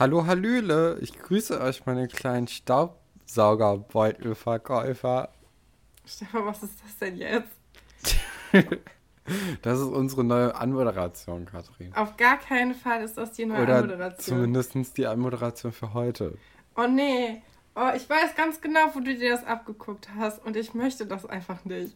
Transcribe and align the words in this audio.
Hallo, 0.00 0.24
Hallöle, 0.24 0.98
ich 1.02 1.12
grüße 1.12 1.60
euch, 1.60 1.84
meine 1.84 2.08
kleinen 2.08 2.48
Staubsaugerbeutelverkäufer. 2.48 5.28
Stefan, 6.06 6.46
was 6.46 6.62
ist 6.62 6.82
das 6.82 6.96
denn 6.96 7.18
jetzt? 7.18 7.50
das 9.60 9.78
ist 9.78 9.84
unsere 9.84 10.24
neue 10.24 10.54
Anmoderation, 10.54 11.44
Katrin. 11.44 11.94
Auf 11.94 12.16
gar 12.16 12.38
keinen 12.38 12.74
Fall 12.74 13.04
ist 13.04 13.18
das 13.18 13.32
die 13.32 13.44
neue 13.44 13.64
Oder 13.64 13.76
Anmoderation. 13.76 14.38
zumindest 14.38 14.96
die 14.96 15.06
Anmoderation 15.06 15.70
für 15.70 15.92
heute. 15.92 16.38
Oh 16.76 16.86
nee. 16.86 17.42
Oh, 17.76 17.90
ich 17.94 18.08
weiß 18.08 18.34
ganz 18.36 18.62
genau, 18.62 18.94
wo 18.94 19.00
du 19.00 19.14
dir 19.14 19.32
das 19.32 19.44
abgeguckt 19.44 20.08
hast 20.16 20.42
und 20.46 20.56
ich 20.56 20.72
möchte 20.72 21.04
das 21.04 21.26
einfach 21.26 21.62
nicht. 21.66 21.94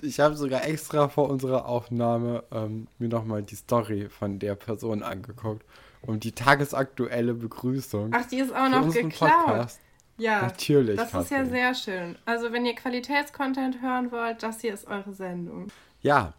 Ich 0.00 0.18
habe 0.18 0.34
sogar 0.34 0.66
extra 0.66 1.10
vor 1.10 1.28
unserer 1.28 1.66
Aufnahme 1.66 2.44
ähm, 2.50 2.86
mir 2.98 3.10
nochmal 3.10 3.42
die 3.42 3.56
Story 3.56 4.08
von 4.08 4.38
der 4.38 4.54
Person 4.54 5.02
angeguckt 5.02 5.66
und 6.02 6.24
die 6.24 6.32
tagesaktuelle 6.32 7.34
Begrüßung. 7.34 8.10
Ach, 8.14 8.26
die 8.26 8.38
ist 8.38 8.54
auch 8.54 8.68
noch 8.68 8.92
geklaut. 8.92 9.30
Podcast. 9.46 9.80
Ja, 10.18 10.42
Natürlich, 10.42 10.96
Das 10.96 11.14
ist 11.14 11.30
ja 11.30 11.44
sehr 11.44 11.74
schön. 11.74 12.16
Also, 12.26 12.52
wenn 12.52 12.66
ihr 12.66 12.74
Qualitätscontent 12.74 13.80
hören 13.80 14.12
wollt, 14.12 14.42
das 14.42 14.60
hier 14.60 14.74
ist 14.74 14.86
eure 14.86 15.12
Sendung. 15.14 15.68
Ja, 16.00 16.34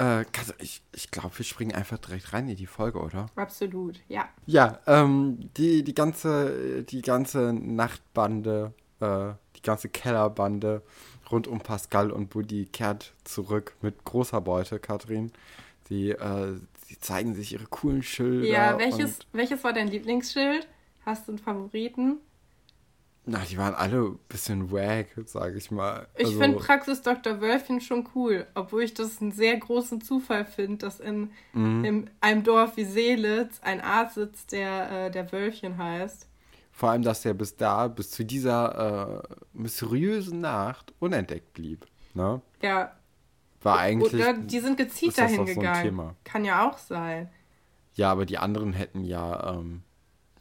äh, 0.00 0.24
ich, 0.58 0.82
ich 0.94 1.10
glaube, 1.10 1.36
wir 1.36 1.44
springen 1.44 1.74
einfach 1.74 1.98
direkt 1.98 2.32
rein 2.32 2.48
in 2.48 2.56
die 2.56 2.66
Folge, 2.66 2.98
oder? 3.00 3.26
Absolut, 3.36 4.00
ja. 4.08 4.28
Ja, 4.46 4.78
ähm, 4.86 5.50
die, 5.56 5.82
die 5.82 5.94
ganze, 5.94 6.84
die 6.84 7.02
ganze 7.02 7.52
Nachtbande, 7.52 8.72
äh, 9.00 9.32
die 9.56 9.62
ganze 9.62 9.88
Kellerbande 9.88 10.82
rund 11.30 11.48
um 11.48 11.60
Pascal 11.60 12.10
und 12.10 12.30
Buddy 12.30 12.66
kehrt 12.66 13.12
zurück 13.24 13.74
mit 13.80 14.04
großer 14.04 14.40
Beute, 14.40 14.78
Katrin. 14.78 15.32
Die, 15.88 16.10
äh, 16.10 16.58
die 16.96 17.00
zeigen 17.00 17.34
sich 17.34 17.52
ihre 17.52 17.66
coolen 17.66 18.02
Schilder. 18.02 18.46
Ja, 18.46 18.78
welches, 18.78 19.20
welches 19.32 19.62
war 19.64 19.72
dein 19.72 19.88
Lieblingsschild? 19.88 20.66
Hast 21.04 21.28
du 21.28 21.32
einen 21.32 21.38
Favoriten? 21.38 22.18
na, 23.28 23.40
die 23.40 23.58
waren 23.58 23.74
alle 23.74 24.02
ein 24.10 24.18
bisschen 24.28 24.70
wack, 24.70 25.08
sag 25.24 25.56
ich 25.56 25.72
mal. 25.72 26.06
Ich 26.16 26.26
Also, 26.26 26.38
finde 26.38 26.58
Praxis 26.58 27.02
Dr. 27.02 27.40
Wölfchen 27.40 27.80
schon 27.80 28.08
cool, 28.14 28.46
obwohl 28.54 28.84
ich 28.84 28.94
das 28.94 29.20
einen 29.20 29.32
sehr 29.32 29.56
großen 29.56 30.00
Zufall 30.00 30.44
finde, 30.44 30.78
dass 30.78 31.00
in, 31.00 31.32
Mhm. 31.52 31.84
in 31.84 32.10
einem 32.20 32.44
Dorf 32.44 32.76
wie 32.76 32.84
Seelitz 32.84 33.58
ein 33.62 33.80
Arzt 33.80 34.14
sitzt, 34.14 34.52
der, 34.52 35.06
äh, 35.06 35.10
der 35.10 35.32
Wölfchen 35.32 35.76
heißt. 35.76 36.28
Vor 36.70 36.90
allem, 36.90 37.02
dass 37.02 37.22
der 37.22 37.34
bis 37.34 37.56
da, 37.56 37.88
bis 37.88 38.12
zu 38.12 38.24
dieser 38.24 39.24
äh, 39.24 39.34
mysteriösen 39.54 40.40
Nacht 40.40 40.92
unentdeckt 41.00 41.52
blieb. 41.52 41.84
Ne? 42.14 42.40
Ja, 42.62 42.92
War 43.62 43.78
eigentlich. 43.78 44.14
oder 44.14 44.34
die 44.34 44.60
sind 44.60 44.76
gezielt 44.76 45.18
dahin 45.18 45.36
so 45.36 45.44
gegangen. 45.44 45.82
Thema. 45.82 46.16
Kann 46.24 46.44
ja 46.44 46.68
auch 46.68 46.78
sein. 46.78 47.28
Ja, 47.94 48.12
aber 48.12 48.26
die 48.26 48.38
anderen 48.38 48.72
hätten 48.72 49.04
ja, 49.04 49.54
ähm, 49.54 49.82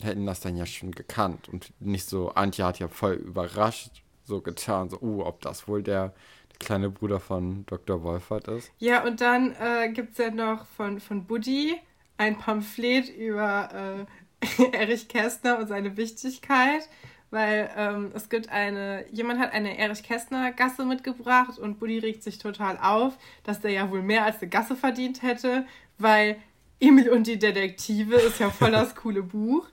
hätten 0.02 0.26
das 0.26 0.42
dann 0.42 0.58
ja 0.58 0.66
schon 0.66 0.92
gekannt. 0.92 1.50
Und 1.50 1.74
nicht 1.80 2.08
so, 2.08 2.32
Antje 2.32 2.66
hat 2.66 2.80
ja 2.80 2.88
voll 2.88 3.14
überrascht 3.14 4.04
so 4.26 4.42
getan, 4.42 4.90
so, 4.90 5.00
uh, 5.02 5.24
ob 5.24 5.42
das 5.42 5.68
wohl 5.68 5.84
der, 5.84 6.14
der 6.52 6.60
kleine 6.60 6.90
Bruder 6.90 7.20
von 7.20 7.66
Dr. 7.68 8.04
Wolfert 8.04 8.48
ist. 8.48 8.72
Ja, 8.80 9.04
und 9.04 9.22
dann 9.22 9.56
äh, 9.60 9.90
gibt 9.90 10.14
es 10.14 10.18
ja 10.18 10.32
noch 10.32 10.66
von, 10.66 11.00
von 11.00 11.26
Buddy 11.26 11.76
ein 12.18 12.38
Pamphlet 12.38 13.10
über 13.10 14.06
äh, 14.42 14.64
Erich 14.74 15.08
Kästner 15.08 15.60
und 15.60 15.68
seine 15.68 15.98
Wichtigkeit, 15.98 16.90
weil 17.36 17.70
ähm, 17.76 18.12
es 18.14 18.30
gibt 18.30 18.50
eine, 18.50 19.06
jemand 19.12 19.42
hat 19.42 19.52
eine 19.52 19.78
Erich 19.78 20.04
Kästner 20.04 20.54
Gasse 20.54 20.86
mitgebracht 20.86 21.60
und 21.60 21.80
Buddy 21.80 22.00
regt 22.00 22.24
sich 22.24 22.38
total 22.38 22.80
auf, 22.82 23.18
dass 23.44 23.60
der 23.60 23.72
ja 23.72 23.92
wohl 23.92 24.02
mehr 24.02 24.24
als 24.24 24.40
eine 24.40 24.48
Gasse 24.48 24.78
verdient 24.78 25.22
hätte, 25.22 25.66
weil 25.98 26.38
Emil 26.80 27.10
und 27.10 27.28
die 27.28 27.38
Detektive 27.38 28.16
ist 28.16 28.40
ja 28.40 28.50
voll 28.50 28.72
das 28.72 28.96
coole 28.96 29.22
Buch. 29.22 29.68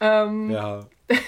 Ähm, 0.00 0.50
Ja. 0.50 0.80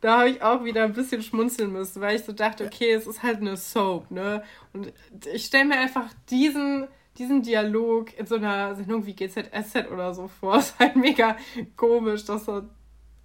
da 0.00 0.18
habe 0.18 0.30
ich 0.30 0.42
auch 0.42 0.64
wieder 0.64 0.82
ein 0.82 0.92
bisschen 0.92 1.22
schmunzeln 1.22 1.70
müssen, 1.70 2.02
weil 2.02 2.16
ich 2.16 2.24
so 2.24 2.32
dachte, 2.32 2.64
okay, 2.66 2.90
es 2.90 3.06
ist 3.06 3.22
halt 3.22 3.36
eine 3.38 3.56
Soap, 3.56 4.10
ne? 4.10 4.42
Und 4.72 4.92
ich 5.32 5.44
stelle 5.44 5.66
mir 5.66 5.78
einfach 5.78 6.12
diesen, 6.30 6.88
diesen 7.16 7.42
Dialog 7.42 8.18
in 8.18 8.26
so 8.26 8.34
einer 8.34 8.74
Sendung 8.74 9.06
wie 9.06 9.14
GZSZ 9.14 9.88
oder 9.92 10.14
so 10.14 10.26
vor. 10.26 10.56
Es 10.56 10.70
ist 10.70 10.78
halt 10.80 10.96
mega 10.96 11.36
komisch, 11.76 12.24
dass 12.24 12.46
so, 12.46 12.62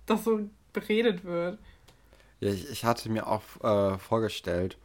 dass 0.06 0.23
so 0.23 0.47
beredet 0.75 1.24
wird. 1.24 1.58
ja 2.40 2.50
ich, 2.50 2.69
ich 2.69 2.86
hatte 2.86 3.09
mir 3.09 3.28
auch 3.28 3.41
äh, 3.63 3.97
vorgestellt, 3.97 4.78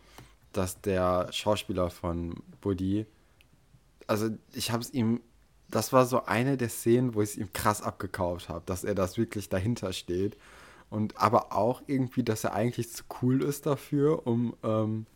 dass 0.53 0.81
der 0.81 1.28
Schauspieler 1.33 1.91
von 1.91 2.34
Buddy, 2.61 3.06
also 4.06 4.31
ich 4.53 4.71
habe 4.71 4.83
es 4.83 4.93
ihm, 4.93 5.21
das 5.69 5.93
war 5.93 6.06
so 6.06 6.25
eine 6.25 6.56
der 6.56 6.69
Szenen, 6.69 7.15
wo 7.15 7.23
ich 7.23 7.31
es 7.31 7.37
ihm 7.37 7.53
krass 7.53 7.83
abgekauft 7.83 8.49
habe, 8.49 8.62
dass 8.67 8.83
er 8.83 8.95
das 8.95 9.19
wirklich 9.19 9.49
dahinter 9.49 9.93
steht. 9.93 10.37
Und 10.89 11.17
aber 11.19 11.53
auch 11.53 11.83
irgendwie, 11.87 12.25
dass 12.25 12.43
er 12.43 12.53
eigentlich 12.53 12.91
zu 12.91 13.05
cool 13.23 13.43
ist 13.43 13.67
dafür, 13.67 14.27
um, 14.27 14.56
ähm, 14.65 15.06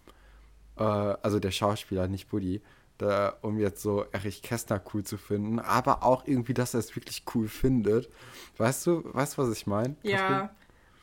äh, 0.76 0.84
also 0.84 1.40
der 1.40 1.50
Schauspieler, 1.50 2.06
nicht 2.06 2.28
Buddy, 2.28 2.62
da, 2.98 3.36
um 3.42 3.58
jetzt 3.58 3.82
so 3.82 4.04
Erich 4.12 4.42
Kästner 4.42 4.80
cool 4.92 5.02
zu 5.02 5.16
finden, 5.18 5.58
aber 5.58 6.04
auch 6.04 6.26
irgendwie, 6.26 6.54
dass 6.54 6.74
er 6.74 6.80
es 6.80 6.94
wirklich 6.94 7.24
cool 7.34 7.48
findet. 7.48 8.08
Weißt 8.56 8.86
du, 8.86 9.02
weißt 9.12 9.36
du, 9.36 9.42
was 9.42 9.56
ich 9.56 9.66
meine? 9.66 9.96
Ja. 10.04 10.54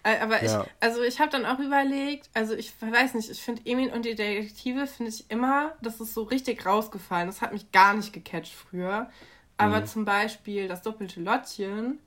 Äh, 0.03 0.17
Aber 0.19 0.43
Ja. 0.43 0.63
ich, 0.65 0.71
also 0.79 1.01
ich 1.03 1.19
habe 1.19 1.31
dann 1.31 1.45
auch 1.45 1.59
überlegt, 1.59 2.29
also 2.33 2.53
ich 2.55 2.73
weiß 2.81 3.13
nicht, 3.13 3.29
ich 3.29 3.41
finde 3.41 3.61
Emil 3.65 3.91
und 3.93 4.05
die 4.05 4.15
Detektive 4.15 4.87
finde 4.87 5.11
ich 5.11 5.29
immer, 5.29 5.73
das 5.81 5.99
ist 6.01 6.13
so 6.13 6.23
richtig 6.23 6.65
rausgefallen. 6.65 7.27
Das 7.27 7.41
hat 7.41 7.53
mich 7.53 7.71
gar 7.71 7.93
nicht 7.93 8.11
gecatcht 8.13 8.53
früher. 8.53 9.09
Aber 9.57 9.81
Mhm. 9.81 9.85
zum 9.85 10.05
Beispiel 10.05 10.67
das 10.67 10.81
doppelte 10.81 11.21
Lottchen 11.21 11.99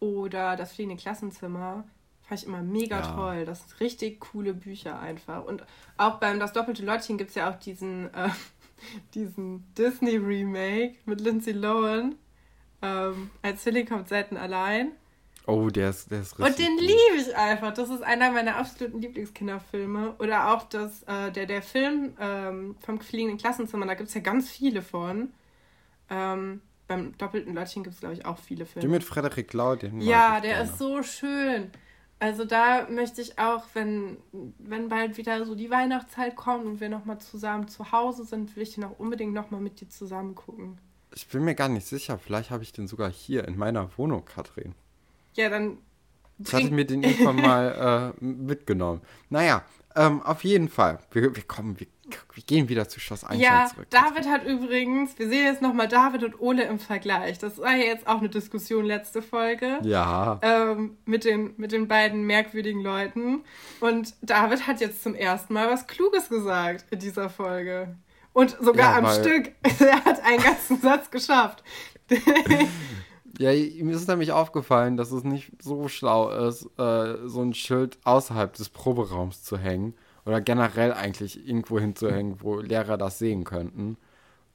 oder 0.00 0.56
das 0.56 0.72
fliegende 0.74 1.00
Klassenzimmer 1.00 1.84
fand 2.22 2.40
ich 2.42 2.46
immer 2.46 2.62
mega 2.62 3.00
Ja. 3.00 3.14
toll. 3.14 3.44
Das 3.44 3.60
sind 3.60 3.80
richtig 3.80 4.20
coole 4.20 4.52
Bücher 4.54 4.98
einfach. 5.00 5.44
Und 5.44 5.64
auch 5.96 6.16
beim 6.20 6.38
Das 6.40 6.52
doppelte 6.52 6.84
Lottchen 6.84 7.16
gibt 7.18 7.30
es 7.30 7.36
ja 7.36 7.50
auch 7.50 7.56
diesen, 7.58 8.12
äh, 8.14 8.28
diesen 9.14 9.72
Disney-Remake 9.74 10.96
mit 11.06 11.20
Lindsay 11.20 11.52
Lohan. 11.52 12.16
Ähm, 12.82 13.30
als 13.42 13.64
Silly 13.64 13.84
kommt 13.84 14.08
selten 14.08 14.36
allein. 14.36 14.92
Oh, 15.50 15.68
der 15.70 15.90
ist, 15.90 16.10
der 16.10 16.20
ist 16.20 16.38
richtig. 16.38 16.46
Und 16.46 16.58
den 16.58 16.78
liebe 16.78 17.16
ich 17.18 17.36
einfach. 17.36 17.74
Das 17.74 17.90
ist 17.90 18.02
einer 18.02 18.30
meiner 18.30 18.56
absoluten 18.56 19.00
Lieblingskinderfilme. 19.00 20.14
Oder 20.18 20.54
auch 20.54 20.64
das, 20.64 21.02
äh, 21.04 21.30
der, 21.32 21.46
der 21.46 21.62
Film 21.62 22.14
ähm, 22.20 22.76
vom 22.80 23.00
fliegenden 23.00 23.38
Klassenzimmer, 23.38 23.86
da 23.86 23.94
gibt 23.94 24.08
es 24.08 24.14
ja 24.14 24.20
ganz 24.20 24.48
viele 24.50 24.82
von. 24.82 25.32
Ähm, 26.08 26.60
beim 26.86 27.16
doppelten 27.18 27.54
Lottchen 27.54 27.84
gibt 27.84 27.94
es, 27.94 28.00
glaube 28.00 28.14
ich, 28.14 28.26
auch 28.26 28.38
viele 28.38 28.66
Filme. 28.66 28.82
Den 28.82 28.90
mit 28.90 29.04
Frederik 29.04 29.52
Lau, 29.52 29.76
den 29.76 30.00
Ja, 30.00 30.40
der 30.40 30.54
gerne. 30.54 30.70
ist 30.70 30.78
so 30.78 31.02
schön. 31.02 31.70
Also 32.18 32.44
da 32.44 32.86
möchte 32.90 33.22
ich 33.22 33.38
auch, 33.38 33.64
wenn, 33.72 34.18
wenn 34.58 34.88
bald 34.90 35.16
wieder 35.16 35.44
so 35.46 35.54
die 35.54 35.70
Weihnachtszeit 35.70 36.36
kommt 36.36 36.66
und 36.66 36.80
wir 36.80 36.90
nochmal 36.90 37.18
zusammen 37.18 37.68
zu 37.68 37.92
Hause 37.92 38.24
sind, 38.24 38.54
will 38.56 38.62
ich 38.62 38.74
den 38.74 38.84
auch 38.84 38.98
unbedingt 38.98 39.32
nochmal 39.32 39.60
mit 39.60 39.80
dir 39.80 39.88
zusammen 39.88 40.34
gucken. 40.34 40.78
Ich 41.14 41.26
bin 41.28 41.44
mir 41.44 41.54
gar 41.54 41.68
nicht 41.68 41.86
sicher. 41.86 42.18
Vielleicht 42.18 42.50
habe 42.50 42.62
ich 42.62 42.72
den 42.72 42.86
sogar 42.86 43.10
hier 43.10 43.48
in 43.48 43.56
meiner 43.56 43.96
Wohnung, 43.96 44.24
Katrin. 44.24 44.74
Ja, 45.34 45.48
dann 45.48 45.78
Ich 46.38 46.52
hatte 46.52 46.64
trink- 46.64 46.72
mir 46.72 46.84
den 46.84 47.02
irgendwann 47.02 47.36
mal 47.42 48.12
äh, 48.20 48.24
mitgenommen. 48.24 49.00
Naja, 49.28 49.62
ähm, 49.96 50.22
auf 50.22 50.44
jeden 50.44 50.68
Fall. 50.68 50.98
Wir, 51.12 51.34
wir 51.34 51.42
kommen, 51.42 51.78
wir, 51.80 51.86
wir 52.34 52.42
gehen 52.44 52.68
wieder 52.68 52.88
zu 52.88 53.00
Schloss 53.00 53.24
Einstein 53.24 53.40
Ja, 53.40 53.66
zurück. 53.66 53.86
David 53.90 54.28
hat 54.28 54.44
übrigens, 54.44 55.18
wir 55.18 55.28
sehen 55.28 55.46
jetzt 55.46 55.62
nochmal 55.62 55.88
David 55.88 56.22
und 56.24 56.40
Ole 56.40 56.62
im 56.64 56.78
Vergleich. 56.78 57.38
Das 57.38 57.58
war 57.58 57.72
ja 57.76 57.84
jetzt 57.84 58.06
auch 58.06 58.18
eine 58.18 58.28
Diskussion 58.28 58.84
letzte 58.84 59.20
Folge. 59.20 59.78
Ja, 59.82 60.38
Ähm, 60.42 60.96
mit, 61.06 61.24
den, 61.24 61.54
mit 61.56 61.72
den 61.72 61.88
beiden 61.88 62.22
merkwürdigen 62.22 62.82
Leuten. 62.82 63.42
Und 63.80 64.14
David 64.22 64.66
hat 64.68 64.80
jetzt 64.80 65.02
zum 65.02 65.14
ersten 65.16 65.52
Mal 65.54 65.68
was 65.70 65.86
Kluges 65.88 66.28
gesagt 66.28 66.86
in 66.92 66.98
dieser 67.00 67.28
Folge. 67.30 67.96
Und 68.32 68.56
sogar 68.60 68.92
Ja, 68.92 68.98
am 68.98 69.20
Stück. 69.20 69.52
Er 69.80 70.04
hat 70.04 70.22
einen 70.24 70.40
ganzen 70.42 70.80
Satz 70.80 71.10
geschafft. 71.10 71.64
ja, 73.38 73.50
mir 73.50 73.94
ist 73.94 74.08
nämlich 74.08 74.32
aufgefallen, 74.32 74.96
dass 74.96 75.12
es 75.12 75.24
nicht 75.24 75.52
so 75.62 75.88
schlau 75.88 76.30
ist, 76.30 76.66
äh, 76.78 77.16
so 77.26 77.42
ein 77.42 77.54
Schild 77.54 77.98
außerhalb 78.04 78.52
des 78.52 78.68
Proberaums 78.68 79.42
zu 79.42 79.56
hängen. 79.56 79.94
Oder 80.26 80.40
generell 80.40 80.92
eigentlich 80.92 81.46
irgendwo 81.48 81.78
hinzuhängen, 81.78 82.40
wo 82.40 82.60
Lehrer 82.60 82.98
das 82.98 83.18
sehen 83.18 83.44
könnten. 83.44 83.96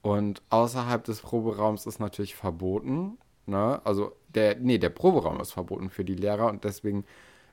Und 0.01 0.41
außerhalb 0.49 1.03
des 1.03 1.21
Proberaums 1.21 1.85
ist 1.85 1.99
natürlich 1.99 2.35
verboten. 2.35 3.17
Ne? 3.47 3.81
Also 3.83 4.11
der, 4.29 4.57
nee, 4.57 4.77
der 4.77 4.89
Proberaum 4.89 5.39
ist 5.41 5.53
verboten 5.53 5.89
für 5.89 6.05
die 6.05 6.15
Lehrer 6.15 6.47
und 6.47 6.63
deswegen 6.63 7.05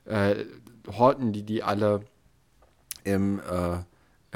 äh, 0.05 0.45
horten 0.87 1.33
die 1.33 1.43
die 1.43 1.63
alle 1.63 2.01
im, 3.03 3.39
äh, 3.39 3.77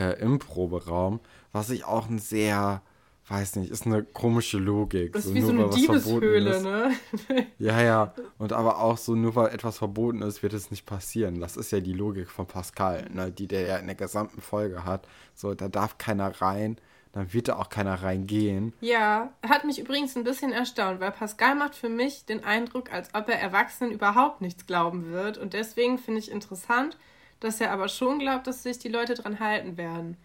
äh, 0.01 0.19
im 0.19 0.39
Proberaum, 0.39 1.19
was 1.51 1.69
ich 1.69 1.85
auch 1.85 2.09
ein 2.09 2.19
sehr, 2.19 2.81
weiß 3.29 3.57
nicht, 3.57 3.71
ist 3.71 3.85
eine 3.85 4.03
komische 4.03 4.57
Logik. 4.57 5.13
Das 5.13 5.25
ist 5.25 5.33
wie 5.33 5.41
so 5.41 5.51
nur 5.51 5.65
eine 5.65 5.75
Diebeshöhle, 5.75 6.49
ist. 6.55 6.63
ne? 6.63 6.91
Ja, 7.59 7.81
ja. 7.81 8.13
Und 8.37 8.53
aber 8.53 8.79
auch 8.79 8.97
so, 8.97 9.15
nur 9.15 9.35
weil 9.35 9.49
etwas 9.53 9.77
verboten 9.79 10.21
ist, 10.21 10.43
wird 10.43 10.53
es 10.53 10.71
nicht 10.71 10.85
passieren. 10.85 11.39
Das 11.41 11.57
ist 11.57 11.71
ja 11.71 11.79
die 11.79 11.93
Logik 11.93 12.29
von 12.29 12.45
Pascal, 12.47 13.07
ne, 13.11 13.31
die 13.31 13.47
der 13.47 13.61
ja 13.67 13.77
in 13.77 13.87
der 13.87 13.95
gesamten 13.95 14.41
Folge 14.41 14.85
hat. 14.85 15.07
So, 15.35 15.53
da 15.53 15.67
darf 15.67 15.97
keiner 15.97 16.41
rein. 16.41 16.77
dann 17.13 17.33
wird 17.33 17.47
da 17.47 17.55
auch 17.57 17.69
keiner 17.69 17.95
reingehen. 17.95 18.73
Ja, 18.79 19.31
hat 19.47 19.65
mich 19.65 19.79
übrigens 19.79 20.15
ein 20.15 20.23
bisschen 20.23 20.51
erstaunt, 20.51 20.99
weil 20.99 21.11
Pascal 21.11 21.55
macht 21.55 21.73
für 21.75 21.89
mich 21.89 22.25
den 22.25 22.43
Eindruck, 22.43 22.91
als 22.93 23.09
ob 23.15 23.27
er 23.29 23.39
Erwachsenen 23.39 23.91
überhaupt 23.91 24.41
nichts 24.41 24.67
glauben 24.67 25.11
wird. 25.11 25.37
Und 25.37 25.53
deswegen 25.53 25.97
finde 25.97 26.19
ich 26.19 26.29
interessant, 26.31 26.97
dass 27.39 27.59
er 27.59 27.71
aber 27.71 27.87
schon 27.87 28.19
glaubt, 28.19 28.45
dass 28.47 28.63
sich 28.63 28.77
die 28.79 28.89
Leute 28.89 29.15
dran 29.15 29.39
halten 29.39 29.77
werden. 29.77 30.17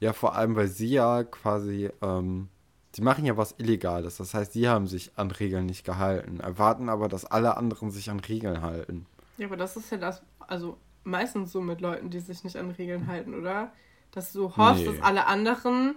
Ja, 0.00 0.12
vor 0.12 0.34
allem, 0.34 0.56
weil 0.56 0.68
sie 0.68 0.88
ja 0.88 1.24
quasi, 1.24 1.90
ähm, 2.02 2.48
sie 2.92 3.02
machen 3.02 3.24
ja 3.24 3.36
was 3.36 3.54
Illegales. 3.58 4.16
Das 4.18 4.34
heißt, 4.34 4.52
sie 4.52 4.68
haben 4.68 4.86
sich 4.86 5.12
an 5.16 5.30
Regeln 5.30 5.66
nicht 5.66 5.84
gehalten, 5.84 6.40
erwarten 6.40 6.88
aber, 6.88 7.08
dass 7.08 7.24
alle 7.24 7.56
anderen 7.56 7.90
sich 7.90 8.10
an 8.10 8.20
Regeln 8.20 8.60
halten. 8.62 9.06
Ja, 9.38 9.46
aber 9.46 9.56
das 9.56 9.76
ist 9.76 9.90
ja 9.90 9.96
das, 9.96 10.22
also 10.40 10.76
meistens 11.04 11.52
so 11.52 11.60
mit 11.60 11.80
Leuten, 11.80 12.10
die 12.10 12.20
sich 12.20 12.44
nicht 12.44 12.56
an 12.56 12.70
Regeln 12.70 13.06
halten, 13.06 13.34
oder? 13.34 13.72
Dass 14.10 14.32
du 14.32 14.56
hoffst, 14.56 14.84
Nee. 14.84 14.92
dass 14.92 15.02
alle 15.02 15.26
anderen, 15.26 15.96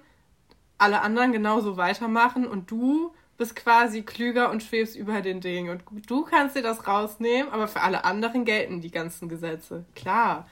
alle 0.77 1.01
anderen 1.01 1.31
genauso 1.31 1.77
weitermachen 1.77 2.47
und 2.47 2.71
du 2.71 3.13
bist 3.37 3.55
quasi 3.55 4.01
klüger 4.01 4.49
und 4.49 4.63
schwebst 4.63 4.95
über 4.95 5.21
den 5.21 5.41
Dingen. 5.41 5.69
Und 5.69 6.09
du 6.09 6.23
kannst 6.23 6.55
dir 6.55 6.63
das 6.63 6.87
rausnehmen, 6.87 7.51
aber 7.51 7.67
für 7.67 7.81
alle 7.81 8.03
anderen 8.05 8.45
gelten 8.45 8.81
die 8.81 8.89
ganzen 8.89 9.29
Gesetze. 9.29 9.85
Klar. 9.95 10.47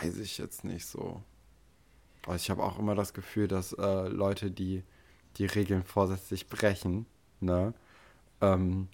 Weiß 0.00 0.18
ich 0.18 0.36
jetzt 0.38 0.64
nicht 0.64 0.84
so. 0.86 1.22
Aber 2.26 2.36
ich 2.36 2.50
habe 2.50 2.62
auch 2.62 2.78
immer 2.78 2.94
das 2.94 3.14
Gefühl, 3.14 3.48
dass 3.48 3.72
äh, 3.72 4.08
Leute, 4.08 4.50
die 4.50 4.82
die 5.38 5.46
Regeln 5.46 5.82
vorsätzlich 5.82 6.48
brechen, 6.48 7.06
ne, 7.40 7.74
ähm, 8.40 8.88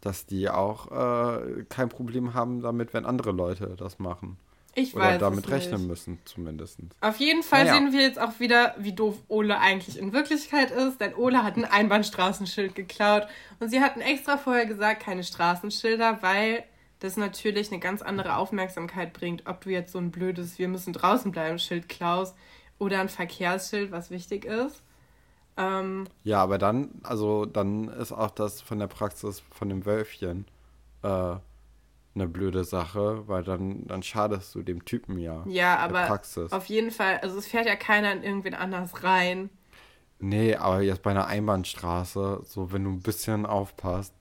dass 0.00 0.26
die 0.26 0.48
auch 0.48 0.90
äh, 0.92 1.64
kein 1.68 1.88
Problem 1.88 2.34
haben 2.34 2.62
damit, 2.62 2.94
wenn 2.94 3.04
andere 3.04 3.32
Leute 3.32 3.74
das 3.76 3.98
machen. 3.98 4.36
Ich 4.74 4.94
Oder 4.94 5.04
weiß 5.04 5.18
damit 5.18 5.50
rechnen 5.50 5.88
müssen, 5.88 6.20
zumindest. 6.24 6.78
Auf 7.00 7.16
jeden 7.16 7.42
Fall 7.42 7.64
Naja. 7.64 7.74
sehen 7.74 7.92
wir 7.92 8.00
jetzt 8.00 8.20
auch 8.20 8.38
wieder, 8.38 8.76
wie 8.78 8.92
doof 8.92 9.16
Ole 9.26 9.58
eigentlich 9.58 9.98
in 9.98 10.12
Wirklichkeit 10.12 10.70
ist. 10.70 11.00
Denn 11.00 11.14
Ole 11.14 11.42
hat 11.42 11.56
ein 11.56 11.64
Einbahnstraßenschild 11.64 12.76
geklaut. 12.76 13.26
Und 13.58 13.70
sie 13.70 13.80
hatten 13.80 14.00
extra 14.00 14.36
vorher 14.36 14.66
gesagt, 14.66 15.02
keine 15.02 15.24
Straßenschilder, 15.24 16.18
weil 16.20 16.62
das 17.00 17.16
natürlich 17.16 17.72
eine 17.72 17.80
ganz 17.80 18.02
andere 18.02 18.36
Aufmerksamkeit 18.36 19.12
bringt, 19.12 19.46
ob 19.46 19.62
du 19.62 19.70
jetzt 19.70 19.90
so 19.90 19.98
ein 19.98 20.12
blödes 20.12 20.60
Wir 20.60 20.68
müssen 20.68 20.92
draußen 20.92 21.32
bleiben 21.32 21.58
Schild 21.58 21.88
klaust 21.88 22.36
oder 22.78 23.00
ein 23.00 23.08
Verkehrsschild, 23.08 23.90
was 23.90 24.10
wichtig 24.10 24.44
ist. 24.44 24.82
Ähm, 25.56 26.06
Ja, 26.22 26.42
aber 26.42 26.58
dann, 26.58 26.90
also 27.02 27.44
dann 27.44 27.88
ist 27.88 28.12
auch 28.12 28.30
das 28.30 28.60
von 28.60 28.78
der 28.78 28.86
Praxis 28.86 29.42
von 29.50 29.68
dem 29.68 29.84
Wölfchen 29.84 30.46
äh, 31.02 31.36
eine 32.14 32.28
blöde 32.28 32.64
Sache, 32.64 33.26
weil 33.28 33.42
dann, 33.42 33.86
dann 33.86 34.02
schadest 34.02 34.54
du 34.54 34.62
dem 34.62 34.84
Typen 34.84 35.18
ja. 35.18 35.44
ja, 35.46 35.76
aber 35.78 36.06
Praxis. 36.06 36.52
auf 36.52 36.66
jeden 36.66 36.90
Fall, 36.90 37.18
also 37.18 37.38
es 37.38 37.46
fährt 37.46 37.66
ja 37.66 37.76
keiner 37.76 38.12
in 38.12 38.22
irgendwen 38.22 38.54
anders 38.54 39.02
rein. 39.04 39.50
Nee, 40.20 40.56
aber 40.56 40.80
jetzt 40.80 41.02
bei 41.02 41.12
einer 41.12 41.26
Einbahnstraße, 41.26 42.42
so 42.44 42.72
wenn 42.72 42.84
du 42.84 42.90
ein 42.90 43.02
bisschen 43.02 43.46
aufpasst, 43.46 44.12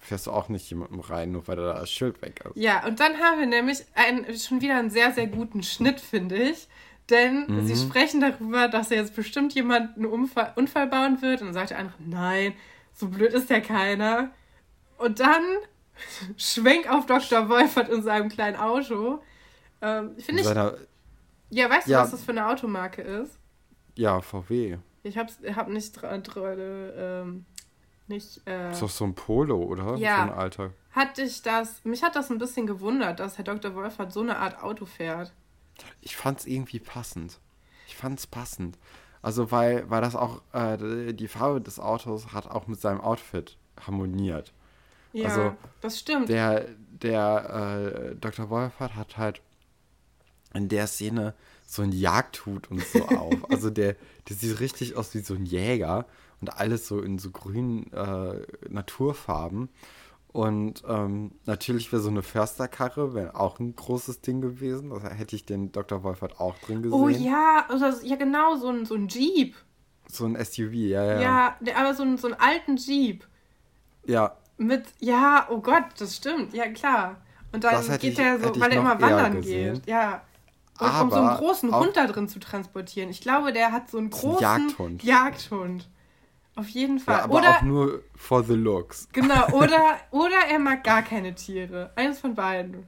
fährst 0.00 0.26
du 0.26 0.32
auch 0.32 0.48
nicht 0.48 0.68
jemandem 0.68 1.00
rein, 1.00 1.32
nur 1.32 1.46
weil 1.46 1.56
da 1.56 1.74
das 1.74 1.90
Schild 1.90 2.20
weg 2.22 2.44
ist. 2.44 2.56
Ja, 2.56 2.84
und 2.86 3.00
dann 3.00 3.18
haben 3.18 3.40
wir 3.40 3.46
nämlich 3.46 3.84
einen, 3.94 4.36
schon 4.36 4.60
wieder 4.60 4.78
einen 4.78 4.90
sehr, 4.90 5.12
sehr 5.12 5.26
guten 5.26 5.62
Schnitt, 5.62 6.00
finde 6.00 6.36
ich. 6.36 6.68
Denn 7.10 7.44
Mhm. 7.48 7.66
sie 7.66 7.76
sprechen 7.76 8.20
darüber, 8.20 8.68
dass 8.68 8.88
jetzt 8.90 9.14
bestimmt 9.14 9.54
jemand 9.54 9.96
einen 9.96 10.06
Unfall, 10.06 10.52
Unfall 10.56 10.86
bauen 10.86 11.20
wird. 11.22 11.40
Und 11.42 11.48
dann 11.48 11.54
sagt 11.54 11.70
der 11.70 11.78
andere, 11.78 11.94
nein, 11.98 12.54
so 12.94 13.08
blöd 13.08 13.32
ist 13.34 13.50
ja 13.50 13.60
keiner. 13.60 14.30
Und 14.98 15.20
dann 15.20 15.42
schwenk 16.36 16.88
auf 16.90 17.06
Dr. 17.06 17.48
Wolfert 17.48 17.88
in 17.88 18.02
seinem 18.02 18.28
kleinen 18.28 18.56
Auto. 18.56 19.22
Ähm, 19.82 20.16
Finde 20.18 20.40
ich. 20.42 20.46
Seiner, 20.48 20.74
Ja, 21.50 21.68
weißt 21.70 21.86
du, 21.86 21.92
Ja. 21.92 22.02
was 22.02 22.10
das 22.12 22.22
für 22.24 22.32
eine 22.32 22.46
Automarke 22.48 23.02
ist? 23.02 23.38
ja, 23.96 24.20
VW. 24.20 24.78
Ich 25.04 25.18
hab's, 25.18 25.38
hab 25.54 25.68
nicht 25.68 25.94
ähm, 26.96 27.44
nicht. 28.08 28.40
Äh, 28.46 28.72
Ist 28.72 28.80
doch 28.82 28.88
so 28.90 29.04
ein 29.04 29.14
Polo, 29.14 29.56
oder? 29.62 29.94
Ja. 29.96 30.16
So 30.16 30.22
ein 30.32 30.38
alter. 30.38 30.70
hat 30.92 31.18
dich 31.18 31.42
das. 31.42 31.84
Mich 31.84 32.02
hat 32.02 32.16
das 32.16 32.30
ein 32.30 32.38
bisschen 32.38 32.66
gewundert, 32.66 33.20
dass 33.20 33.36
Herr 33.38 33.44
Dr. 33.44 33.74
Wolfert 33.74 34.12
so 34.12 34.20
eine 34.20 34.38
Art 34.38 34.62
Auto 34.62 34.86
fährt. 34.86 35.32
Ich 36.00 36.16
fand's 36.16 36.46
irgendwie 36.46 36.80
passend. 36.80 37.38
Ich 37.86 37.96
fand's 37.96 38.26
passend. 38.26 38.78
Also, 39.22 39.50
weil, 39.50 39.88
weil 39.88 40.02
das 40.02 40.16
auch, 40.16 40.42
äh, 40.52 41.12
die 41.14 41.28
Farbe 41.28 41.60
des 41.60 41.78
Autos 41.78 42.32
hat 42.32 42.46
auch 42.46 42.66
mit 42.66 42.80
seinem 42.80 43.00
Outfit 43.00 43.56
harmoniert. 43.80 44.52
Ja, 45.12 45.28
Also, 45.28 45.56
das 45.80 45.98
stimmt. 45.98 46.28
Der, 46.28 46.66
der 47.02 48.10
äh, 48.12 48.16
Dr. 48.16 48.50
Wolfert 48.50 48.96
hat 48.96 49.16
halt 49.16 49.40
in 50.52 50.68
der 50.68 50.86
Szene 50.86 51.34
so 51.66 51.82
ein 51.82 51.92
Jagdhut 51.92 52.70
und 52.70 52.82
so 52.84 53.04
auf. 53.08 53.50
Also 53.50 53.70
der, 53.70 53.96
der 54.28 54.36
sieht 54.36 54.60
richtig 54.60 54.96
aus 54.96 55.14
wie 55.14 55.20
so 55.20 55.34
ein 55.34 55.46
Jäger 55.46 56.06
und 56.40 56.56
alles 56.58 56.86
so 56.86 57.00
in 57.00 57.18
so 57.18 57.30
grünen 57.30 57.92
äh, 57.92 58.42
Naturfarben. 58.68 59.68
Und 60.34 60.82
ähm, 60.88 61.30
natürlich 61.44 61.92
wäre 61.92 62.02
so 62.02 62.08
eine 62.08 62.24
Försterkarre 62.24 63.14
wäre 63.14 63.36
auch 63.36 63.60
ein 63.60 63.76
großes 63.76 64.20
Ding 64.20 64.40
gewesen. 64.40 64.90
Da 64.90 65.10
hätte 65.10 65.36
ich 65.36 65.46
den 65.46 65.70
Dr. 65.70 66.02
Wolfert 66.02 66.40
auch 66.40 66.58
drin 66.58 66.82
gesehen. 66.82 67.00
Oh 67.00 67.08
ja, 67.08 67.64
oder, 67.72 67.94
ja 68.02 68.16
genau, 68.16 68.56
so 68.56 68.68
ein, 68.68 68.84
so 68.84 68.96
ein 68.96 69.06
Jeep. 69.06 69.54
So 70.08 70.24
ein 70.24 70.34
SUV, 70.34 70.72
ja, 70.72 71.04
ja. 71.04 71.20
Ja, 71.20 71.56
aber 71.76 71.94
so, 71.94 72.02
ein, 72.02 72.18
so 72.18 72.26
einen 72.26 72.36
alten 72.40 72.74
Jeep. 72.76 73.24
Ja, 74.06 74.36
Mit, 74.56 74.86
ja, 74.98 75.46
oh 75.50 75.58
Gott, 75.60 75.84
das 75.98 76.16
stimmt, 76.16 76.52
ja 76.52 76.66
klar. 76.66 77.22
Und 77.52 77.62
dann 77.62 77.86
geht 78.00 78.02
ich- 78.14 78.18
er 78.18 78.40
so, 78.40 78.60
weil 78.60 78.72
er 78.72 78.80
immer 78.80 79.00
wandern 79.00 79.36
gesehen. 79.36 79.74
geht. 79.74 79.86
Ja. 79.86 80.22
Und 80.80 80.88
um 80.88 81.10
so 81.10 81.16
einen 81.16 81.28
Aber 81.28 81.38
großen 81.38 81.72
Hund 81.72 81.96
da 81.96 82.08
drin 82.08 82.28
zu 82.28 82.40
transportieren. 82.40 83.08
Ich 83.08 83.20
glaube, 83.20 83.52
der 83.52 83.70
hat 83.70 83.88
so 83.88 83.98
einen 83.98 84.10
großen 84.10 84.42
Jagdhund. 84.42 85.04
Jagdhund. 85.04 85.88
Auf 86.56 86.68
jeden 86.68 86.98
Fall. 87.00 87.16
ja 87.16 87.24
aber 87.24 87.34
oder, 87.38 87.56
auch 87.58 87.62
nur 87.62 88.02
for 88.14 88.44
the 88.44 88.54
looks. 88.54 89.08
genau, 89.12 89.48
oder, 89.52 89.96
oder 90.10 90.36
er 90.50 90.58
mag 90.58 90.84
gar 90.84 91.02
keine 91.02 91.34
Tiere. 91.34 91.92
Eines 91.96 92.20
von 92.20 92.34
beiden. 92.34 92.86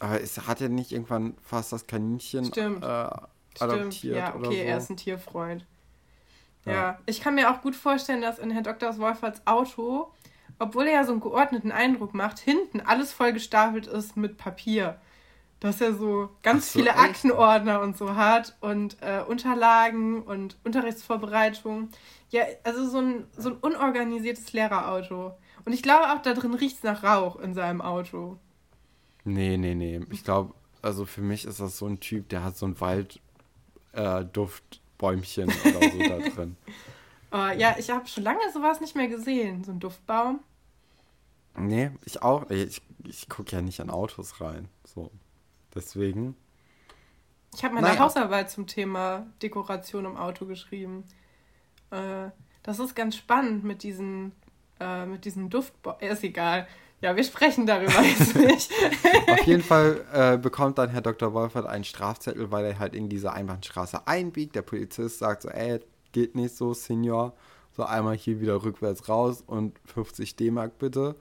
Aber 0.00 0.20
es 0.20 0.46
hat 0.46 0.60
er 0.60 0.68
nicht 0.68 0.92
irgendwann 0.92 1.34
fast 1.42 1.72
das 1.72 1.86
Kaninchen 1.86 2.46
Stimmt. 2.46 2.82
äh, 2.82 3.06
Stimmt, 3.54 3.72
adoptiert 3.72 4.16
ja, 4.16 4.34
oder 4.34 4.48
okay, 4.48 4.62
so? 4.62 4.64
er 4.64 4.78
ist 4.78 4.90
ein 4.90 4.96
Tierfreund. 4.96 5.66
Ja. 6.64 6.72
Ja. 6.72 6.98
ich 7.06 7.20
kann 7.20 7.34
mir 7.34 7.50
auch 7.50 7.62
gut 7.62 7.76
vorstellen, 7.76 8.22
dass 8.22 8.38
in 8.38 8.50
Herr 8.50 8.62
Dr. 8.62 8.98
Wolferts 8.98 9.46
Auto, 9.46 10.12
obwohl 10.58 10.86
er 10.86 10.94
ja 10.94 11.04
so 11.04 11.12
einen 11.12 11.20
geordneten 11.20 11.72
Eindruck 11.72 12.12
macht, 12.12 12.38
hinten 12.38 12.80
alles 12.80 13.12
voll 13.12 13.32
gestapelt 13.32 13.86
ist 13.86 14.16
mit 14.16 14.36
Papier. 14.36 15.00
Dass 15.60 15.80
er 15.80 15.94
so 15.94 16.30
ganz 16.42 16.72
so, 16.72 16.78
viele 16.78 16.90
echt? 16.90 16.98
Aktenordner 16.98 17.80
und 17.80 17.96
so 17.96 18.16
hat 18.16 18.56
und 18.60 18.96
äh, 19.02 19.22
Unterlagen 19.22 20.22
und 20.22 20.56
Unterrichtsvorbereitung. 20.64 21.90
Ja, 22.30 22.44
also 22.64 22.88
so 22.88 22.98
ein, 22.98 23.26
so 23.36 23.50
ein 23.50 23.56
unorganisiertes 23.56 24.52
Lehrerauto. 24.52 25.32
Und 25.64 25.72
ich 25.72 25.82
glaube 25.82 26.10
auch, 26.10 26.22
da 26.22 26.32
drin 26.32 26.54
riecht 26.54 26.78
es 26.78 26.82
nach 26.82 27.02
Rauch 27.02 27.36
in 27.36 27.54
seinem 27.54 27.82
Auto. 27.82 28.38
Nee, 29.24 29.58
nee, 29.58 29.74
nee. 29.74 30.00
Ich 30.10 30.24
glaube, 30.24 30.54
also 30.82 31.04
für 31.04 31.20
mich 31.20 31.44
ist 31.44 31.60
das 31.60 31.76
so 31.76 31.86
ein 31.86 32.00
Typ, 32.00 32.28
der 32.30 32.42
hat 32.42 32.56
so 32.56 32.66
ein 32.66 32.80
Waldduftbäumchen 33.92 35.44
oder 35.44 35.90
so 35.90 35.98
da 35.98 36.18
drin. 36.34 36.56
Oh, 37.32 37.50
ja, 37.56 37.76
ich 37.78 37.90
habe 37.90 38.08
schon 38.08 38.24
lange 38.24 38.40
sowas 38.52 38.80
nicht 38.80 38.96
mehr 38.96 39.08
gesehen. 39.08 39.62
So 39.62 39.72
ein 39.72 39.80
Duftbaum. 39.80 40.40
Nee, 41.56 41.90
ich 42.04 42.22
auch. 42.22 42.48
Ich, 42.50 42.82
ich 43.04 43.28
gucke 43.28 43.52
ja 43.52 43.60
nicht 43.62 43.80
an 43.80 43.90
Autos 43.90 44.40
rein. 44.40 44.68
So. 44.84 45.10
Deswegen. 45.74 46.36
Ich 47.54 47.64
habe 47.64 47.74
meine 47.74 47.88
Naja. 47.88 48.00
Hausarbeit 48.00 48.50
zum 48.50 48.66
Thema 48.66 49.26
Dekoration 49.42 50.04
im 50.04 50.16
Auto 50.16 50.46
geschrieben. 50.46 51.04
Äh, 51.90 52.30
das 52.62 52.78
ist 52.78 52.94
ganz 52.94 53.16
spannend 53.16 53.64
mit 53.64 53.82
diesen, 53.82 54.32
äh, 54.78 55.06
mit 55.06 55.24
diesen 55.24 55.50
Duftbäumen. 55.50 56.00
Ist 56.00 56.22
egal. 56.22 56.68
Ja, 57.00 57.16
wir 57.16 57.24
sprechen 57.24 57.66
darüber 57.66 58.00
jetzt 58.18 58.36
nicht. 58.36 58.70
Auf 59.28 59.42
jeden 59.44 59.62
Fall 59.62 60.04
äh, 60.12 60.36
bekommt 60.36 60.78
dann 60.78 60.90
Herr 60.90 61.00
Dr. 61.00 61.32
Wolfert 61.32 61.66
einen 61.66 61.84
Strafzettel, 61.84 62.50
weil 62.50 62.66
er 62.66 62.78
halt 62.78 62.94
in 62.94 63.08
diese 63.08 63.32
Einbahnstraße 63.32 64.06
einbiegt. 64.06 64.54
Der 64.54 64.62
Polizist 64.62 65.18
sagt 65.18 65.42
so, 65.42 65.48
ey, 65.48 65.80
geht 66.12 66.34
nicht 66.34 66.54
so, 66.54 66.74
Senior. 66.74 67.34
So 67.72 67.84
einmal 67.84 68.16
hier 68.16 68.40
wieder 68.40 68.62
rückwärts 68.62 69.08
raus 69.08 69.42
und 69.46 69.78
50 69.86 70.36
D-Mark 70.36 70.78
bitte. 70.78 71.16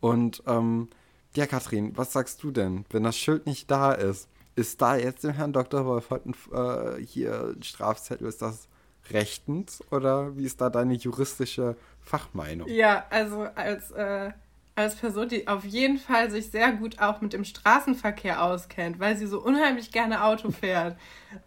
Und 0.00 0.42
ähm, 0.46 0.88
ja, 1.36 1.46
Kathrin, 1.46 1.92
was 1.96 2.12
sagst 2.12 2.42
du 2.42 2.50
denn, 2.50 2.84
wenn 2.90 3.02
das 3.02 3.16
Schild 3.16 3.46
nicht 3.46 3.70
da 3.70 3.92
ist? 3.92 4.28
Ist 4.54 4.80
da 4.80 4.96
jetzt 4.96 5.22
dem 5.24 5.32
Herrn 5.32 5.52
Dr. 5.52 5.84
Wolfert 5.84 6.24
ein, 6.26 6.34
äh, 6.52 7.00
hier 7.02 7.52
ein 7.56 7.62
Strafzettel? 7.62 8.26
Ist 8.26 8.40
das 8.42 8.68
rechtens 9.10 9.82
oder 9.90 10.36
wie 10.36 10.44
ist 10.44 10.60
da 10.60 10.70
deine 10.70 10.94
juristische 10.94 11.76
Fachmeinung? 12.00 12.68
ja, 12.68 13.04
also 13.10 13.42
als, 13.54 13.90
äh, 13.92 14.32
als 14.74 14.96
Person, 14.96 15.28
die 15.28 15.46
auf 15.48 15.64
jeden 15.64 15.98
Fall 15.98 16.30
sich 16.30 16.50
sehr 16.50 16.72
gut 16.72 16.98
auch 17.00 17.20
mit 17.20 17.32
dem 17.32 17.44
Straßenverkehr 17.44 18.42
auskennt, 18.42 18.98
weil 18.98 19.16
sie 19.16 19.26
so 19.26 19.40
unheimlich 19.42 19.90
gerne 19.90 20.24
Auto 20.24 20.50
fährt. 20.50 20.96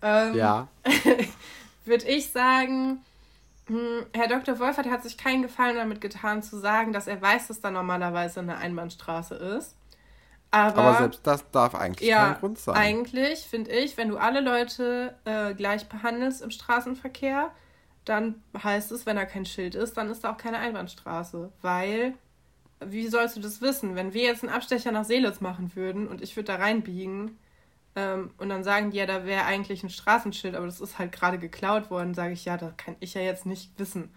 Ähm, 0.02 0.36
Ja, 0.36 0.68
würde 1.86 2.06
ich 2.08 2.32
sagen, 2.32 3.00
Herr 4.14 4.28
Dr. 4.28 4.60
Wolfert 4.60 4.88
hat 4.88 5.04
sich 5.04 5.18
keinen 5.18 5.42
Gefallen 5.42 5.76
damit 5.76 6.02
getan, 6.02 6.42
zu 6.42 6.58
sagen, 6.58 6.94
dass 6.94 7.08
er 7.08 7.22
weiß, 7.22 7.48
dass 7.48 7.62
da 7.62 7.72
normalerweise 7.72 8.40
eine 8.40 8.58
Einbahnstraße 8.58 9.36
ist. 9.36 9.76
Aber, 10.52 10.82
aber 10.82 10.98
selbst 10.98 11.28
das 11.28 11.50
darf 11.52 11.76
eigentlich 11.76 12.10
ja, 12.10 12.32
kein 12.32 12.40
Grund 12.40 12.58
sein. 12.58 12.76
eigentlich 12.76 13.42
finde 13.42 13.72
ich, 13.72 13.98
wenn 13.98 14.10
du 14.10 14.18
alle 14.18 14.42
Leute 14.42 15.16
äh, 15.26 15.54
gleich 15.54 15.88
behandelst 15.88 16.42
im 16.42 16.50
Straßenverkehr, 16.50 17.52
dann 18.06 18.42
heißt 18.62 18.92
es, 18.92 19.06
wenn 19.06 19.18
da 19.18 19.26
kein 19.26 19.46
Schild 19.46 19.76
ist, 19.76 19.96
dann 19.98 20.10
ist 20.10 20.24
da 20.24 20.32
auch 20.32 20.38
keine 20.38 20.58
Einbahnstraße. 20.58 21.52
Weil, 21.62 22.16
wie 22.80 23.08
sollst 23.08 23.38
du 23.38 23.42
das 23.42 23.62
wissen? 23.62 23.96
Wenn 23.96 24.14
wir 24.14 24.24
jetzt 24.24 24.44
einen 24.44 24.52
Abstecher 24.52 24.92
nach 24.92 25.06
Seelitz 25.06 25.40
machen 25.40 25.76
würden 25.76 26.08
und 26.08 26.22
ich 26.22 26.36
würde 26.36 26.48
da 26.48 26.56
reinbiegen 26.56 27.38
ähm, 28.00 28.32
und 28.38 28.48
dann 28.50 28.64
sagen 28.64 28.92
die 28.92 28.98
ja, 28.98 29.06
da 29.06 29.26
wäre 29.26 29.44
eigentlich 29.44 29.84
ein 29.84 29.90
Straßenschild, 29.90 30.56
aber 30.56 30.66
das 30.66 30.80
ist 30.80 30.98
halt 31.00 31.12
gerade 31.12 31.38
geklaut 31.38 31.90
worden, 31.90 32.14
sage 32.14 32.34
ich, 32.34 32.46
ja, 32.46 32.56
da 32.56 32.72
kann 32.78 32.96
ich 33.02 33.14
ja 33.14 33.22
jetzt 33.22 33.46
nicht 33.46 33.78
wissen. 33.78 34.10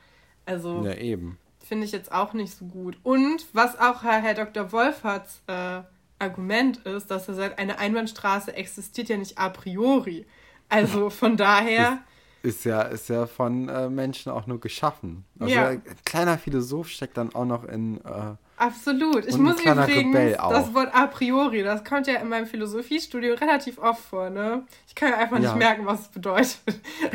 Also. 0.47 0.85
Ja, 0.85 0.95
eben. 0.95 1.39
Finde 1.65 1.85
ich 1.87 1.93
jetzt 1.93 2.12
auch 2.12 2.33
nicht 2.33 2.55
so 2.57 2.67
gut. 2.67 2.99
Und 3.03 3.47
was 3.53 3.79
auch 3.79 4.03
Herr, 4.03 4.21
Herr 4.21 4.35
Dr. 4.35 4.73
Wolferts 4.73 5.43
äh, 5.47 5.81
Argument 6.19 6.79
ist, 6.79 7.11
dass 7.11 7.29
er 7.29 7.35
sagt, 7.35 7.59
eine 7.59 7.79
Einbahnstraße 7.79 8.55
existiert 8.55 9.09
ja 9.09 9.17
nicht 9.17 9.39
a 9.39 9.49
priori. 9.49 10.27
Also 10.69 11.11
von 11.11 11.37
daher. 11.37 12.03
Ist, 12.43 12.57
ist 12.59 12.65
ja, 12.65 12.83
ist 12.83 13.09
ja 13.09 13.27
von 13.27 13.69
äh, 13.69 13.89
Menschen 13.89 14.31
auch 14.33 14.47
nur 14.47 14.61
geschaffen. 14.61 15.25
Also 15.39 15.55
Ja. 15.55 15.69
ein 15.69 15.83
kleiner 16.05 16.39
Philosoph 16.39 16.89
steckt 16.89 17.17
dann 17.17 17.35
auch 17.35 17.45
noch 17.47 17.65
in. 17.65 18.01
Äh, 18.05 18.35
Absolut. 18.57 19.27
Ich 19.27 19.37
muss 19.39 19.61
übrigens 19.61 19.89
Rebell 19.89 20.37
auch. 20.37 20.51
das 20.53 20.73
Wort 20.75 20.95
a 20.95 21.07
priori, 21.09 21.63
das 21.63 21.83
kommt 21.85 22.07
ja 22.07 22.17
in 22.17 22.29
meinem 22.29 22.47
Philosophiestudio 22.47 23.35
relativ 23.35 23.79
oft 23.79 24.05
vor, 24.05 24.31
ne? 24.31 24.65
Ich 24.87 24.95
kann 24.95 25.11
ja 25.11 25.19
einfach 25.19 25.39
Ja. 25.39 25.49
nicht 25.51 25.57
merken, 25.59 25.85
was 25.87 26.03
es 26.03 26.09
bedeutet. 26.09 26.61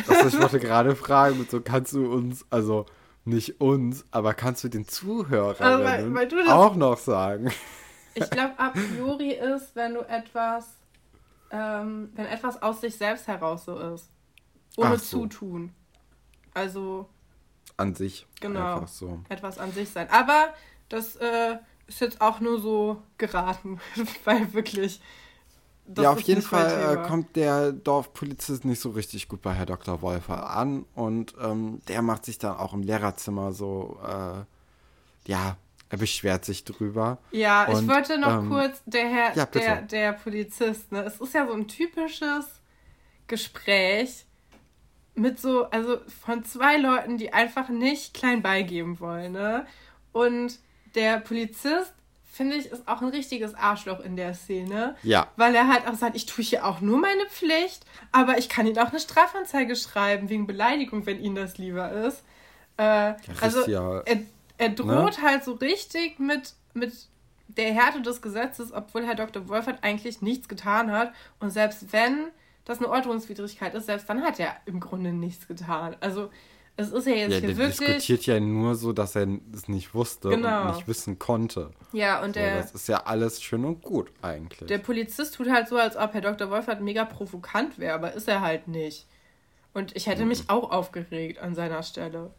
also 0.07 0.27
ich 0.27 0.41
wollte 0.41 0.59
gerade 0.59 0.95
fragen, 0.95 1.47
so 1.49 1.61
kannst 1.61 1.93
du 1.93 2.11
uns, 2.11 2.45
also 2.49 2.85
nicht 3.23 3.61
uns, 3.61 4.03
aber 4.11 4.33
kannst 4.33 4.63
du 4.63 4.67
den 4.69 4.87
Zuhörern 4.87 5.55
Also, 5.65 5.83
weil- 5.83 6.13
weil 6.13 6.27
du 6.27 6.37
das- 6.37 6.49
auch 6.49 6.75
noch 6.75 6.97
sagen? 6.97 7.51
Ich 8.15 8.29
glaube, 8.29 8.53
a 8.57 8.69
priori 8.69 9.31
ist, 9.31 9.75
wenn 9.75 9.93
du 9.93 10.01
etwas, 10.01 10.65
ähm, 11.51 12.09
wenn 12.15 12.25
etwas 12.25 12.61
aus 12.61 12.81
sich 12.81 12.95
selbst 12.97 13.27
heraus 13.27 13.65
so 13.65 13.77
ist. 13.93 14.09
Ohne 14.75 14.97
so. 14.97 15.19
Zutun. 15.19 15.71
Also 16.53 17.07
An 17.77 17.93
sich. 17.93 18.25
Genau. 18.41 18.85
So. 18.87 19.19
etwas 19.29 19.59
an 19.59 19.71
sich 19.71 19.89
sein. 19.89 20.07
Aber 20.09 20.49
das 20.89 21.15
äh, 21.17 21.57
ist 21.87 22.01
jetzt 22.01 22.21
auch 22.21 22.39
nur 22.39 22.59
so 22.59 23.01
geraten, 23.17 23.79
weil 24.23 24.53
wirklich. 24.53 25.01
ja, 25.95 26.11
auf 26.11 26.21
jeden 26.21 26.41
Fall 26.41 26.97
äh, 26.97 27.07
kommt 27.07 27.35
der 27.35 27.71
Dorfpolizist 27.71 28.65
nicht 28.65 28.81
so 28.81 28.91
richtig 28.91 29.27
gut 29.27 29.41
bei 29.41 29.53
Herr 29.53 29.65
Dr. 29.65 30.01
Wolfer 30.01 30.49
an 30.49 30.85
und 30.95 31.35
ähm, 31.41 31.81
der 31.87 32.01
macht 32.01 32.25
sich 32.25 32.37
dann 32.37 32.57
auch 32.57 32.73
im 32.73 32.83
Lehrerzimmer 32.83 33.53
so, 33.53 33.99
äh, 34.03 35.29
ja, 35.29 35.57
er 35.89 35.97
beschwert 35.97 36.43
sich 36.43 36.65
drüber. 36.65 37.19
Ja, 37.31 37.67
ich 37.69 37.77
Und, 37.77 37.87
wollte 37.87 38.17
noch 38.17 38.39
ähm, 38.39 38.49
kurz, 38.49 38.81
der 38.85 39.07
Herr, 39.07 39.35
ja, 39.35 39.45
der, 39.45 39.81
der 39.83 40.13
Polizist, 40.13 40.91
ne? 40.91 41.03
Es 41.03 41.19
ist 41.21 41.33
ja 41.33 41.47
so 41.47 41.53
ein 41.53 41.67
typisches 41.67 42.45
Gespräch 43.27 44.25
mit 45.15 45.39
so, 45.39 45.65
also 45.69 45.97
von 46.23 46.43
zwei 46.43 46.77
Leuten, 46.77 47.17
die 47.17 47.33
einfach 47.33 47.69
nicht 47.69 48.13
klein 48.13 48.41
beigeben 48.41 48.99
wollen, 48.99 49.31
ne? 49.31 49.65
Und 50.11 50.59
der 50.97 51.19
Polizist, 51.19 51.93
finde 52.25 52.57
ich, 52.57 52.67
ist 52.67 52.87
auch 52.87 53.01
ein 53.01 53.09
richtiges 53.09 53.55
Arschloch 53.55 53.99
in 54.01 54.15
der 54.15 54.33
Szene. 54.33 54.95
Ja. 55.03 55.27
Weil 55.37 55.55
er 55.55 55.67
halt 55.67 55.87
auch 55.87 55.95
sagt, 55.95 56.15
ich 56.15 56.25
tue 56.25 56.43
hier 56.43 56.65
auch 56.65 56.81
nur 56.81 56.99
meine 56.99 57.25
Pflicht, 57.29 57.85
aber 58.11 58.37
ich 58.37 58.49
kann 58.49 58.67
Ihnen 58.67 58.77
auch 58.79 58.89
eine 58.89 58.99
Strafanzeige 58.99 59.75
schreiben 59.75 60.29
wegen 60.29 60.45
Beleidigung, 60.45 61.05
wenn 61.05 61.19
Ihnen 61.19 61.35
das 61.35 61.57
lieber 61.57 61.91
ist. 61.91 62.23
Äh, 62.77 63.13
also 63.41 63.59
richtig, 63.59 63.73
ja. 63.73 64.01
er, 64.01 64.19
er 64.57 64.69
droht 64.69 65.21
halt 65.21 65.43
so 65.43 65.53
richtig 65.53 66.19
mit, 66.19 66.53
mit 66.73 66.93
der 67.47 67.73
Härte 67.73 68.01
des 68.01 68.21
Gesetzes, 68.21 68.71
obwohl 68.71 69.05
Herr 69.05 69.15
Dr. 69.15 69.47
Wolfert 69.47 69.83
eigentlich 69.83 70.21
nichts 70.21 70.47
getan 70.47 70.91
hat. 70.91 71.13
Und 71.39 71.51
selbst 71.51 71.91
wenn 71.93 72.27
das 72.65 72.79
eine 72.79 72.89
Ordnungswidrigkeit 72.89 73.73
ist, 73.73 73.85
selbst 73.85 74.09
dann 74.09 74.23
hat 74.23 74.39
er 74.39 74.55
im 74.65 74.79
Grunde 74.79 75.13
nichts 75.13 75.47
getan. 75.47 75.95
Also 76.01 76.29
es 76.77 76.91
ist 76.91 77.05
ja 77.07 77.13
jetzt 77.13 77.31
Ja, 77.33 77.39
hier 77.39 77.47
der 77.49 77.57
wirklich... 77.57 77.77
diskutiert 77.79 78.25
ja 78.27 78.39
nur 78.39 78.75
so, 78.75 78.93
dass 78.93 79.15
er 79.15 79.27
es 79.53 79.67
nicht 79.67 79.93
wusste 79.93 80.29
Genau. 80.29 80.61
und 80.69 80.75
nicht 80.75 80.87
wissen 80.87 81.19
konnte. 81.19 81.71
Ja, 81.91 82.21
und 82.21 82.35
So, 82.35 82.39
der... 82.39 82.57
das 82.57 82.71
ist 82.71 82.87
ja 82.87 83.03
alles 83.05 83.41
schön 83.41 83.65
und 83.65 83.81
gut 83.81 84.09
eigentlich. 84.21 84.67
Der 84.69 84.77
Polizist 84.77 85.35
tut 85.35 85.49
halt 85.49 85.67
so, 85.67 85.75
als 85.77 85.97
ob 85.97 86.13
Herr 86.13 86.21
Dr. 86.21 86.49
Wolfert 86.49 86.81
mega 86.81 87.03
provokant 87.05 87.77
wäre, 87.79 87.93
aber 87.95 88.13
ist 88.13 88.27
er 88.27 88.41
halt 88.41 88.67
nicht. 88.67 89.05
Und 89.73 89.95
ich 89.95 90.07
hätte 90.07 90.21
Mhm. 90.23 90.29
mich 90.29 90.49
auch 90.49 90.71
aufgeregt 90.71 91.39
an 91.39 91.53
seiner 91.55 91.83
Stelle. 91.83 92.31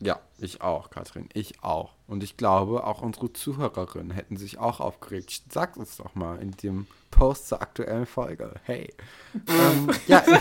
ja, 0.00 0.20
ich 0.38 0.60
auch, 0.60 0.90
Katrin, 0.90 1.28
ich 1.34 1.62
auch. 1.64 1.90
Und 2.06 2.22
ich 2.22 2.36
glaube, 2.36 2.84
auch 2.86 3.02
unsere 3.02 3.32
Zuhörerinnen 3.32 4.12
hätten 4.12 4.36
sich 4.36 4.58
auch 4.58 4.78
aufgeregt. 4.78 5.42
Sag 5.50 5.76
uns 5.76 5.96
doch 5.96 6.14
mal 6.14 6.40
in 6.40 6.52
dem 6.52 6.86
Post 7.10 7.48
zur 7.48 7.60
aktuellen 7.60 8.06
Folge. 8.06 8.54
Hey. 8.62 8.94
ähm, 9.48 9.90
ja, 10.06 10.22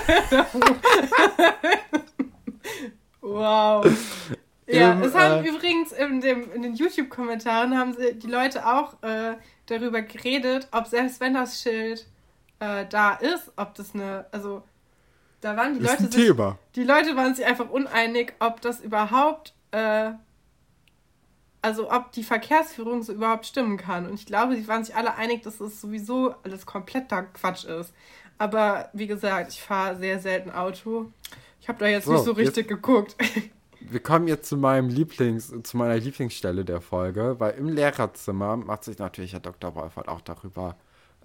Wow. 3.22 3.86
Ja, 4.70 4.92
Im, 4.92 5.02
es 5.02 5.16
haben 5.16 5.46
äh, 5.46 5.50
übrigens 5.50 5.94
in, 5.94 6.20
dem, 6.20 6.52
in 6.52 6.62
den 6.62 6.76
YouTube-Kommentaren 6.76 7.78
haben 7.78 7.94
sie 7.94 8.16
die 8.16 8.28
Leute 8.28 8.68
auch 8.68 9.02
äh, 9.02 9.38
darüber 9.68 10.02
geredet, 10.02 10.68
ob 10.72 10.88
selbst 10.88 11.22
wenn 11.22 11.36
das 11.36 11.62
Schild 11.62 12.06
äh, 12.60 12.86
da 12.90 13.14
ist, 13.14 13.52
ob 13.56 13.76
das 13.76 13.96
eine, 13.96 14.26
also 14.32 14.64
da 15.40 15.56
waren 15.56 15.76
die 15.76 15.80
ist 15.80 15.90
Leute 15.90 16.04
ein 16.04 16.12
sich, 16.12 16.34
die 16.76 16.84
Leute 16.84 17.16
waren 17.16 17.34
sich 17.34 17.46
einfach 17.46 17.70
uneinig, 17.70 18.34
ob 18.40 18.60
das 18.60 18.82
überhaupt, 18.82 19.54
äh, 19.72 20.12
also 21.62 21.90
ob 21.90 22.12
die 22.12 22.24
Verkehrsführung 22.24 23.04
so 23.04 23.14
überhaupt 23.14 23.46
stimmen 23.46 23.78
kann. 23.78 24.06
Und 24.06 24.16
ich 24.16 24.26
glaube, 24.26 24.56
sie 24.56 24.68
waren 24.68 24.84
sich 24.84 24.96
alle 24.96 25.16
einig, 25.16 25.44
dass 25.44 25.62
es 25.62 25.80
sowieso 25.80 26.36
alles 26.44 26.66
kompletter 26.66 27.24
Quatsch 27.24 27.64
ist. 27.64 27.94
Aber 28.38 28.90
wie 28.94 29.08
gesagt, 29.08 29.54
ich 29.54 29.62
fahre 29.62 29.96
sehr 29.96 30.20
selten 30.20 30.52
Auto. 30.52 31.12
Ich 31.68 31.70
habe 31.70 31.80
da 31.80 31.88
jetzt 31.88 32.06
So, 32.06 32.14
nicht 32.14 32.24
so 32.24 32.32
jetzt- 32.32 32.40
richtig 32.40 32.70
geguckt. 32.70 33.18
Wir 33.82 34.00
kommen 34.00 34.30
jetzt 34.30 34.48
zu 34.48 34.56
meinem 34.56 34.88
Lieblings, 34.88 35.54
zu 35.64 35.76
meiner 35.76 35.98
Lieblingsstelle 35.98 36.64
der 36.64 36.80
Folge, 36.80 37.36
weil 37.40 37.56
im 37.56 37.68
Lehrerzimmer 37.68 38.56
macht 38.56 38.86
sich 38.86 38.98
natürlich 39.00 39.34
Herr 39.34 39.42
Dr. 39.42 39.76
Wolfert 39.76 40.08
auch 40.08 40.22
darüber 40.22 40.78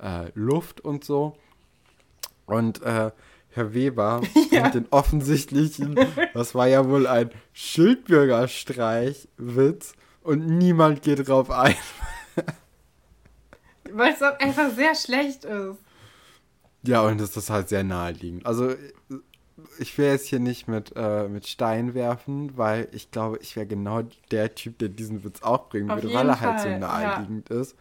äh, 0.03 0.33
Luft 0.35 0.81
und 0.81 1.05
so. 1.05 1.37
Und 2.47 2.83
äh, 2.83 3.13
Herr 3.51 3.73
Weber 3.73 4.21
Ja. 4.51 4.65
mit 4.65 4.75
den 4.75 4.87
offensichtlichen, 4.91 5.95
das 6.35 6.57
war 6.57 6.67
ja 6.67 6.89
wohl 6.89 7.07
ein 7.07 7.31
Schildbürgerstreich-Witz 7.53 9.93
und 10.23 10.45
niemand 10.47 11.03
geht 11.03 11.29
drauf 11.29 11.53
ein. 11.53 11.77
Weil 13.93 14.13
es 14.13 14.21
auch 14.23 14.37
einfach 14.41 14.71
sehr 14.71 14.97
schlecht 14.97 15.45
ist. 15.45 15.79
Ja, 16.85 17.03
und 17.03 17.21
das 17.21 17.37
ist 17.37 17.49
halt 17.49 17.69
sehr 17.69 17.85
naheliegend. 17.85 18.45
Also, 18.45 18.75
ich 19.79 19.97
will 19.99 20.07
jetzt 20.07 20.27
hier 20.27 20.41
nicht 20.41 20.69
mit, 20.69 20.93
äh, 20.97 21.29
mit 21.29 21.47
Stein 21.47 21.95
werfen, 21.95 22.57
weil 22.57 22.89
ich 22.93 23.11
glaube, 23.11 23.39
ich 23.41 23.57
wäre 23.57 23.67
genau 23.67 24.03
der 24.31 24.55
Typ, 24.55 24.79
der 24.79 24.89
diesen 24.89 25.25
Witz 25.25 25.43
auch 25.43 25.69
bringen 25.69 25.91
Auf 25.91 26.03
würde, 26.03 26.15
weil 26.15 26.29
er 26.29 26.41
halt 26.41 26.61
so 26.61 26.69
Fall, 26.69 26.79
naheliegend 26.79 27.49
ist. 27.51 27.77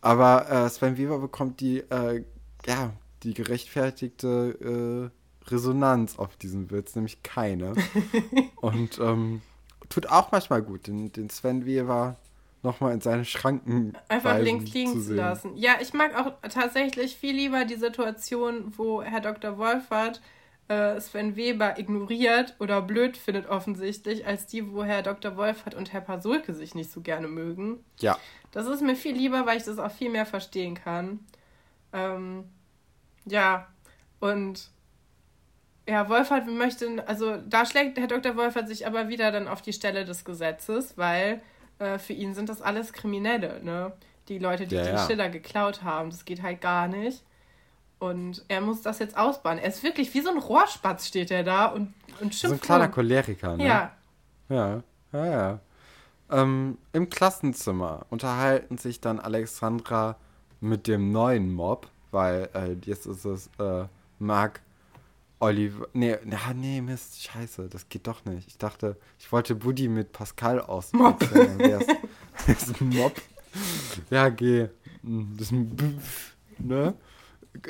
Aber 0.00 0.50
äh, 0.50 0.68
Sven 0.68 0.96
Weber 0.96 1.18
bekommt 1.18 1.60
die, 1.60 1.78
äh, 1.78 2.24
ja, 2.66 2.92
die 3.22 3.34
gerechtfertigte 3.34 5.10
äh, 5.10 5.50
Resonanz 5.50 6.18
auf 6.18 6.36
diesen 6.36 6.70
Witz, 6.70 6.94
nämlich 6.94 7.22
keine. 7.22 7.74
und 8.56 8.98
ähm, 8.98 9.42
tut 9.88 10.08
auch 10.08 10.32
manchmal 10.32 10.62
gut, 10.62 10.86
den, 10.86 11.12
den 11.12 11.30
Sven 11.30 11.66
Weber 11.66 12.16
nochmal 12.62 12.92
in 12.92 13.00
seine 13.00 13.24
Schranken 13.24 13.96
Einfach 14.08 14.38
links 14.38 14.72
liegen 14.72 14.92
zu, 14.92 15.00
sehen. 15.00 15.16
lassen. 15.16 15.56
Ja, 15.56 15.76
ich 15.80 15.94
mag 15.94 16.16
auch 16.16 16.32
tatsächlich 16.48 17.16
viel 17.16 17.34
lieber 17.34 17.64
die 17.64 17.76
Situation, 17.76 18.72
wo 18.76 19.02
Herr 19.02 19.20
Dr. 19.20 19.56
Wolfert 19.56 20.20
äh, 20.68 21.00
Sven 21.00 21.36
Weber 21.36 21.78
ignoriert 21.78 22.54
oder 22.58 22.82
blöd 22.82 23.16
findet 23.16 23.48
offensichtlich, 23.48 24.26
als 24.26 24.46
die, 24.46 24.72
wo 24.72 24.82
Herr 24.84 25.02
Dr. 25.02 25.36
Wolfert 25.36 25.74
und 25.74 25.92
Herr 25.92 26.00
Pasulke 26.00 26.54
sich 26.54 26.74
nicht 26.74 26.90
so 26.90 27.00
gerne 27.00 27.28
mögen. 27.28 27.84
Ja, 28.00 28.18
Das 28.52 28.66
ist 28.66 28.82
mir 28.82 28.96
viel 28.96 29.14
lieber, 29.14 29.46
weil 29.46 29.58
ich 29.58 29.64
das 29.64 29.78
auch 29.78 29.92
viel 29.92 30.10
mehr 30.10 30.26
verstehen 30.26 30.74
kann. 30.74 31.20
Ähm, 31.92 32.44
ja, 33.26 33.68
und 34.20 34.68
ja, 35.88 36.08
Wolfert 36.08 36.48
möchte, 36.48 37.06
also 37.06 37.36
da 37.46 37.64
schlägt 37.64 37.98
Herr 37.98 38.08
Dr. 38.08 38.36
Wolfert 38.36 38.66
sich 38.66 38.86
aber 38.86 39.08
wieder 39.08 39.30
dann 39.30 39.46
auf 39.46 39.62
die 39.62 39.72
Stelle 39.72 40.04
des 40.04 40.24
Gesetzes, 40.24 40.98
weil 40.98 41.40
äh, 41.78 41.98
für 41.98 42.12
ihn 42.12 42.34
sind 42.34 42.48
das 42.48 42.60
alles 42.60 42.92
Kriminelle, 42.92 43.62
ne? 43.62 43.92
Die 44.28 44.38
Leute, 44.40 44.66
die 44.66 44.74
Ja, 44.74 44.82
den 44.82 44.96
ja. 44.96 45.06
Schiller 45.06 45.28
geklaut 45.28 45.84
haben, 45.84 46.10
das 46.10 46.24
geht 46.24 46.42
halt 46.42 46.60
gar 46.60 46.88
nicht. 46.88 47.22
Und 47.98 48.44
er 48.48 48.60
muss 48.60 48.82
das 48.82 48.98
jetzt 48.98 49.16
ausbauen. 49.16 49.58
Er 49.58 49.68
ist 49.68 49.82
wirklich 49.82 50.12
wie 50.12 50.20
so 50.20 50.30
ein 50.30 50.38
Rohrspatz 50.38 51.06
steht 51.06 51.30
er 51.30 51.42
da 51.44 51.66
und, 51.66 51.94
und 52.20 52.34
so 52.34 52.48
ein 52.48 52.50
schimpft 52.50 52.62
kleiner. 52.64 52.88
Choleriker, 52.88 53.56
ne? 53.56 53.66
Ja, 53.66 53.92
Ja, 54.48 54.82
ja, 55.12 55.26
ja. 55.26 55.60
Ähm, 56.30 56.76
Im 56.92 57.08
Klassenzimmer 57.08 58.04
unterhalten 58.10 58.78
sich 58.78 59.00
dann 59.00 59.18
Alexandra 59.20 60.16
mit 60.60 60.86
dem 60.88 61.12
neuen 61.12 61.52
Mob, 61.54 61.88
weil 62.10 62.48
äh, 62.54 62.72
jetzt 62.84 63.06
ist 63.06 63.24
es 63.24 63.48
äh, 63.58 63.84
Marc, 64.18 64.60
Oliver. 65.38 65.86
Nee, 65.92 66.16
na, 66.24 66.52
nee, 66.54 66.80
Mist, 66.80 67.22
scheiße, 67.22 67.68
das 67.68 67.88
geht 67.88 68.06
doch 68.06 68.24
nicht. 68.24 68.48
Ich 68.48 68.58
dachte, 68.58 68.96
ich 69.18 69.30
wollte 69.32 69.54
Buddy 69.54 69.88
mit 69.88 70.12
Pascal 70.12 70.60
aus. 70.60 70.92
Mob. 70.92 71.20
Das 71.20 72.58
ist 72.68 72.80
ein 72.80 72.88
Mob. 72.88 73.14
Ja, 74.10 74.28
geh. 74.28 74.68
Das 75.02 75.46
ist 75.46 75.52
ein 75.52 75.76
Bf, 75.76 76.34
ne? 76.58 76.94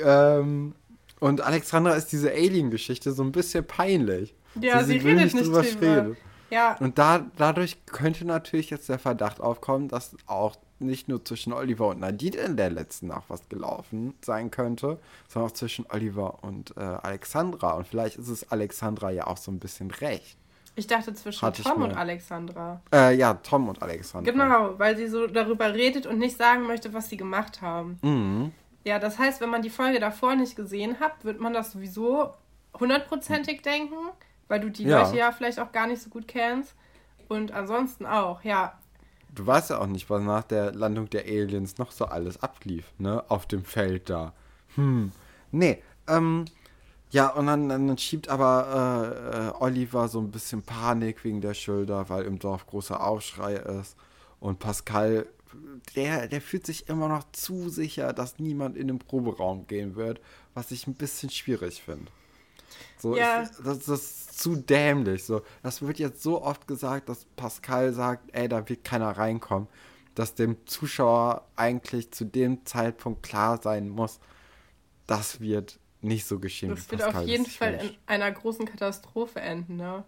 Ähm, 0.03 0.75
und 1.19 1.41
Alexandra 1.41 1.93
ist 1.93 2.11
diese 2.11 2.31
Alien-Geschichte 2.31 3.11
so 3.11 3.23
ein 3.23 3.31
bisschen 3.31 3.65
peinlich. 3.65 4.35
Ja, 4.59 4.83
sie, 4.83 4.93
sie, 4.93 4.99
sie 4.99 5.07
redet 5.07 5.23
nicht, 5.23 5.35
nicht 5.35 5.47
drüber, 5.47 5.63
drüber. 6.01 6.15
Ja. 6.49 6.77
Und 6.79 6.97
da, 6.97 7.25
dadurch 7.35 7.85
könnte 7.85 8.25
natürlich 8.25 8.69
jetzt 8.69 8.87
der 8.89 8.99
Verdacht 8.99 9.39
aufkommen, 9.41 9.87
dass 9.89 10.15
auch 10.27 10.55
nicht 10.79 11.07
nur 11.07 11.23
zwischen 11.25 11.53
Oliver 11.53 11.87
und 11.87 11.99
Nadine 11.99 12.37
in 12.37 12.57
der 12.57 12.69
letzten 12.69 13.07
Nacht 13.07 13.25
was 13.29 13.49
gelaufen 13.49 14.13
sein 14.21 14.51
könnte, 14.51 14.99
sondern 15.27 15.49
auch 15.49 15.53
zwischen 15.53 15.85
Oliver 15.89 16.43
und 16.43 16.75
äh, 16.77 16.81
Alexandra. 16.81 17.71
Und 17.71 17.87
vielleicht 17.87 18.17
ist 18.17 18.29
es 18.29 18.51
Alexandra 18.51 19.09
ja 19.11 19.27
auch 19.27 19.37
so 19.37 19.51
ein 19.51 19.59
bisschen 19.59 19.91
recht. 19.91 20.37
Ich 20.75 20.85
dachte 20.85 21.11
zwischen 21.15 21.41
Hatte 21.41 21.63
Tom 21.63 21.81
und 21.81 21.97
Alexandra. 21.97 22.79
Äh, 22.93 23.15
ja, 23.15 23.33
Tom 23.33 23.67
und 23.67 23.81
Alexandra. 23.81 24.31
Genau, 24.31 24.77
weil 24.77 24.95
sie 24.95 25.07
so 25.07 25.25
darüber 25.25 25.73
redet 25.73 26.05
und 26.05 26.19
nicht 26.19 26.37
sagen 26.37 26.67
möchte, 26.67 26.93
was 26.93 27.09
sie 27.09 27.17
gemacht 27.17 27.61
haben. 27.63 27.97
Mhm. 28.03 28.51
Ja, 28.87 28.99
das 28.99 29.19
heißt, 29.19 29.41
wenn 29.41 29.49
man 29.49 29.61
die 29.61 29.69
Folge 29.69 29.99
davor 29.99 30.33
nicht 30.35 30.55
gesehen 30.55 31.01
hat, 31.01 31.25
wird 31.25 31.41
man 31.41 31.51
das 31.51 31.73
sowieso 31.73 32.31
hundertprozentig 32.79 33.61
denken, 33.61 33.97
weil 34.47 34.61
du 34.61 34.71
die 34.71 34.85
ja. 34.85 35.01
Leute 35.01 35.17
ja 35.17 35.33
vielleicht 35.33 35.59
auch 35.59 35.73
gar 35.73 35.87
nicht 35.87 36.01
so 36.01 36.09
gut 36.09 36.25
kennst. 36.25 36.73
Und 37.27 37.51
ansonsten 37.51 38.05
auch, 38.05 38.45
ja. 38.45 38.79
Du 39.35 39.45
weißt 39.45 39.71
ja 39.71 39.79
auch 39.79 39.87
nicht, 39.87 40.09
was 40.09 40.23
nach 40.23 40.45
der 40.45 40.73
Landung 40.73 41.09
der 41.09 41.25
Aliens 41.25 41.77
noch 41.77 41.91
so 41.91 42.05
alles 42.05 42.41
ablief, 42.41 42.85
ne? 42.97 43.25
Auf 43.27 43.45
dem 43.45 43.65
Feld 43.65 44.09
da. 44.09 44.31
Hm. 44.75 45.11
Nee, 45.51 45.83
ähm, 46.07 46.45
ja, 47.09 47.27
und 47.27 47.47
dann, 47.47 47.67
dann 47.67 47.97
schiebt 47.97 48.29
aber 48.29 49.11
äh, 49.35 49.47
äh, 49.47 49.51
Oliver 49.61 50.07
so 50.07 50.21
ein 50.21 50.31
bisschen 50.31 50.61
Panik 50.61 51.25
wegen 51.25 51.41
der 51.41 51.55
Schilder, 51.55 52.07
weil 52.07 52.23
im 52.23 52.39
Dorf 52.39 52.65
großer 52.65 53.05
Aufschrei 53.05 53.55
ist. 53.55 53.97
Und 54.39 54.59
Pascal, 54.59 55.27
der, 55.95 56.27
der 56.27 56.41
fühlt 56.41 56.65
sich 56.65 56.89
immer 56.89 57.07
noch 57.07 57.31
zu 57.31 57.69
sicher, 57.69 58.13
dass 58.13 58.39
niemand 58.39 58.77
in 58.77 58.87
den 58.87 58.99
Proberaum 58.99 59.67
gehen 59.67 59.95
wird, 59.95 60.21
was 60.53 60.71
ich 60.71 60.87
ein 60.87 60.95
bisschen 60.95 61.29
schwierig 61.29 61.81
finde. 61.81 62.11
So, 62.97 63.15
ja. 63.15 63.43
ich, 63.43 63.49
das, 63.63 63.79
das, 63.79 63.87
ist 63.89 64.39
zu 64.39 64.55
dämlich. 64.55 65.23
So, 65.23 65.41
das 65.63 65.81
wird 65.81 65.99
jetzt 65.99 66.21
so 66.21 66.41
oft 66.41 66.67
gesagt, 66.67 67.09
dass 67.09 67.25
Pascal 67.35 67.93
sagt, 67.93 68.29
ey, 68.33 68.47
da 68.47 68.67
wird 68.67 68.83
keiner 68.83 69.11
reinkommen, 69.11 69.67
dass 70.15 70.35
dem 70.35 70.65
Zuschauer 70.65 71.47
eigentlich 71.55 72.11
zu 72.11 72.25
dem 72.25 72.65
Zeitpunkt 72.65 73.23
klar 73.23 73.61
sein 73.61 73.89
muss, 73.89 74.19
das 75.05 75.39
wird 75.39 75.79
nicht 76.01 76.25
so 76.25 76.39
geschehen. 76.39 76.69
Das 76.69 76.89
wird 76.91 77.01
Pascal 77.01 77.23
auf 77.23 77.27
jeden 77.27 77.45
Fall 77.45 77.73
in 77.75 77.95
einer 78.05 78.31
großen 78.31 78.65
Katastrophe 78.65 79.39
enden. 79.39 79.77
Ne? 79.77 80.03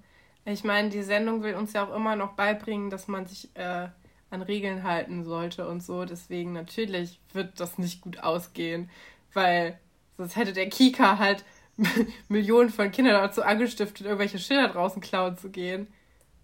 Ich 0.46 0.64
meine, 0.64 0.90
die 0.90 1.04
Sendung 1.04 1.44
will 1.44 1.56
uns 1.56 1.74
ja 1.74 1.88
auch 1.88 1.96
immer 1.96 2.16
noch 2.16 2.34
beibringen, 2.34 2.90
dass 2.90 3.08
man 3.08 3.26
sich 3.28 3.56
äh, 3.56 3.90
an 4.32 4.42
Regeln 4.42 4.84
halten 4.84 5.24
sollte 5.24 5.68
und 5.68 5.82
so. 5.82 6.06
Deswegen 6.06 6.54
natürlich 6.54 7.20
wird 7.34 7.60
das 7.60 7.78
nicht 7.78 8.02
gut 8.02 8.20
ausgehen, 8.20 8.90
weil 9.34 9.80
sonst 10.18 10.36
hätte 10.36 10.54
der 10.54 10.70
Kika 10.70 11.18
halt 11.18 11.44
Millionen 12.28 12.70
von 12.70 12.92
Kindern 12.92 13.22
dazu 13.22 13.42
angestiftet, 13.42 14.06
irgendwelche 14.06 14.40
Schilder 14.40 14.70
draußen 14.70 15.02
klauen 15.02 15.38
zu 15.38 15.50
gehen. 15.50 15.88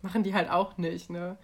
Machen 0.02 0.24
die 0.24 0.34
halt 0.34 0.50
auch 0.50 0.78
nicht, 0.78 1.10
ne? 1.10 1.38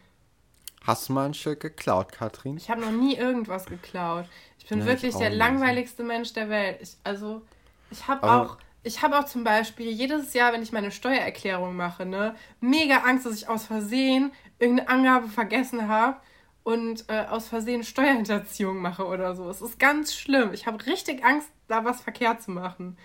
Hast 0.83 1.09
du 1.09 1.13
mal 1.13 1.25
ein 1.25 1.33
Schild 1.33 1.59
geklaut, 1.59 2.11
Katrin? 2.11 2.57
Ich 2.57 2.69
habe 2.69 2.81
noch 2.81 2.91
nie 2.91 3.15
irgendwas 3.15 3.65
geklaut. 3.65 4.25
Ich 4.57 4.67
bin 4.67 4.79
nee, 4.79 4.85
wirklich 4.85 5.13
ich 5.13 5.19
der 5.19 5.29
langweiligste 5.29 6.03
Mensch 6.03 6.33
der 6.33 6.49
Welt. 6.49 6.77
Ich, 6.81 6.97
also, 7.03 7.43
ich 7.91 8.07
habe 8.07 8.31
auch, 8.31 8.57
ich 8.81 9.03
habe 9.03 9.19
auch 9.19 9.25
zum 9.25 9.43
Beispiel 9.43 9.91
jedes 9.91 10.33
Jahr, 10.33 10.53
wenn 10.53 10.63
ich 10.63 10.71
meine 10.71 10.89
Steuererklärung 10.89 11.75
mache, 11.75 12.05
ne, 12.05 12.35
mega 12.61 12.99
Angst, 12.99 13.27
dass 13.27 13.35
ich 13.35 13.47
aus 13.47 13.65
Versehen 13.65 14.31
irgendeine 14.57 14.89
Angabe 14.89 15.27
vergessen 15.27 15.87
habe 15.87 16.17
und 16.63 17.05
äh, 17.07 17.25
aus 17.29 17.47
Versehen 17.47 17.83
Steuerhinterziehung 17.83 18.81
mache 18.81 19.05
oder 19.05 19.35
so. 19.35 19.49
Es 19.49 19.61
ist 19.61 19.79
ganz 19.79 20.13
schlimm. 20.13 20.53
Ich 20.53 20.67
habe 20.67 20.85
richtig 20.85 21.23
Angst, 21.23 21.49
da 21.67 21.85
was 21.85 22.01
verkehrt 22.01 22.41
zu 22.41 22.51
machen. 22.51 22.97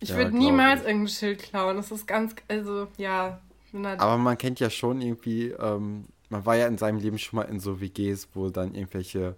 Ich 0.00 0.10
ja, 0.10 0.16
würde 0.16 0.36
niemals 0.36 0.82
ich. 0.82 0.86
irgendein 0.86 1.08
Schild 1.08 1.42
klauen. 1.42 1.76
Das 1.76 1.90
ist 1.90 2.06
ganz, 2.06 2.34
also 2.48 2.88
ja. 2.96 3.40
Halt 3.72 4.00
Aber 4.00 4.16
man 4.16 4.38
kennt 4.38 4.60
ja 4.60 4.70
schon 4.70 5.02
irgendwie, 5.02 5.48
ähm, 5.48 6.06
man 6.30 6.46
war 6.46 6.56
ja 6.56 6.66
in 6.66 6.78
seinem 6.78 6.98
Leben 6.98 7.18
schon 7.18 7.38
mal 7.38 7.42
in 7.42 7.60
so 7.60 7.80
WGs, 7.80 8.28
wo 8.32 8.48
dann 8.48 8.74
irgendwelche 8.74 9.36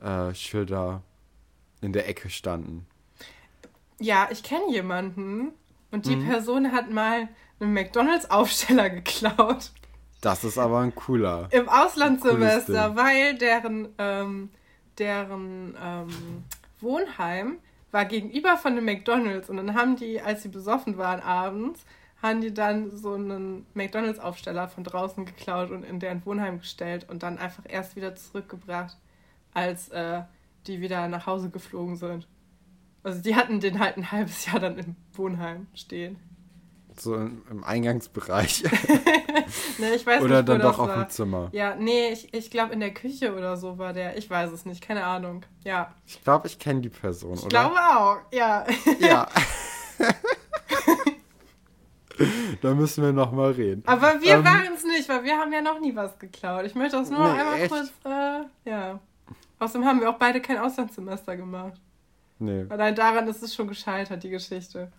äh, 0.00 0.34
Schilder 0.34 1.02
in 1.80 1.92
der 1.92 2.08
Ecke 2.08 2.30
standen. 2.30 2.86
Ja, 3.98 4.28
ich 4.30 4.42
kenne 4.42 4.70
jemanden 4.70 5.52
und 5.90 6.06
die 6.06 6.16
mhm. 6.16 6.28
Person 6.28 6.72
hat 6.72 6.90
mal 6.90 7.28
einen 7.58 7.72
McDonalds-Aufsteller 7.74 8.90
geklaut. 8.90 9.72
Das 10.22 10.44
ist 10.44 10.56
aber 10.56 10.78
ein 10.78 10.94
cooler. 10.94 11.48
Im 11.50 11.68
Auslandssemester, 11.68 12.96
weil 12.96 13.36
deren, 13.36 13.88
ähm, 13.98 14.50
deren 14.96 15.76
ähm, 15.82 16.44
Wohnheim 16.80 17.58
war 17.90 18.04
gegenüber 18.04 18.56
von 18.56 18.72
einem 18.72 18.84
McDonalds 18.84 19.50
und 19.50 19.56
dann 19.56 19.74
haben 19.74 19.96
die, 19.96 20.20
als 20.20 20.44
sie 20.44 20.48
besoffen 20.48 20.96
waren 20.96 21.20
abends, 21.20 21.84
haben 22.22 22.40
die 22.40 22.54
dann 22.54 22.96
so 22.96 23.14
einen 23.14 23.66
McDonalds-Aufsteller 23.74 24.68
von 24.68 24.84
draußen 24.84 25.26
geklaut 25.26 25.72
und 25.72 25.82
in 25.82 25.98
deren 25.98 26.24
Wohnheim 26.24 26.60
gestellt 26.60 27.04
und 27.10 27.24
dann 27.24 27.38
einfach 27.38 27.64
erst 27.68 27.96
wieder 27.96 28.14
zurückgebracht, 28.14 28.96
als 29.52 29.88
äh, 29.88 30.22
die 30.68 30.80
wieder 30.80 31.08
nach 31.08 31.26
Hause 31.26 31.50
geflogen 31.50 31.96
sind. 31.96 32.28
Also 33.02 33.20
die 33.20 33.34
hatten 33.34 33.58
den 33.58 33.80
halt 33.80 33.96
ein 33.96 34.12
halbes 34.12 34.46
Jahr 34.46 34.60
dann 34.60 34.78
im 34.78 34.94
Wohnheim 35.14 35.66
stehen. 35.74 36.16
So 36.98 37.14
im, 37.14 37.64
Eingangsbereich. 37.64 38.64
nee, 39.78 39.94
ich 39.94 40.06
weiß 40.06 40.22
oder 40.22 40.38
nicht, 40.38 40.48
dann 40.48 40.60
doch 40.60 40.78
auf 40.78 40.92
dem 40.92 41.08
Zimmer. 41.08 41.48
Ja, 41.52 41.74
nee, 41.74 42.08
ich, 42.08 42.32
ich 42.34 42.50
glaube 42.50 42.72
in 42.72 42.80
der 42.80 42.92
Küche 42.92 43.34
oder 43.34 43.56
so 43.56 43.78
war 43.78 43.92
der. 43.92 44.16
Ich 44.16 44.28
weiß 44.28 44.50
es 44.52 44.64
nicht, 44.64 44.82
keine 44.82 45.04
Ahnung. 45.04 45.44
Ja. 45.64 45.94
Ich 46.06 46.22
glaube, 46.22 46.46
ich 46.46 46.58
kenne 46.58 46.80
die 46.80 46.88
Person, 46.88 47.34
ich 47.34 47.44
oder? 47.44 47.46
Ich 47.46 47.50
glaube 47.50 47.76
auch, 47.76 48.18
ja. 48.32 48.66
Ja. 49.00 49.28
da 52.60 52.74
müssen 52.74 53.04
wir 53.04 53.12
noch 53.12 53.32
mal 53.32 53.52
reden. 53.52 53.82
Aber 53.86 54.20
wir 54.20 54.34
ähm, 54.34 54.44
waren 54.44 54.74
es 54.74 54.84
nicht, 54.84 55.08
weil 55.08 55.24
wir 55.24 55.36
haben 55.36 55.52
ja 55.52 55.62
noch 55.62 55.80
nie 55.80 55.94
was 55.94 56.18
geklaut. 56.18 56.64
Ich 56.66 56.74
möchte 56.74 56.96
das 56.96 57.10
nur 57.10 57.20
nee, 57.20 57.40
einmal 57.40 57.60
echt? 57.60 57.70
kurz, 57.70 57.90
äh, 58.04 58.42
ja. 58.68 59.00
Außerdem 59.58 59.86
haben 59.86 60.00
wir 60.00 60.10
auch 60.10 60.18
beide 60.18 60.40
kein 60.40 60.58
Auslandssemester 60.58 61.36
gemacht. 61.36 61.80
Nee. 62.38 62.66
Allein 62.68 62.94
daran 62.94 63.28
ist 63.28 63.42
es 63.42 63.54
schon 63.54 63.68
gescheitert, 63.68 64.22
die 64.22 64.30
Geschichte. 64.30 64.90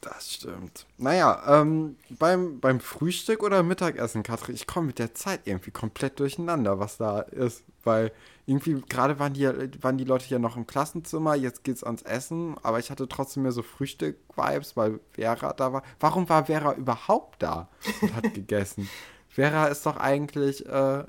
Das 0.00 0.32
stimmt. 0.32 0.86
Naja, 0.96 1.42
ähm, 1.46 1.96
beim, 2.08 2.58
beim 2.60 2.80
Frühstück 2.80 3.42
oder 3.42 3.62
Mittagessen, 3.62 4.22
Katrin, 4.22 4.54
ich 4.54 4.66
komme 4.66 4.86
mit 4.86 4.98
der 4.98 5.14
Zeit 5.14 5.40
irgendwie 5.44 5.70
komplett 5.70 6.18
durcheinander, 6.20 6.78
was 6.78 6.96
da 6.96 7.20
ist. 7.20 7.64
Weil 7.84 8.12
irgendwie, 8.46 8.80
gerade 8.88 9.18
waren 9.18 9.32
die, 9.32 9.46
waren 9.82 9.98
die 9.98 10.04
Leute 10.04 10.26
ja 10.28 10.38
noch 10.38 10.56
im 10.56 10.66
Klassenzimmer, 10.66 11.34
jetzt 11.34 11.64
geht's 11.64 11.84
ans 11.84 12.02
Essen, 12.02 12.56
aber 12.62 12.78
ich 12.78 12.90
hatte 12.90 13.08
trotzdem 13.08 13.42
mehr 13.42 13.52
so 13.52 13.62
Frühstück-Vibes, 13.62 14.76
weil 14.76 15.00
Vera 15.12 15.52
da 15.52 15.72
war. 15.72 15.82
Warum 15.98 16.28
war 16.28 16.46
Vera 16.46 16.74
überhaupt 16.74 17.42
da 17.42 17.68
und 18.00 18.14
hat 18.14 18.34
gegessen? 18.34 18.88
Vera 19.30 19.68
ist 19.68 19.86
doch 19.86 19.96
eigentlich 19.96 20.66
äh, 20.66 20.98
äh, 21.00 21.04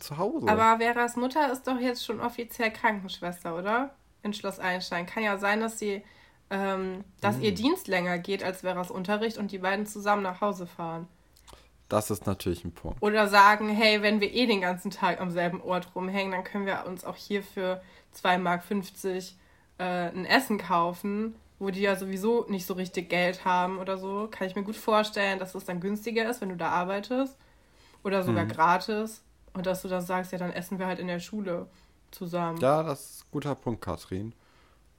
zu 0.00 0.16
Hause. 0.16 0.48
Aber 0.48 0.78
Veras 0.78 1.16
Mutter 1.16 1.52
ist 1.52 1.66
doch 1.66 1.78
jetzt 1.78 2.04
schon 2.04 2.20
offiziell 2.20 2.72
Krankenschwester, 2.72 3.56
oder? 3.56 3.94
In 4.22 4.32
Schloss 4.32 4.58
Einstein. 4.58 5.04
Kann 5.04 5.22
ja 5.22 5.36
sein, 5.36 5.60
dass 5.60 5.78
sie, 5.78 6.02
ähm, 6.54 7.04
dass 7.20 7.36
hm. 7.36 7.42
ihr 7.42 7.54
Dienst 7.54 7.88
länger 7.88 8.18
geht 8.18 8.44
als 8.44 8.60
Veras 8.60 8.90
Unterricht 8.90 9.38
und 9.38 9.50
die 9.52 9.58
beiden 9.58 9.86
zusammen 9.86 10.22
nach 10.22 10.40
Hause 10.40 10.66
fahren. 10.66 11.08
Das 11.88 12.10
ist 12.10 12.26
natürlich 12.26 12.64
ein 12.64 12.72
Punkt. 12.72 13.02
Oder 13.02 13.28
sagen, 13.28 13.68
hey, 13.68 14.02
wenn 14.02 14.20
wir 14.20 14.32
eh 14.32 14.46
den 14.46 14.60
ganzen 14.60 14.90
Tag 14.90 15.20
am 15.20 15.30
selben 15.30 15.60
Ort 15.60 15.94
rumhängen, 15.94 16.32
dann 16.32 16.44
können 16.44 16.66
wir 16.66 16.84
uns 16.86 17.04
auch 17.04 17.16
hier 17.16 17.42
für 17.42 17.82
2,50 18.16 18.38
Mark 18.38 18.62
äh, 19.78 20.16
ein 20.16 20.24
Essen 20.24 20.58
kaufen 20.58 21.34
wo 21.58 21.70
die 21.70 21.80
ja 21.80 21.96
sowieso 21.96 22.46
nicht 22.48 22.66
so 22.66 22.74
richtig 22.74 23.08
Geld 23.08 23.44
haben 23.44 23.78
oder 23.78 23.96
so, 23.96 24.28
kann 24.30 24.46
ich 24.46 24.56
mir 24.56 24.64
gut 24.64 24.76
vorstellen, 24.76 25.38
dass 25.38 25.54
es 25.54 25.64
dann 25.64 25.80
günstiger 25.80 26.28
ist, 26.28 26.40
wenn 26.40 26.48
du 26.48 26.56
da 26.56 26.70
arbeitest. 26.70 27.36
Oder 28.02 28.22
sogar 28.22 28.44
mhm. 28.44 28.48
gratis. 28.48 29.22
Und 29.54 29.66
dass 29.66 29.82
du 29.82 29.88
dann 29.88 30.02
sagst, 30.02 30.32
ja, 30.32 30.38
dann 30.38 30.52
essen 30.52 30.78
wir 30.78 30.86
halt 30.86 30.98
in 30.98 31.06
der 31.06 31.20
Schule 31.20 31.68
zusammen. 32.10 32.58
Ja, 32.58 32.82
das 32.82 33.10
ist 33.10 33.22
ein 33.22 33.28
guter 33.30 33.54
Punkt, 33.54 33.80
Katrin. 33.80 34.34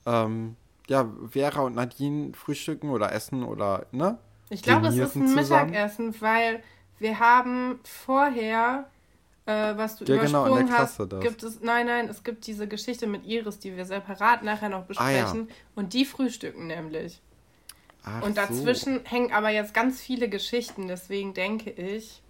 Ähm, 0.06 0.56
ja, 0.88 1.10
Vera 1.30 1.62
und 1.62 1.76
Nadine 1.76 2.34
frühstücken 2.34 2.90
oder 2.90 3.12
essen 3.12 3.44
oder, 3.44 3.86
ne? 3.92 4.18
Ich 4.50 4.62
glaube, 4.62 4.88
es 4.88 4.96
ist 4.96 5.16
ein 5.16 5.28
zusammen. 5.28 5.72
Mittagessen, 5.72 6.22
weil 6.22 6.62
wir 7.00 7.20
haben 7.20 7.80
vorher 7.84 8.86
äh, 9.46 9.78
was 9.78 9.98
du 9.98 10.06
ja, 10.06 10.16
übersprungen 10.16 10.66
genau, 10.66 10.78
hast, 10.78 10.98
gibt 11.22 11.44
es, 11.44 11.62
nein, 11.62 11.86
nein, 11.86 12.10
es 12.10 12.24
gibt 12.24 12.48
diese 12.48 12.68
Geschichte 12.68 13.06
mit 13.06 13.26
Iris, 13.26 13.60
die 13.60 13.76
wir 13.78 13.86
separat 13.86 14.44
nachher 14.44 14.70
noch 14.70 14.86
besprechen. 14.86 15.48
Ah, 15.48 15.52
ja. 15.52 15.56
Und 15.76 15.94
die 15.94 16.06
frühstücken 16.06 16.68
nämlich. 16.68 17.22
Ach 18.04 18.24
und 18.24 18.38
dazwischen 18.38 19.00
so. 19.00 19.06
hängen 19.06 19.34
aber 19.34 19.50
jetzt 19.50 19.74
ganz 19.74 20.02
viele 20.02 20.30
Geschichten, 20.30 20.88
deswegen 20.88 21.34
denke 21.34 21.70
ich, 21.70 22.22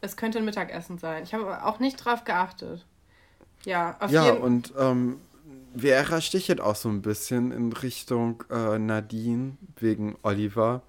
es 0.00 0.16
könnte 0.16 0.38
ein 0.38 0.44
Mittagessen 0.44 0.98
sein. 0.98 1.22
Ich 1.22 1.34
habe 1.34 1.44
aber 1.44 1.66
auch 1.66 1.78
nicht 1.78 1.96
drauf 1.96 2.24
geachtet. 2.24 2.84
Ja, 3.64 3.96
auf 4.00 4.10
ja, 4.10 4.24
jeden 4.24 4.38
Fall. 4.38 4.46
und 4.46 4.72
ähm, 4.78 5.20
Vera 5.76 6.20
stichelt 6.20 6.60
auch 6.60 6.76
so 6.76 6.88
ein 6.88 7.02
bisschen 7.02 7.50
in 7.52 7.72
Richtung 7.72 8.44
äh, 8.50 8.78
Nadine 8.78 9.56
wegen 9.78 10.16
Oliver. 10.22 10.82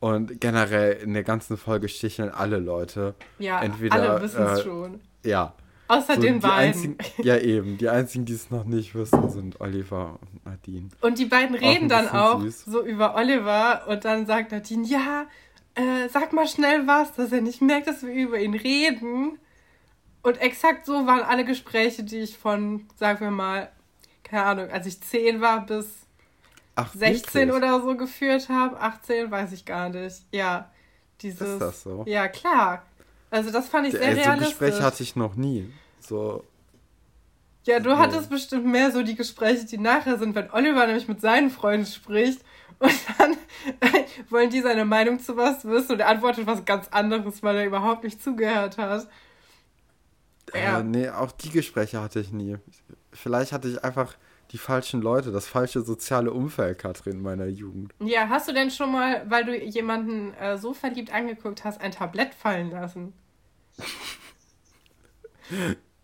Und 0.00 0.40
generell 0.40 0.92
in 1.02 1.12
der 1.14 1.24
ganzen 1.24 1.56
Folge 1.56 1.88
sticheln 1.88 2.30
alle 2.30 2.58
Leute. 2.58 3.14
Ja, 3.38 3.60
Entweder, 3.60 3.94
alle 3.94 4.22
wissen 4.22 4.42
es 4.44 4.60
äh, 4.60 4.62
schon. 4.62 5.00
Ja. 5.24 5.54
Außer 5.88 6.16
so 6.16 6.20
den 6.20 6.40
beiden. 6.40 6.74
Einzigen, 6.74 6.98
ja, 7.18 7.36
eben. 7.38 7.78
Die 7.78 7.88
einzigen, 7.88 8.24
die 8.26 8.34
es 8.34 8.50
noch 8.50 8.64
nicht 8.64 8.94
wissen, 8.94 9.28
sind 9.30 9.60
Oliver 9.60 10.18
und 10.20 10.44
Nadine. 10.44 10.88
Und 11.00 11.18
die 11.18 11.24
beiden 11.24 11.56
Auch 11.56 11.60
reden 11.60 11.84
ein 11.84 11.88
dann 11.88 12.08
auch 12.10 12.40
süß. 12.42 12.66
so 12.66 12.84
über 12.84 13.16
Oliver 13.16 13.88
und 13.88 14.04
dann 14.04 14.26
sagt 14.26 14.52
Nadine, 14.52 14.86
ja, 14.86 15.26
äh, 15.74 16.08
sag 16.10 16.32
mal 16.32 16.46
schnell 16.46 16.86
was, 16.86 17.14
dass 17.14 17.32
er 17.32 17.40
nicht 17.40 17.62
merkt, 17.62 17.88
dass 17.88 18.02
wir 18.02 18.12
über 18.12 18.38
ihn 18.38 18.54
reden. 18.54 19.38
Und 20.22 20.40
exakt 20.40 20.84
so 20.84 21.06
waren 21.06 21.22
alle 21.22 21.44
Gespräche, 21.44 22.04
die 22.04 22.18
ich 22.18 22.36
von, 22.36 22.86
sagen 22.96 23.20
wir 23.20 23.30
mal, 23.30 23.70
keine 24.30 24.44
Ahnung, 24.44 24.70
als 24.70 24.86
ich 24.86 25.00
10 25.00 25.40
war 25.40 25.64
bis 25.66 25.86
Ach, 26.74 26.92
16 26.94 27.48
wirklich? 27.48 27.56
oder 27.56 27.80
so 27.82 27.96
geführt 27.96 28.48
habe. 28.48 28.80
18, 28.80 29.30
weiß 29.30 29.52
ich 29.52 29.64
gar 29.64 29.88
nicht. 29.88 30.22
Ja, 30.32 30.70
dieses. 31.22 31.48
Ist 31.54 31.60
das 31.60 31.82
so? 31.82 32.04
Ja, 32.06 32.28
klar. 32.28 32.82
Also 33.30 33.50
das 33.50 33.68
fand 33.68 33.86
ich 33.88 33.92
sehr 33.92 34.02
Ey, 34.02 34.14
so 34.14 34.20
realistisch. 34.20 34.58
Gespräche 34.58 34.82
hatte 34.82 35.02
ich 35.02 35.16
noch 35.16 35.34
nie. 35.34 35.70
So, 36.00 36.44
Ja, 37.66 37.80
du 37.80 37.90
Nee. 37.90 37.96
hattest 37.96 38.30
bestimmt 38.30 38.64
mehr 38.66 38.90
so 38.90 39.02
die 39.02 39.14
Gespräche, 39.16 39.66
die 39.66 39.76
nachher 39.76 40.16
sind, 40.18 40.34
wenn 40.34 40.50
Oliver 40.52 40.86
nämlich 40.86 41.06
mit 41.08 41.20
seinen 41.20 41.50
Freunden 41.50 41.84
spricht 41.86 42.40
und 42.78 42.92
dann 43.18 43.36
wollen 44.30 44.48
die 44.48 44.62
seine 44.62 44.86
Meinung 44.86 45.18
zu 45.20 45.36
was 45.36 45.66
wissen 45.66 45.92
und 45.92 46.00
er 46.00 46.08
antwortet 46.08 46.46
was 46.46 46.64
ganz 46.64 46.88
anderes, 46.88 47.42
weil 47.42 47.56
er 47.56 47.66
überhaupt 47.66 48.04
nicht 48.04 48.22
zugehört 48.22 48.78
hat. 48.78 49.06
Ja. 50.54 50.80
äh, 50.80 50.82
nee, 50.82 51.08
auch 51.08 51.32
die 51.32 51.50
Gespräche 51.50 52.00
hatte 52.00 52.20
ich 52.20 52.32
nie. 52.32 52.56
Vielleicht 53.12 53.52
hatte 53.52 53.68
ich 53.68 53.84
einfach 53.84 54.16
die 54.50 54.58
falschen 54.58 55.02
Leute, 55.02 55.30
das 55.30 55.46
falsche 55.46 55.82
soziale 55.82 56.32
Umfeld, 56.32 56.78
Katrin, 56.78 57.14
in 57.14 57.22
meiner 57.22 57.46
Jugend. 57.46 57.92
Ja, 58.00 58.28
hast 58.28 58.48
du 58.48 58.52
denn 58.52 58.70
schon 58.70 58.92
mal, 58.92 59.22
weil 59.28 59.44
du 59.44 59.56
jemanden 59.56 60.32
äh, 60.34 60.56
so 60.56 60.72
verliebt 60.72 61.12
angeguckt 61.12 61.64
hast, 61.64 61.80
ein 61.80 61.92
Tablett 61.92 62.34
fallen 62.34 62.70
lassen? 62.70 63.12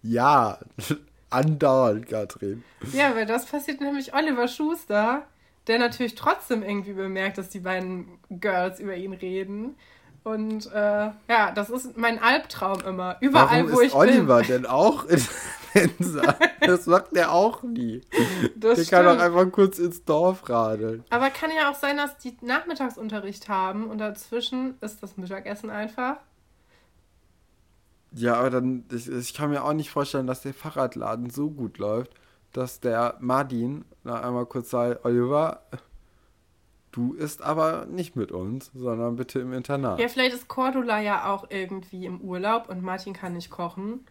Ja, 0.03 0.59
andauernd, 1.31 2.09
Katrin. 2.09 2.63
Ja, 2.93 3.15
weil 3.15 3.27
das 3.27 3.47
passiert 3.47 3.81
nämlich 3.81 4.15
Oliver 4.15 4.49
Schuster, 4.49 5.27
der 5.67 5.79
natürlich 5.79 6.15
trotzdem 6.15 6.63
irgendwie 6.63 6.93
bemerkt, 6.93 7.39
dass 7.39 7.49
die 7.49 7.61
beiden 7.61 8.19
Girls 8.29 8.81
über 8.81 8.95
ihn 8.95 9.15
reden. 9.15 9.77
Und 10.25 10.73
äh, 10.73 11.11
ja, 11.29 11.53
das 11.55 11.69
ist 11.71 11.97
mein 11.99 12.21
Albtraum 12.21 12.81
immer. 12.81 13.17
Überall, 13.21 13.61
Warum 13.65 13.73
wo 13.73 13.81
ist 13.81 13.89
ich 13.89 13.95
Oliver 13.95 14.39
bin. 14.39 14.47
denn 14.49 14.67
auch 14.67 15.05
in 15.05 15.23
Mensa? 15.75 16.35
Das 16.61 16.87
macht 16.87 17.15
der 17.15 17.31
auch 17.31 17.63
nie. 17.63 18.01
Das 18.57 18.77
der 18.77 18.87
kann 18.87 19.05
doch 19.05 19.13
stimmt. 19.21 19.23
einfach 19.39 19.53
kurz 19.53 19.79
ins 19.79 20.03
Dorf 20.05 20.49
radeln. 20.49 21.05
Aber 21.11 21.29
kann 21.29 21.51
ja 21.55 21.71
auch 21.71 21.75
sein, 21.75 21.99
dass 21.99 22.17
die 22.19 22.35
Nachmittagsunterricht 22.41 23.51
haben 23.51 23.91
und 23.91 23.99
dazwischen 23.99 24.77
ist 24.81 25.03
das 25.03 25.19
Mittagessen 25.19 25.69
einfach. 25.69 26.17
Ja, 28.13 28.37
aber 28.37 28.49
dann, 28.51 28.85
ich, 28.93 29.09
ich 29.11 29.35
kann 29.35 29.51
mir 29.51 29.63
auch 29.65 29.73
nicht 29.75 29.91
vorstellen, 29.91 30.27
dass 30.27 30.41
der 30.43 30.55
Fahrradladen 30.55 31.29
so 31.31 31.51
gut 31.51 31.79
läuft, 31.79 32.13
dass 32.53 32.81
der 32.81 33.17
Martin 33.21 33.85
na, 34.05 34.23
einmal 34.23 34.47
kurz 34.47 34.71
sagt, 34.71 35.05
Oliver, 35.05 35.63
du 36.95 37.13
isst 37.15 37.43
aber 37.43 37.87
nicht 37.87 38.15
mit 38.15 38.31
uns, 38.31 38.71
sondern 38.73 39.17
bitte 39.17 39.41
im 39.41 39.53
Internat. 39.53 39.99
Ja, 39.99 40.07
vielleicht 40.09 40.35
ist 40.35 40.47
Cordula 40.47 41.01
ja 41.01 41.33
auch 41.33 41.47
irgendwie 41.51 42.07
im 42.07 42.21
Urlaub 42.21 42.69
und 42.69 42.83
Martin 42.83 43.13
kann 43.15 43.33
nicht 43.35 43.51
kochen. 43.51 44.07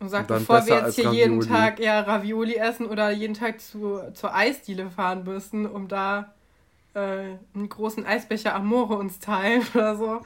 Und 0.00 0.08
sagt, 0.08 0.30
Und 0.30 0.38
bevor 0.38 0.66
wir 0.66 0.74
jetzt 0.74 0.96
hier 0.96 1.06
als 1.08 1.16
jeden 1.16 1.40
Ravioli. 1.40 1.48
Tag 1.48 1.80
ja 1.80 2.00
Ravioli 2.00 2.56
essen 2.56 2.86
oder 2.86 3.10
jeden 3.12 3.34
Tag 3.34 3.60
zu, 3.60 4.00
zur 4.12 4.34
Eisdiele 4.34 4.90
fahren 4.90 5.24
müssen, 5.24 5.66
um 5.66 5.88
da 5.88 6.34
äh, 6.94 7.36
einen 7.54 7.68
großen 7.68 8.04
Eisbecher 8.04 8.54
Amore 8.54 8.96
uns 8.96 9.20
teilen 9.20 9.62
oder 9.74 9.96
so, 9.96 10.20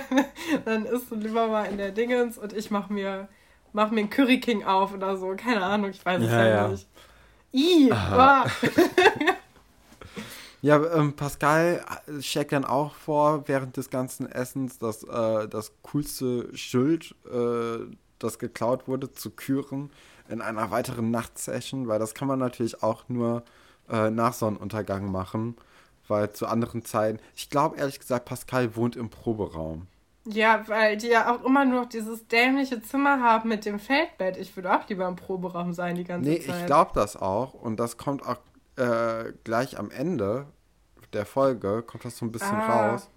dann 0.66 0.84
isst 0.84 1.10
du 1.10 1.14
lieber 1.16 1.48
mal 1.48 1.64
in 1.64 1.78
der 1.78 1.90
Dingens 1.90 2.36
und 2.36 2.52
ich 2.52 2.70
mach 2.70 2.90
mir, 2.90 3.28
mach 3.72 3.90
mir 3.90 4.00
einen 4.00 4.10
Curry 4.10 4.40
King 4.40 4.64
auf 4.64 4.92
oder 4.92 5.16
so. 5.16 5.34
Keine 5.36 5.64
Ahnung, 5.64 5.90
ich 5.90 6.04
weiß 6.04 6.22
es 6.22 6.30
Ja, 6.30 6.44
ja, 6.46 6.54
ja. 6.54 6.68
nicht. 6.68 6.86
Aha. 7.92 8.44
Ja, 10.62 10.82
ähm, 10.94 11.14
Pascal 11.14 11.84
schlägt 12.20 12.52
dann 12.52 12.64
auch 12.66 12.94
vor, 12.94 13.48
während 13.48 13.76
des 13.76 13.88
ganzen 13.88 14.30
Essens 14.30 14.78
das, 14.78 15.04
äh, 15.04 15.48
das 15.48 15.72
coolste 15.82 16.54
Schild, 16.56 17.14
äh, 17.32 17.78
das 18.18 18.38
geklaut 18.38 18.86
wurde, 18.86 19.10
zu 19.12 19.30
küren 19.30 19.90
in 20.28 20.42
einer 20.42 20.70
weiteren 20.70 21.10
Nachtsession, 21.10 21.88
weil 21.88 21.98
das 21.98 22.14
kann 22.14 22.28
man 22.28 22.38
natürlich 22.38 22.82
auch 22.82 23.04
nur 23.08 23.42
äh, 23.88 24.10
nach 24.10 24.34
Sonnenuntergang 24.34 25.10
machen, 25.10 25.56
weil 26.08 26.30
zu 26.32 26.46
anderen 26.46 26.84
Zeiten, 26.84 27.18
ich 27.34 27.48
glaube 27.48 27.78
ehrlich 27.78 27.98
gesagt, 27.98 28.26
Pascal 28.26 28.76
wohnt 28.76 28.96
im 28.96 29.08
Proberaum. 29.08 29.86
Ja, 30.26 30.62
weil 30.68 30.98
die 30.98 31.08
ja 31.08 31.34
auch 31.34 31.42
immer 31.44 31.64
nur 31.64 31.80
noch 31.80 31.88
dieses 31.88 32.28
dämliche 32.28 32.82
Zimmer 32.82 33.22
haben 33.22 33.48
mit 33.48 33.64
dem 33.64 33.78
Feldbett. 33.78 34.36
Ich 34.36 34.54
würde 34.54 34.70
auch 34.76 34.86
lieber 34.88 35.08
im 35.08 35.16
Proberaum 35.16 35.72
sein 35.72 35.96
die 35.96 36.04
ganze 36.04 36.28
Nee, 36.28 36.40
Zeit. 36.40 36.60
ich 36.60 36.66
glaube 36.66 36.90
das 36.94 37.16
auch 37.16 37.54
und 37.54 37.80
das 37.80 37.96
kommt 37.96 38.26
auch 38.26 38.36
äh, 38.80 39.32
gleich 39.44 39.78
am 39.78 39.90
Ende 39.90 40.46
der 41.12 41.26
Folge, 41.26 41.82
kommt 41.82 42.04
das 42.04 42.16
so 42.18 42.24
ein 42.24 42.32
bisschen 42.32 42.56
Ah, 42.56 42.90
raus. 42.92 43.08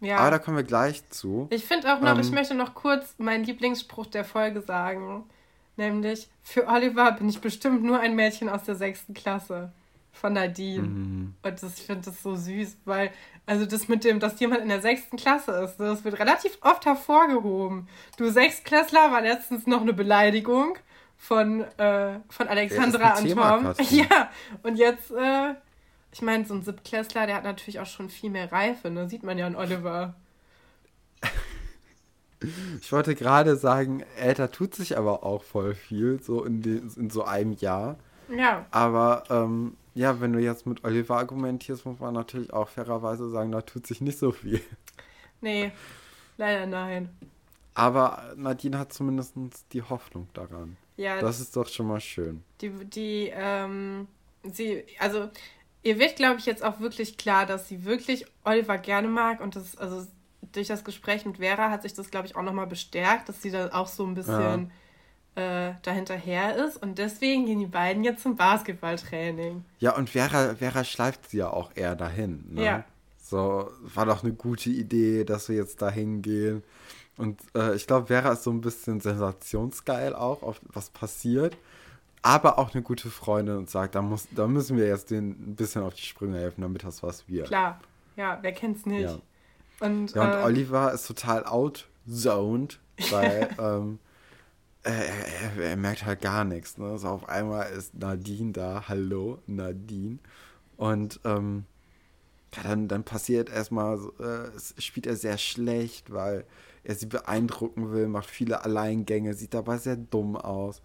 Ja. 0.00 0.18
Aber 0.18 0.30
da 0.30 0.38
kommen 0.38 0.56
wir 0.56 0.64
gleich 0.64 1.08
zu. 1.10 1.46
Ich 1.50 1.64
finde 1.64 1.92
auch 1.94 2.00
noch, 2.00 2.14
Ähm, 2.14 2.20
ich 2.20 2.30
möchte 2.30 2.54
noch 2.54 2.74
kurz 2.74 3.14
meinen 3.18 3.44
Lieblingsspruch 3.44 4.06
der 4.06 4.24
Folge 4.24 4.62
sagen. 4.62 5.24
Nämlich, 5.76 6.28
für 6.42 6.66
Oliver 6.68 7.12
bin 7.12 7.28
ich 7.28 7.40
bestimmt 7.40 7.82
nur 7.82 8.00
ein 8.00 8.14
Mädchen 8.14 8.48
aus 8.48 8.64
der 8.64 8.74
sechsten 8.74 9.14
Klasse. 9.14 9.72
Von 10.12 10.32
Nadine. 10.32 10.82
Mhm. 10.82 11.34
Und 11.42 11.62
das, 11.62 11.78
ich 11.78 11.86
finde 11.86 12.02
das 12.06 12.22
so 12.22 12.34
süß, 12.34 12.78
weil, 12.84 13.12
also 13.46 13.64
das 13.64 13.86
mit 13.88 14.02
dem, 14.04 14.18
dass 14.18 14.40
jemand 14.40 14.60
in 14.60 14.68
der 14.68 14.80
sechsten 14.82 15.16
Klasse 15.16 15.52
ist, 15.52 15.76
das 15.76 16.04
wird 16.04 16.18
relativ 16.18 16.58
oft 16.62 16.84
hervorgehoben. 16.84 17.88
Du 18.16 18.28
Sechstklässler 18.28 19.12
war 19.12 19.22
letztens 19.22 19.66
noch 19.68 19.80
eine 19.80 19.92
Beleidigung 19.92 20.76
von, 21.20 21.60
äh, 21.76 22.18
von 22.30 22.48
Alexandra. 22.48 23.10
Katrin. 23.10 23.86
Ja, 23.90 24.30
und 24.62 24.76
jetzt, 24.76 25.10
äh, 25.10 25.54
ich 26.12 26.22
meine, 26.22 26.46
so 26.46 26.54
ein 26.54 26.62
Siebtklässler, 26.62 27.26
der 27.26 27.36
hat 27.36 27.44
natürlich 27.44 27.78
auch 27.78 27.86
schon 27.86 28.08
viel 28.08 28.30
mehr 28.30 28.50
Reife, 28.50 28.90
ne? 28.90 29.08
Sieht 29.08 29.22
man 29.22 29.36
ja 29.36 29.46
an 29.46 29.54
Oliver. 29.54 30.14
Ich 32.80 32.90
wollte 32.90 33.14
gerade 33.14 33.56
sagen, 33.56 34.02
da 34.34 34.46
tut 34.46 34.74
sich 34.74 34.96
aber 34.96 35.22
auch 35.22 35.44
voll 35.44 35.74
viel, 35.74 36.22
so 36.22 36.42
in, 36.42 36.62
den, 36.62 36.90
in 36.96 37.10
so 37.10 37.22
einem 37.22 37.52
Jahr. 37.52 37.98
Ja, 38.34 38.64
Aber 38.70 39.24
ähm, 39.28 39.76
ja, 39.94 40.22
wenn 40.22 40.32
du 40.32 40.38
jetzt 40.38 40.66
mit 40.66 40.84
Oliver 40.84 41.18
argumentierst, 41.18 41.84
muss 41.84 42.00
man 42.00 42.14
natürlich 42.14 42.50
auch 42.50 42.70
fairerweise 42.70 43.28
sagen, 43.28 43.52
da 43.52 43.60
tut 43.60 43.86
sich 43.86 44.00
nicht 44.00 44.18
so 44.18 44.32
viel. 44.32 44.62
nee, 45.42 45.70
leider 46.38 46.64
nein. 46.64 47.10
Aber 47.74 48.32
Nadine 48.36 48.78
hat 48.78 48.92
zumindest 48.92 49.34
die 49.72 49.82
Hoffnung 49.82 50.28
daran. 50.34 50.76
Ja, 50.96 51.20
Das 51.20 51.40
ist 51.40 51.56
doch 51.56 51.68
schon 51.68 51.86
mal 51.86 52.00
schön. 52.00 52.42
die, 52.60 52.70
die, 52.84 53.32
ähm, 53.34 54.06
sie, 54.52 54.84
also, 54.98 55.30
ihr 55.82 55.98
wird, 55.98 56.16
glaube 56.16 56.38
ich, 56.38 56.46
jetzt 56.46 56.62
auch 56.62 56.80
wirklich 56.80 57.16
klar, 57.16 57.46
dass 57.46 57.68
sie 57.68 57.84
wirklich 57.84 58.26
Oliver 58.44 58.76
gerne 58.78 59.08
mag 59.08 59.40
und 59.40 59.56
das, 59.56 59.76
also, 59.78 60.06
durch 60.52 60.66
das 60.68 60.84
Gespräch 60.84 61.24
mit 61.24 61.36
Vera 61.38 61.70
hat 61.70 61.82
sich 61.82 61.94
das, 61.94 62.10
glaube 62.10 62.26
ich, 62.26 62.34
auch 62.36 62.42
nochmal 62.42 62.66
bestärkt, 62.66 63.28
dass 63.28 63.40
sie 63.40 63.50
da 63.50 63.70
auch 63.72 63.86
so 63.86 64.04
ein 64.04 64.14
bisschen 64.14 64.70
äh, 65.36 65.72
dahinterher 65.82 66.56
ist 66.56 66.76
und 66.82 66.98
deswegen 66.98 67.46
gehen 67.46 67.60
die 67.60 67.66
beiden 67.66 68.02
jetzt 68.04 68.22
zum 68.22 68.36
Basketballtraining. 68.36 69.64
Ja, 69.78 69.96
und 69.96 70.10
Vera, 70.10 70.54
Vera 70.56 70.82
schleift 70.84 71.30
sie 71.30 71.38
ja 71.38 71.50
auch 71.50 71.70
eher 71.74 71.94
dahin. 71.94 72.44
Ne? 72.50 72.64
Ja. 72.64 72.84
So, 73.22 73.70
war 73.82 74.06
doch 74.06 74.24
eine 74.24 74.32
gute 74.32 74.70
Idee, 74.70 75.24
dass 75.24 75.48
wir 75.48 75.56
jetzt 75.56 75.80
dahin 75.82 76.20
gehen. 76.20 76.64
Und 77.20 77.42
äh, 77.54 77.74
ich 77.74 77.86
glaube, 77.86 78.06
Vera 78.06 78.32
ist 78.32 78.44
so 78.44 78.50
ein 78.50 78.62
bisschen 78.62 79.00
sensationsgeil 79.00 80.14
auch, 80.14 80.42
auf 80.42 80.60
was 80.64 80.88
passiert. 80.88 81.54
Aber 82.22 82.58
auch 82.58 82.74
eine 82.74 82.82
gute 82.82 83.10
Freundin 83.10 83.56
und 83.56 83.70
sagt, 83.70 83.94
da, 83.94 84.02
muss, 84.02 84.26
da 84.34 84.46
müssen 84.46 84.76
wir 84.76 84.86
jetzt 84.86 85.10
denen 85.10 85.30
ein 85.30 85.54
bisschen 85.54 85.82
auf 85.82 85.94
die 85.94 86.02
Sprünge 86.02 86.38
helfen, 86.38 86.62
damit 86.62 86.82
das 86.82 87.02
was 87.02 87.28
wird. 87.28 87.48
Klar, 87.48 87.80
ja, 88.16 88.38
wer 88.40 88.52
kennt's 88.52 88.86
nicht. 88.86 89.02
Ja. 89.02 89.18
Und, 89.80 90.14
Ja, 90.14 90.22
und 90.22 90.38
ähm, 90.38 90.44
Oliver 90.44 90.92
ist 90.92 91.06
total 91.06 91.44
outzoned, 91.44 92.80
weil 93.10 93.48
ähm, 93.58 93.98
er, 94.82 94.94
er, 94.94 95.62
er 95.62 95.76
merkt 95.76 96.06
halt 96.06 96.22
gar 96.22 96.44
nichts. 96.44 96.78
Ne? 96.78 96.98
So 96.98 97.08
auf 97.08 97.28
einmal 97.28 97.70
ist 97.70 97.94
Nadine 97.94 98.52
da. 98.52 98.84
Hallo, 98.88 99.38
Nadine. 99.46 100.18
Und 100.78 101.20
ähm, 101.24 101.64
ja, 102.54 102.62
dann, 102.62 102.88
dann 102.88 103.04
passiert 103.04 103.50
erstmal, 103.50 103.98
äh, 104.18 104.56
es 104.56 104.74
spielt 104.78 105.06
er 105.06 105.16
sehr 105.16 105.38
schlecht, 105.38 106.12
weil 106.12 106.44
er 106.90 106.96
sie 106.96 107.06
beeindrucken 107.06 107.92
will, 107.92 108.08
macht 108.08 108.28
viele 108.28 108.64
Alleingänge, 108.64 109.34
sieht 109.34 109.54
dabei 109.54 109.78
sehr 109.78 109.96
dumm 109.96 110.36
aus. 110.36 110.82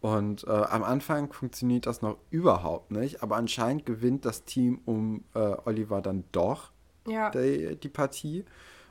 Und 0.00 0.44
äh, 0.46 0.50
am 0.50 0.82
Anfang 0.84 1.32
funktioniert 1.32 1.86
das 1.86 2.00
noch 2.00 2.16
überhaupt 2.30 2.92
nicht, 2.92 3.22
aber 3.22 3.36
anscheinend 3.36 3.84
gewinnt 3.84 4.24
das 4.24 4.44
Team 4.44 4.80
um 4.84 5.24
äh, 5.34 5.38
Oliver 5.38 6.00
dann 6.00 6.24
doch 6.32 6.70
ja. 7.06 7.30
die, 7.30 7.76
die 7.76 7.88
Partie. 7.88 8.44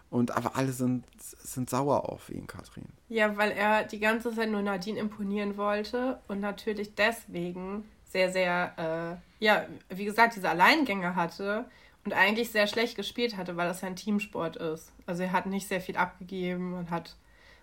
Und 0.09 0.35
aber 0.35 0.57
alle 0.57 0.73
sind, 0.73 1.05
sind 1.17 1.69
sauer 1.69 2.09
auf 2.09 2.29
ihn, 2.29 2.45
Katrin. 2.45 2.89
Ja, 3.07 3.37
weil 3.37 3.51
er 3.51 3.85
die 3.85 3.99
ganze 3.99 4.33
Zeit 4.35 4.51
nur 4.51 4.61
Nadine 4.61 4.99
imponieren 4.99 5.55
wollte 5.55 6.19
und 6.27 6.41
natürlich 6.41 6.95
deswegen 6.95 7.85
sehr, 8.03 8.29
sehr, 8.29 9.19
äh, 9.39 9.45
ja, 9.45 9.65
wie 9.87 10.03
gesagt, 10.03 10.35
diese 10.35 10.49
Alleingänge 10.49 11.15
hatte 11.15 11.65
und 12.05 12.13
eigentlich 12.13 12.49
sehr 12.49 12.67
schlecht 12.67 12.95
gespielt 12.95 13.37
hatte, 13.37 13.57
weil 13.57 13.67
das 13.67 13.81
ja 13.81 13.87
ein 13.87 13.95
Teamsport 13.95 14.57
ist. 14.57 14.91
Also 15.05 15.23
er 15.23 15.31
hat 15.31 15.45
nicht 15.45 15.67
sehr 15.67 15.81
viel 15.81 15.97
abgegeben 15.97 16.73
und 16.73 16.89
hat 16.89 17.15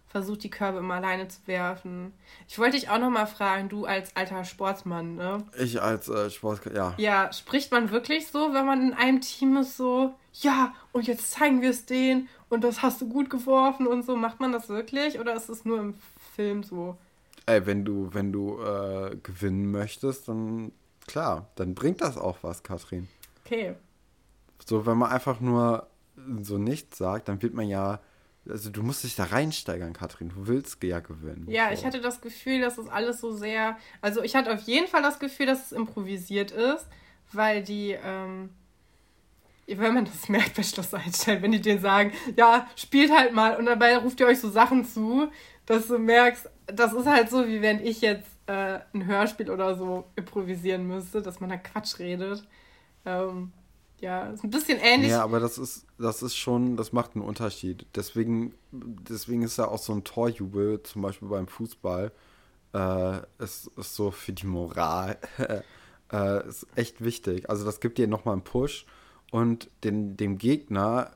versucht, 0.08 0.42
die 0.42 0.50
Körbe 0.50 0.78
immer 0.78 0.94
alleine 0.94 1.28
zu 1.28 1.40
werfen. 1.46 2.12
Ich 2.48 2.58
wollte 2.58 2.78
dich 2.78 2.88
auch 2.88 2.98
noch 2.98 3.10
mal 3.10 3.26
fragen, 3.26 3.68
du 3.68 3.84
als 3.84 4.16
alter 4.16 4.44
Sportsmann, 4.44 5.16
ne? 5.16 5.44
Ich 5.58 5.80
als 5.82 6.08
äh, 6.08 6.30
Sport, 6.30 6.62
ja. 6.74 6.94
Ja, 6.96 7.32
spricht 7.32 7.72
man 7.72 7.90
wirklich 7.90 8.28
so, 8.28 8.54
wenn 8.54 8.64
man 8.64 8.80
in 8.80 8.94
einem 8.94 9.20
Team 9.20 9.56
ist, 9.58 9.76
so, 9.76 10.14
ja, 10.32 10.74
und 10.92 11.06
jetzt 11.06 11.30
zeigen 11.30 11.60
wir 11.60 11.70
es 11.70 11.84
denen 11.84 12.28
und 12.48 12.64
das 12.64 12.82
hast 12.82 13.00
du 13.00 13.08
gut 13.08 13.28
geworfen 13.28 13.86
und 13.86 14.04
so. 14.04 14.16
Macht 14.16 14.40
man 14.40 14.52
das 14.52 14.68
wirklich 14.68 15.20
oder 15.20 15.34
ist 15.34 15.50
es 15.50 15.64
nur 15.64 15.78
im 15.78 15.94
Film 16.34 16.62
so? 16.62 16.96
Ey, 17.46 17.66
wenn 17.66 17.84
du, 17.84 18.08
wenn 18.12 18.32
du 18.32 18.60
äh, 18.60 19.16
gewinnen 19.22 19.70
möchtest, 19.70 20.28
dann 20.28 20.72
klar, 21.06 21.48
dann 21.56 21.74
bringt 21.74 22.00
das 22.00 22.16
auch 22.16 22.38
was, 22.42 22.62
Katrin. 22.62 23.08
Okay. 23.44 23.74
So, 24.66 24.86
wenn 24.86 24.98
man 24.98 25.10
einfach 25.10 25.40
nur 25.40 25.88
so 26.42 26.58
nichts 26.58 26.98
sagt, 26.98 27.28
dann 27.28 27.42
wird 27.42 27.54
man 27.54 27.68
ja. 27.68 28.00
Also 28.48 28.70
du 28.70 28.82
musst 28.82 29.04
dich 29.04 29.14
da 29.14 29.24
reinsteigern, 29.24 29.92
Katrin. 29.92 30.30
Du 30.30 30.46
willst 30.46 30.82
ja 30.82 31.00
gewinnen. 31.00 31.46
Ja, 31.50 31.68
so. 31.68 31.74
ich 31.74 31.84
hatte 31.84 32.00
das 32.00 32.20
Gefühl, 32.20 32.60
dass 32.60 32.78
es 32.78 32.88
alles 32.88 33.20
so 33.20 33.32
sehr. 33.32 33.76
Also 34.00 34.22
ich 34.22 34.34
hatte 34.34 34.52
auf 34.52 34.60
jeden 34.62 34.86
Fall 34.86 35.02
das 35.02 35.18
Gefühl, 35.18 35.46
dass 35.46 35.66
es 35.66 35.72
improvisiert 35.72 36.50
ist, 36.50 36.86
weil 37.32 37.62
die, 37.62 37.96
ähm, 38.02 38.50
wenn 39.66 39.92
man 39.92 40.06
das 40.06 40.28
merkt 40.30 40.54
bei 40.54 40.62
Schloss 40.62 40.94
Einstein, 40.94 41.42
wenn 41.42 41.52
die 41.52 41.60
denen 41.60 41.80
sagen, 41.80 42.12
ja, 42.36 42.66
spielt 42.74 43.12
halt 43.14 43.34
mal 43.34 43.56
und 43.56 43.66
dabei 43.66 43.98
ruft 43.98 44.18
ihr 44.20 44.26
euch 44.26 44.40
so 44.40 44.48
Sachen 44.48 44.84
zu, 44.84 45.30
dass 45.66 45.88
du 45.88 45.98
merkst, 45.98 46.48
das 46.66 46.94
ist 46.94 47.06
halt 47.06 47.28
so, 47.28 47.46
wie 47.46 47.60
wenn 47.60 47.84
ich 47.84 48.00
jetzt 48.00 48.30
äh, 48.46 48.80
ein 48.94 49.04
Hörspiel 49.04 49.50
oder 49.50 49.76
so 49.76 50.06
improvisieren 50.16 50.86
müsste, 50.86 51.20
dass 51.20 51.40
man 51.40 51.50
da 51.50 51.58
Quatsch 51.58 51.98
redet. 51.98 52.46
Ähm, 53.04 53.52
ja, 54.00 54.26
ist 54.30 54.44
ein 54.44 54.50
bisschen 54.50 54.78
ähnlich. 54.80 55.10
Ja, 55.10 55.22
aber 55.22 55.40
das 55.40 55.58
ist, 55.58 55.86
das 55.98 56.22
ist 56.22 56.36
schon, 56.36 56.76
das 56.76 56.92
macht 56.92 57.14
einen 57.14 57.24
Unterschied. 57.24 57.86
Deswegen, 57.94 58.54
deswegen 58.70 59.42
ist 59.42 59.58
ja 59.58 59.68
auch 59.68 59.78
so 59.78 59.92
ein 59.92 60.04
Torjubel, 60.04 60.82
zum 60.82 61.02
Beispiel 61.02 61.28
beim 61.28 61.48
Fußball, 61.48 62.12
äh, 62.74 63.18
ist, 63.38 63.70
ist 63.76 63.94
so 63.94 64.10
für 64.10 64.32
die 64.32 64.46
Moral, 64.46 65.18
äh, 66.12 66.48
ist 66.48 66.66
echt 66.76 67.02
wichtig. 67.02 67.50
Also 67.50 67.64
das 67.64 67.80
gibt 67.80 67.98
dir 67.98 68.06
nochmal 68.06 68.34
einen 68.34 68.44
Push 68.44 68.86
und 69.30 69.68
den, 69.84 70.16
dem 70.16 70.38
Gegner, 70.38 71.12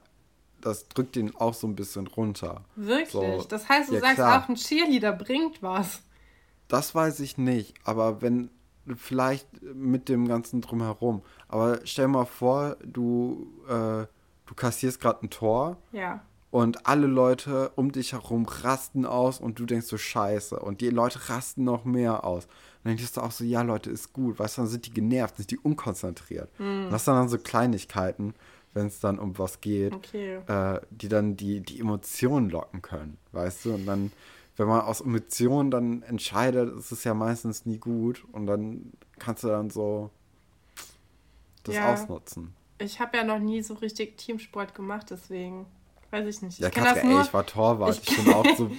das 0.60 0.88
drückt 0.88 1.16
ihn 1.16 1.34
auch 1.36 1.54
so 1.54 1.66
ein 1.66 1.76
bisschen 1.76 2.06
runter. 2.06 2.64
Wirklich? 2.76 3.10
So, 3.10 3.44
das 3.48 3.68
heißt, 3.68 3.90
du 3.90 3.94
ja, 3.94 4.00
sagst 4.00 4.16
klar. 4.16 4.42
auch, 4.42 4.48
ein 4.48 4.56
Cheerleader 4.56 5.12
bringt 5.12 5.62
was. 5.62 6.02
Das 6.68 6.94
weiß 6.94 7.20
ich 7.20 7.38
nicht, 7.38 7.74
aber 7.84 8.22
wenn 8.22 8.50
vielleicht 8.96 9.46
mit 9.74 10.08
dem 10.08 10.26
ganzen 10.28 10.60
drumherum. 10.60 11.22
Aber 11.48 11.80
stell 11.84 12.08
mal 12.08 12.24
vor, 12.24 12.76
du, 12.84 13.46
äh, 13.68 14.06
du 14.46 14.54
kassierst 14.56 15.00
gerade 15.00 15.24
ein 15.26 15.30
Tor 15.30 15.76
Ja. 15.92 16.20
und 16.50 16.86
alle 16.86 17.06
Leute 17.06 17.70
um 17.76 17.92
dich 17.92 18.12
herum 18.12 18.46
rasten 18.46 19.06
aus 19.06 19.40
und 19.40 19.58
du 19.58 19.66
denkst 19.66 19.86
so 19.86 19.96
Scheiße 19.98 20.58
und 20.58 20.80
die 20.80 20.90
Leute 20.90 21.28
rasten 21.28 21.64
noch 21.64 21.84
mehr 21.84 22.24
aus. 22.24 22.44
Und 22.46 22.50
dann 22.90 22.96
denkst 22.96 23.12
du 23.12 23.20
auch 23.20 23.30
so, 23.30 23.44
ja 23.44 23.62
Leute, 23.62 23.90
ist 23.90 24.12
gut, 24.12 24.38
weißt 24.38 24.58
du, 24.58 24.62
dann 24.62 24.68
sind 24.70 24.86
die 24.86 24.92
genervt, 24.92 25.36
sind 25.36 25.50
die 25.50 25.58
unkonzentriert. 25.58 26.48
Und 26.58 26.90
das 26.90 27.04
sind 27.04 27.14
dann 27.14 27.28
so 27.28 27.38
Kleinigkeiten, 27.38 28.34
wenn 28.74 28.86
es 28.86 29.00
dann 29.00 29.18
um 29.18 29.38
was 29.38 29.60
geht, 29.60 29.92
Okay. 29.94 30.38
äh, 30.46 30.80
die 30.90 31.08
dann 31.08 31.36
die, 31.36 31.60
die 31.60 31.78
Emotionen 31.78 32.48
locken 32.50 32.82
können, 32.82 33.18
weißt 33.32 33.66
du? 33.66 33.74
Und 33.74 33.86
dann, 33.86 34.10
wenn 34.56 34.68
man 34.68 34.82
aus 34.82 35.00
Emotionen 35.00 35.70
dann 35.70 36.02
entscheidet, 36.02 36.76
ist 36.76 36.92
es 36.92 37.04
ja 37.04 37.14
meistens 37.14 37.64
nie 37.66 37.78
gut 37.78 38.24
und 38.32 38.46
dann 38.46 38.92
kannst 39.18 39.44
du 39.44 39.48
dann 39.48 39.70
so 39.70 40.10
das 41.64 41.74
Ja. 41.76 41.92
ausnutzen. 41.92 42.54
Ich 42.78 43.00
habe 43.00 43.16
ja 43.16 43.24
noch 43.24 43.38
nie 43.38 43.62
so 43.62 43.74
richtig 43.74 44.18
Teamsport 44.18 44.74
gemacht, 44.74 45.06
deswegen 45.10 45.66
weiß 46.10 46.26
ich 46.26 46.42
nicht. 46.42 46.58
Ja, 46.58 46.68
ich 46.68 46.74
kenne 46.74 46.86
das 46.86 46.94
Katrin, 46.96 47.10
ey, 47.10 47.16
nur. 47.16 47.24
ich 47.24 47.32
war 47.34 47.46
Torwart. 47.46 47.98
ich- 48.02 48.10
Ich, 48.10 48.24
bin 48.24 48.34
auch 48.34 48.56
so 48.56 48.70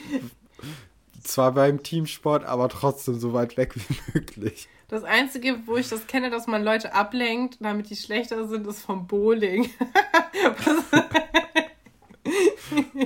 zwar 1.24 1.54
beim 1.54 1.82
Teamsport, 1.82 2.44
aber 2.44 2.70
trotzdem 2.70 3.18
so 3.20 3.34
weit 3.34 3.58
weg 3.58 3.74
wie 3.76 3.96
möglich. 4.14 4.68
Das 4.90 5.04
Einzige, 5.06 5.58
wo 5.66 5.78
ich 5.78 5.90
das 5.90 6.06
kenne, 6.06 6.30
dass 6.30 6.46
man 6.46 6.64
Leute 6.64 6.94
ablenkt, 6.94 7.58
damit 7.62 7.90
die 7.90 7.96
schlechter 7.96 8.48
sind, 8.48 8.68
ist 8.68 8.82
vom 8.82 9.08
Bowling. 9.08 9.70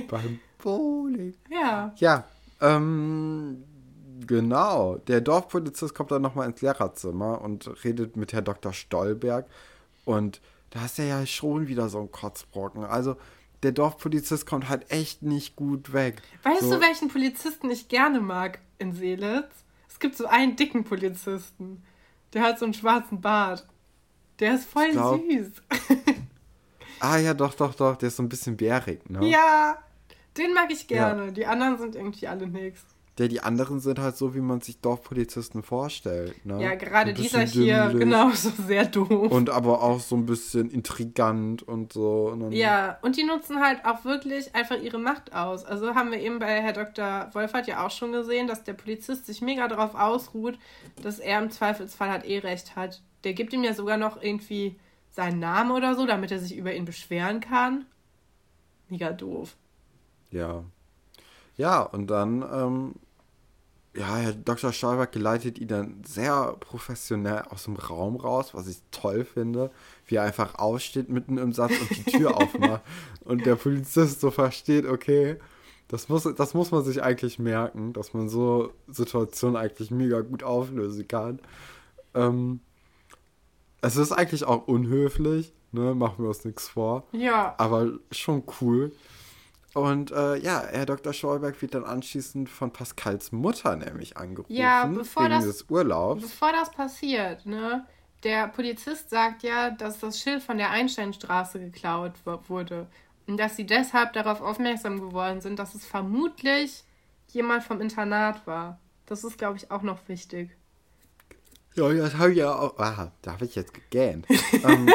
beim 0.08 0.40
Bowling. 0.58 1.34
ja. 1.50 1.92
Ja, 1.96 2.24
ähm, 2.60 3.64
genau. 4.26 4.96
Der 4.96 5.20
Dorfpolizist 5.20 5.94
kommt 5.94 6.10
dann 6.10 6.22
nochmal 6.22 6.48
ins 6.48 6.60
Lehrerzimmer 6.60 7.40
und 7.40 7.84
redet 7.84 8.16
mit 8.16 8.32
Herr 8.32 8.42
Dr. 8.42 8.72
Stolberg. 8.72 9.46
Und 10.04 10.40
da 10.70 10.84
ist 10.84 10.98
er 10.98 11.06
ja 11.06 11.26
schon 11.26 11.68
wieder 11.68 11.88
so 11.88 12.00
ein 12.00 12.10
Kotzbrocken. 12.10 12.84
Also, 12.84 13.16
der 13.62 13.72
Dorfpolizist 13.72 14.46
kommt 14.46 14.68
halt 14.68 14.90
echt 14.90 15.22
nicht 15.22 15.56
gut 15.56 15.92
weg. 15.92 16.22
Weißt 16.44 16.60
so, 16.60 16.74
du, 16.76 16.80
welchen 16.80 17.08
Polizisten 17.08 17.70
ich 17.70 17.88
gerne 17.88 18.20
mag 18.20 18.60
in 18.78 18.92
Seelitz? 18.92 19.50
Es 19.88 19.98
gibt 19.98 20.16
so 20.16 20.26
einen 20.26 20.54
dicken 20.56 20.84
Polizisten. 20.84 21.82
Der 22.32 22.42
hat 22.42 22.58
so 22.58 22.66
einen 22.66 22.74
schwarzen 22.74 23.20
Bart. 23.20 23.66
Der 24.38 24.54
ist 24.54 24.66
voll 24.68 24.92
glaub- 24.92 25.20
süß. 25.28 25.50
Ah, 27.00 27.16
ja, 27.18 27.32
doch, 27.32 27.54
doch, 27.54 27.74
doch. 27.76 27.96
Der 27.96 28.08
ist 28.08 28.16
so 28.16 28.24
ein 28.24 28.28
bisschen 28.28 28.56
bärig, 28.56 29.08
ne? 29.08 29.24
ja, 29.28 29.78
den 30.38 30.54
mag 30.54 30.70
ich 30.70 30.86
gerne. 30.86 31.32
Die 31.32 31.46
anderen 31.46 31.78
sind 31.78 31.94
irgendwie 31.94 32.26
alle 32.26 32.46
nix. 32.46 32.84
Der, 33.18 33.26
die 33.26 33.40
anderen 33.40 33.80
sind 33.80 33.98
halt 33.98 34.16
so, 34.16 34.36
wie 34.36 34.40
man 34.40 34.60
sich 34.60 34.80
Dorfpolizisten 34.80 35.64
vorstellt, 35.64 36.46
ne? 36.46 36.62
Ja, 36.62 36.76
gerade 36.76 37.12
dieser 37.12 37.40
hier, 37.40 37.86
dümmlich 37.88 38.04
genau, 38.04 38.30
so 38.34 38.50
sehr 38.64 38.84
doof. 38.84 39.32
Und 39.32 39.50
aber 39.50 39.82
auch 39.82 39.98
so 39.98 40.14
ein 40.14 40.24
bisschen 40.24 40.70
intrigant 40.70 41.64
und 41.64 41.92
so. 41.92 42.28
Und 42.28 42.52
Ja, 42.52 42.98
und 43.02 43.16
die 43.16 43.24
nutzen 43.24 43.60
halt 43.60 43.84
auch 43.84 44.04
wirklich 44.04 44.54
einfach 44.54 44.80
ihre 44.80 45.00
Macht 45.00 45.34
aus. 45.34 45.64
Also 45.64 45.96
haben 45.96 46.12
wir 46.12 46.20
eben 46.20 46.38
bei 46.38 46.62
Herr 46.62 46.72
Dr. 46.72 47.28
Wolfert 47.32 47.66
ja 47.66 47.84
auch 47.84 47.90
schon 47.90 48.12
gesehen, 48.12 48.46
dass 48.46 48.62
der 48.62 48.74
Polizist 48.74 49.26
sich 49.26 49.42
mega 49.42 49.66
darauf 49.66 49.96
ausruht, 49.96 50.56
dass 51.02 51.18
er 51.18 51.42
im 51.42 51.50
Zweifelsfall 51.50 52.10
halt 52.10 52.24
eh 52.24 52.38
recht 52.38 52.76
hat. 52.76 53.02
Der 53.24 53.32
gibt 53.32 53.52
ihm 53.52 53.64
ja 53.64 53.74
sogar 53.74 53.96
noch 53.96 54.22
irgendwie 54.22 54.76
seinen 55.10 55.40
Namen 55.40 55.72
oder 55.72 55.96
so, 55.96 56.06
damit 56.06 56.30
er 56.30 56.38
sich 56.38 56.56
über 56.56 56.72
ihn 56.72 56.84
beschweren 56.84 57.40
kann. 57.40 57.84
Mega 58.88 59.10
doof. 59.10 59.56
Ja. 60.30 60.64
Ja, 61.56 61.82
und 61.82 62.06
dann, 62.08 62.42
ähm, 62.52 62.94
ja, 63.96 64.16
Herr 64.16 64.32
Dr. 64.32 64.72
Stolberg 64.72 65.10
geleitet 65.10 65.58
ihn 65.58 65.68
dann 65.68 66.04
sehr 66.06 66.56
professionell 66.60 67.42
aus 67.50 67.64
dem 67.64 67.76
Raum 67.76 68.16
raus, 68.16 68.54
was 68.54 68.68
ich 68.68 68.78
toll 68.90 69.24
finde, 69.24 69.70
wie 70.06 70.16
er 70.16 70.22
einfach 70.22 70.54
aufsteht 70.54 71.08
mitten 71.08 71.36
im 71.36 71.52
Satz 71.52 71.72
und 71.80 71.90
die 71.90 72.04
Tür 72.04 72.36
aufmacht 72.40 72.82
und 73.24 73.44
der 73.44 73.56
Polizist 73.56 74.20
so 74.20 74.30
versteht, 74.30 74.86
okay, 74.86 75.38
das 75.88 76.08
muss, 76.08 76.28
das 76.36 76.54
muss 76.54 76.70
man 76.70 76.84
sich 76.84 77.02
eigentlich 77.02 77.38
merken, 77.38 77.92
dass 77.92 78.12
man 78.14 78.28
so 78.28 78.72
Situationen 78.88 79.56
eigentlich 79.56 79.90
mega 79.90 80.20
gut 80.20 80.42
auflösen 80.42 81.08
kann. 81.08 81.40
Ähm, 82.14 82.60
es 83.80 83.96
ist 83.96 84.12
eigentlich 84.12 84.44
auch 84.44 84.68
unhöflich, 84.68 85.52
ne, 85.72 85.94
machen 85.94 86.24
wir 86.24 86.28
uns 86.28 86.44
nichts 86.44 86.68
vor 86.68 87.04
Ja, 87.12 87.54
aber 87.58 87.92
schon 88.12 88.42
cool. 88.60 88.92
Und 89.74 90.10
äh, 90.10 90.36
ja, 90.38 90.64
Herr 90.70 90.86
Dr. 90.86 91.12
Stolberg 91.12 91.60
wird 91.60 91.74
dann 91.74 91.84
anschließend 91.84 92.48
von 92.48 92.72
Pascals 92.72 93.32
Mutter 93.32 93.76
nämlich 93.76 94.16
angerufen. 94.16 94.52
Ja, 94.54 94.86
bevor 94.86 95.24
wegen 95.24 95.34
das- 95.34 95.44
des 95.44 95.62
Urlaubs. 95.68 96.22
bevor 96.22 96.52
das 96.52 96.70
passiert, 96.70 97.44
ne? 97.46 97.86
Der 98.24 98.48
Polizist 98.48 99.10
sagt 99.10 99.42
ja, 99.44 99.70
dass 99.70 100.00
das 100.00 100.18
Schild 100.20 100.42
von 100.42 100.58
der 100.58 100.70
Einsteinstraße 100.70 101.60
geklaut 101.60 102.14
wurde. 102.48 102.86
Und 103.28 103.36
dass 103.36 103.56
sie 103.56 103.66
deshalb 103.66 104.14
darauf 104.14 104.40
aufmerksam 104.40 105.00
geworden 105.00 105.40
sind, 105.40 105.58
dass 105.58 105.74
es 105.74 105.84
vermutlich 105.84 106.82
jemand 107.28 107.62
vom 107.62 107.80
Internat 107.80 108.44
war. 108.46 108.80
Das 109.06 109.22
ist, 109.22 109.38
glaube 109.38 109.58
ich, 109.58 109.70
auch 109.70 109.82
noch 109.82 109.98
wichtig. 110.08 110.50
Ja, 111.74 111.92
das 111.92 112.16
habe 112.16 112.32
ich 112.32 112.38
ja 112.38 112.52
auch. 112.54 112.76
Ah, 112.78 113.12
da 113.22 113.32
habe 113.32 113.44
ich 113.44 113.54
jetzt 113.54 113.72
gegähnt. 113.74 114.26
ähm, 114.64 114.90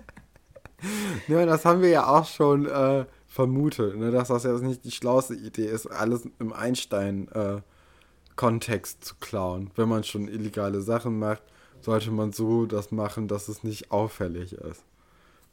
ja, 1.28 1.46
das 1.46 1.66
haben 1.66 1.82
wir 1.82 1.90
ja 1.90 2.08
auch 2.08 2.26
schon 2.26 2.68
äh, 2.68 3.06
vermutet, 3.28 3.98
ne, 3.98 4.12
dass 4.12 4.28
das 4.28 4.44
jetzt 4.44 4.64
nicht 4.64 4.84
die 4.86 4.92
schlauste 4.92 5.34
Idee 5.36 5.68
ist, 5.68 5.88
alles 5.88 6.28
im 6.40 6.54
Einstein-Kontext 6.54 9.06
zu 9.06 9.16
klauen. 9.20 9.72
Wenn 9.76 9.90
man 9.90 10.04
schon 10.04 10.28
illegale 10.28 10.82
Sachen 10.82 11.18
macht, 11.18 11.42
sollte 11.80 12.12
man 12.12 12.32
so 12.32 12.66
das 12.66 12.92
machen, 12.92 13.28
dass 13.28 13.48
es 13.48 13.64
nicht 13.64 13.92
auffällig 13.92 14.54
ist. 14.54 14.84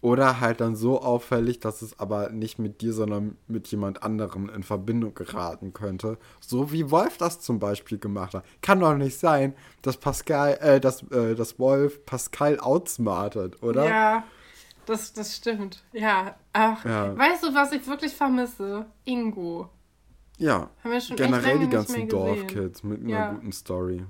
Oder 0.00 0.40
halt 0.40 0.60
dann 0.60 0.76
so 0.76 1.02
auffällig, 1.02 1.58
dass 1.58 1.82
es 1.82 1.98
aber 1.98 2.30
nicht 2.30 2.60
mit 2.60 2.82
dir, 2.82 2.92
sondern 2.92 3.36
mit 3.48 3.66
jemand 3.68 4.04
anderem 4.04 4.48
in 4.48 4.62
Verbindung 4.62 5.12
geraten 5.14 5.72
könnte. 5.72 6.18
So 6.40 6.70
wie 6.70 6.92
Wolf 6.92 7.18
das 7.18 7.40
zum 7.40 7.58
Beispiel 7.58 7.98
gemacht 7.98 8.34
hat. 8.34 8.44
Kann 8.62 8.78
doch 8.78 8.94
nicht 8.94 9.18
sein, 9.18 9.54
dass 9.82 9.96
Pascal, 9.96 10.56
äh, 10.60 10.80
dass, 10.80 11.02
äh, 11.10 11.34
dass 11.34 11.58
Wolf 11.58 12.06
Pascal 12.06 12.60
outsmartet, 12.60 13.60
oder? 13.60 13.88
Ja, 13.88 14.24
das, 14.88 15.12
das 15.12 15.36
stimmt. 15.36 15.82
Ja, 15.92 16.34
ach, 16.52 16.84
Ja. 16.84 17.16
weißt 17.16 17.44
du, 17.44 17.54
was 17.54 17.72
ich 17.72 17.86
wirklich 17.86 18.14
vermisse? 18.14 18.86
Ingo. 19.04 19.68
Ja. 20.38 20.70
Haben 20.84 20.90
wir 20.92 21.00
schon 21.00 21.16
Generell 21.16 21.58
die 21.58 21.68
ganzen. 21.68 22.08
Dorfkids 22.08 22.82
mit 22.82 23.00
einer 23.02 23.10
Ja. 23.10 23.32
guten 23.32 23.52
Story. 23.52 24.04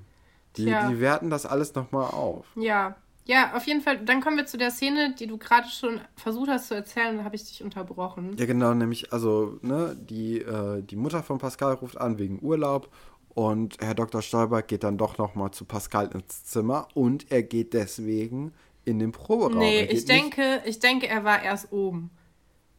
Die, 0.57 0.65
Tja. 0.65 0.87
die 0.89 0.99
werten 0.99 1.29
das 1.29 1.45
alles 1.45 1.73
nochmal 1.75 2.05
auf. 2.11 2.45
Ja, 2.55 2.95
Ja, 3.25 3.55
auf 3.55 3.67
jeden 3.67 3.81
Fall. 3.81 4.03
Dann 4.03 4.21
kommen 4.21 4.37
wir 4.37 4.47
zu 4.47 4.57
der 4.57 4.71
Szene, 4.71 5.13
die 5.13 5.27
du 5.27 5.37
gerade 5.37 5.67
schon 5.67 6.01
versucht 6.15 6.49
hast 6.49 6.67
zu 6.69 6.73
erzählen, 6.73 7.15
da 7.15 7.23
habe 7.25 7.35
ich 7.35 7.43
dich 7.47 7.63
unterbrochen. 7.63 8.35
Ja, 8.37 8.47
genau, 8.47 8.73
nämlich, 8.73 9.13
also, 9.13 9.59
ne, 9.61 9.95
die, 9.99 10.39
äh, 10.41 10.81
die 10.81 10.95
Mutter 10.95 11.21
von 11.21 11.37
Pascal 11.37 11.73
ruft 11.75 11.95
an 12.01 12.17
wegen 12.17 12.39
Urlaub 12.41 12.89
und 13.35 13.77
Herr 13.81 13.93
Dr. 13.93 14.23
Stolberg 14.23 14.67
geht 14.67 14.83
dann 14.83 14.97
doch 14.97 15.19
nochmal 15.19 15.51
zu 15.51 15.65
Pascal 15.65 16.07
ins 16.11 16.43
Zimmer 16.45 16.87
und 16.95 17.31
er 17.31 17.43
geht 17.43 17.75
deswegen 17.75 18.51
in 18.89 18.99
den 18.99 19.11
Proberaum. 19.11 19.57
Nee, 19.57 19.83
ich 19.83 20.05
denke, 20.05 20.61
ich 20.65 20.79
denke, 20.79 21.07
er 21.07 21.23
war 21.23 21.41
erst 21.41 21.71
oben. 21.71 22.11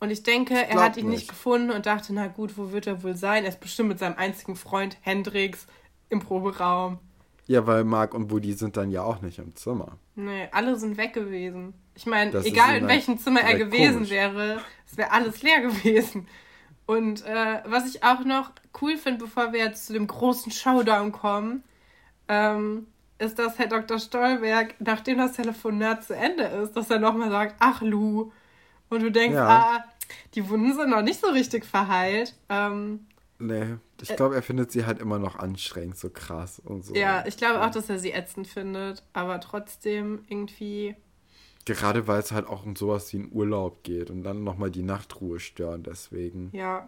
Und 0.01 0.11
ich 0.11 0.23
denke, 0.23 0.55
er 0.55 0.81
hat 0.81 0.97
ihn 0.97 1.09
nicht 1.09 1.21
nicht. 1.21 1.29
gefunden 1.29 1.71
und 1.71 1.85
dachte, 1.85 2.15
na 2.15 2.27
gut, 2.27 2.57
wo 2.57 2.73
wird 2.73 2.87
er 2.87 3.03
wohl 3.03 3.17
sein? 3.17 3.45
Er 3.45 3.51
ist 3.51 3.61
bestimmt 3.61 3.91
mit 3.91 3.99
seinem 3.99 4.17
einzigen 4.17 4.57
Freund 4.57 4.97
Hendrix 5.03 5.67
im 6.09 6.21
Proberaum. 6.21 6.99
Ja, 7.47 7.67
weil 7.67 7.85
Marc 7.85 8.15
und 8.15 8.31
Woody 8.31 8.53
sind 8.55 8.77
dann 8.77 8.91
ja 8.91 9.03
auch 9.03 9.21
nicht 9.21 9.39
im 9.39 9.55
Zimmer. 9.57 9.99
Nee, 10.15 10.49
alle 10.53 10.77
sind 10.77 10.97
weg 10.97 11.13
gewesen. 11.13 11.75
Ich 11.95 12.07
meine, 12.07 12.33
egal 12.45 12.77
in 12.79 12.89
welchem 12.89 13.19
Zimmer 13.19 13.41
er 13.41 13.59
gewesen 13.59 13.95
komisch. 13.95 14.11
wäre, 14.11 14.61
es 14.87 14.97
wäre 14.97 15.11
alles 15.13 15.43
leer 15.43 15.61
gewesen. 15.61 16.27
Und 16.87 17.25
äh, 17.27 17.61
was 17.67 17.89
ich 17.89 18.03
auch 18.03 18.25
noch 18.25 18.53
cool 18.81 18.97
finde, 18.97 19.25
bevor 19.25 19.53
wir 19.53 19.61
jetzt 19.61 19.87
zu 19.87 19.93
dem 19.93 20.07
großen 20.07 20.51
Showdown 20.51 21.13
kommen, 21.13 21.63
ähm, 22.29 22.87
ist, 23.21 23.39
dass 23.39 23.59
Herr 23.59 23.67
Dr. 23.69 23.99
Stolberg, 23.99 24.75
nachdem 24.81 25.19
das 25.19 25.33
Telefonat 25.35 26.05
zu 26.05 26.15
Ende 26.17 26.45
ist, 26.45 26.77
dass 26.77 26.91
er 26.91 26.99
nochmal 26.99 27.31
sagt, 27.31 27.57
ach 27.59 27.83
Lu. 27.83 28.33
Und 28.89 29.03
du 29.03 29.11
denkst, 29.11 29.37
Ja. 29.37 29.49
ah, 29.49 29.85
die 30.35 30.49
Wunden 30.49 30.75
sind 30.75 30.91
noch 30.91 31.03
nicht 31.03 31.21
so 31.21 31.29
richtig 31.29 31.65
verheilt. 31.65 32.35
Ähm, 32.49 33.07
Nee, 33.43 33.77
ich 34.03 34.15
glaube, 34.17 34.35
er 34.35 34.43
findet 34.43 34.71
sie 34.71 34.85
halt 34.85 34.99
immer 34.99 35.19
noch 35.19 35.37
anstrengend, 35.37 35.97
so 35.97 36.11
krass 36.11 36.59
und 36.63 36.85
so. 36.85 36.95
ja, 36.95 37.25
ich 37.27 37.39
glaube 37.39 37.63
auch, 37.63 37.71
dass 37.71 37.89
er 37.89 37.99
sie 37.99 38.13
ätzend 38.13 38.47
findet, 38.47 39.03
aber 39.15 39.41
trotzdem 39.41 40.25
irgendwie 40.29 40.95
Gerade 41.65 42.07
weil 42.07 42.21
es 42.21 42.33
halt 42.33 42.47
auch 42.47 42.65
um 42.67 42.75
sowas 42.77 43.13
wie 43.13 43.19
einen 43.19 43.33
Urlaub 43.33 43.83
geht 43.83 44.11
und 44.11 44.25
dann 44.25 44.45
nochmal 44.45 44.71
die 44.71 44.83
Nachtruhe 44.83 45.41
stören, 45.41 45.83
deswegen 45.83 46.51
Ja, 46.53 46.85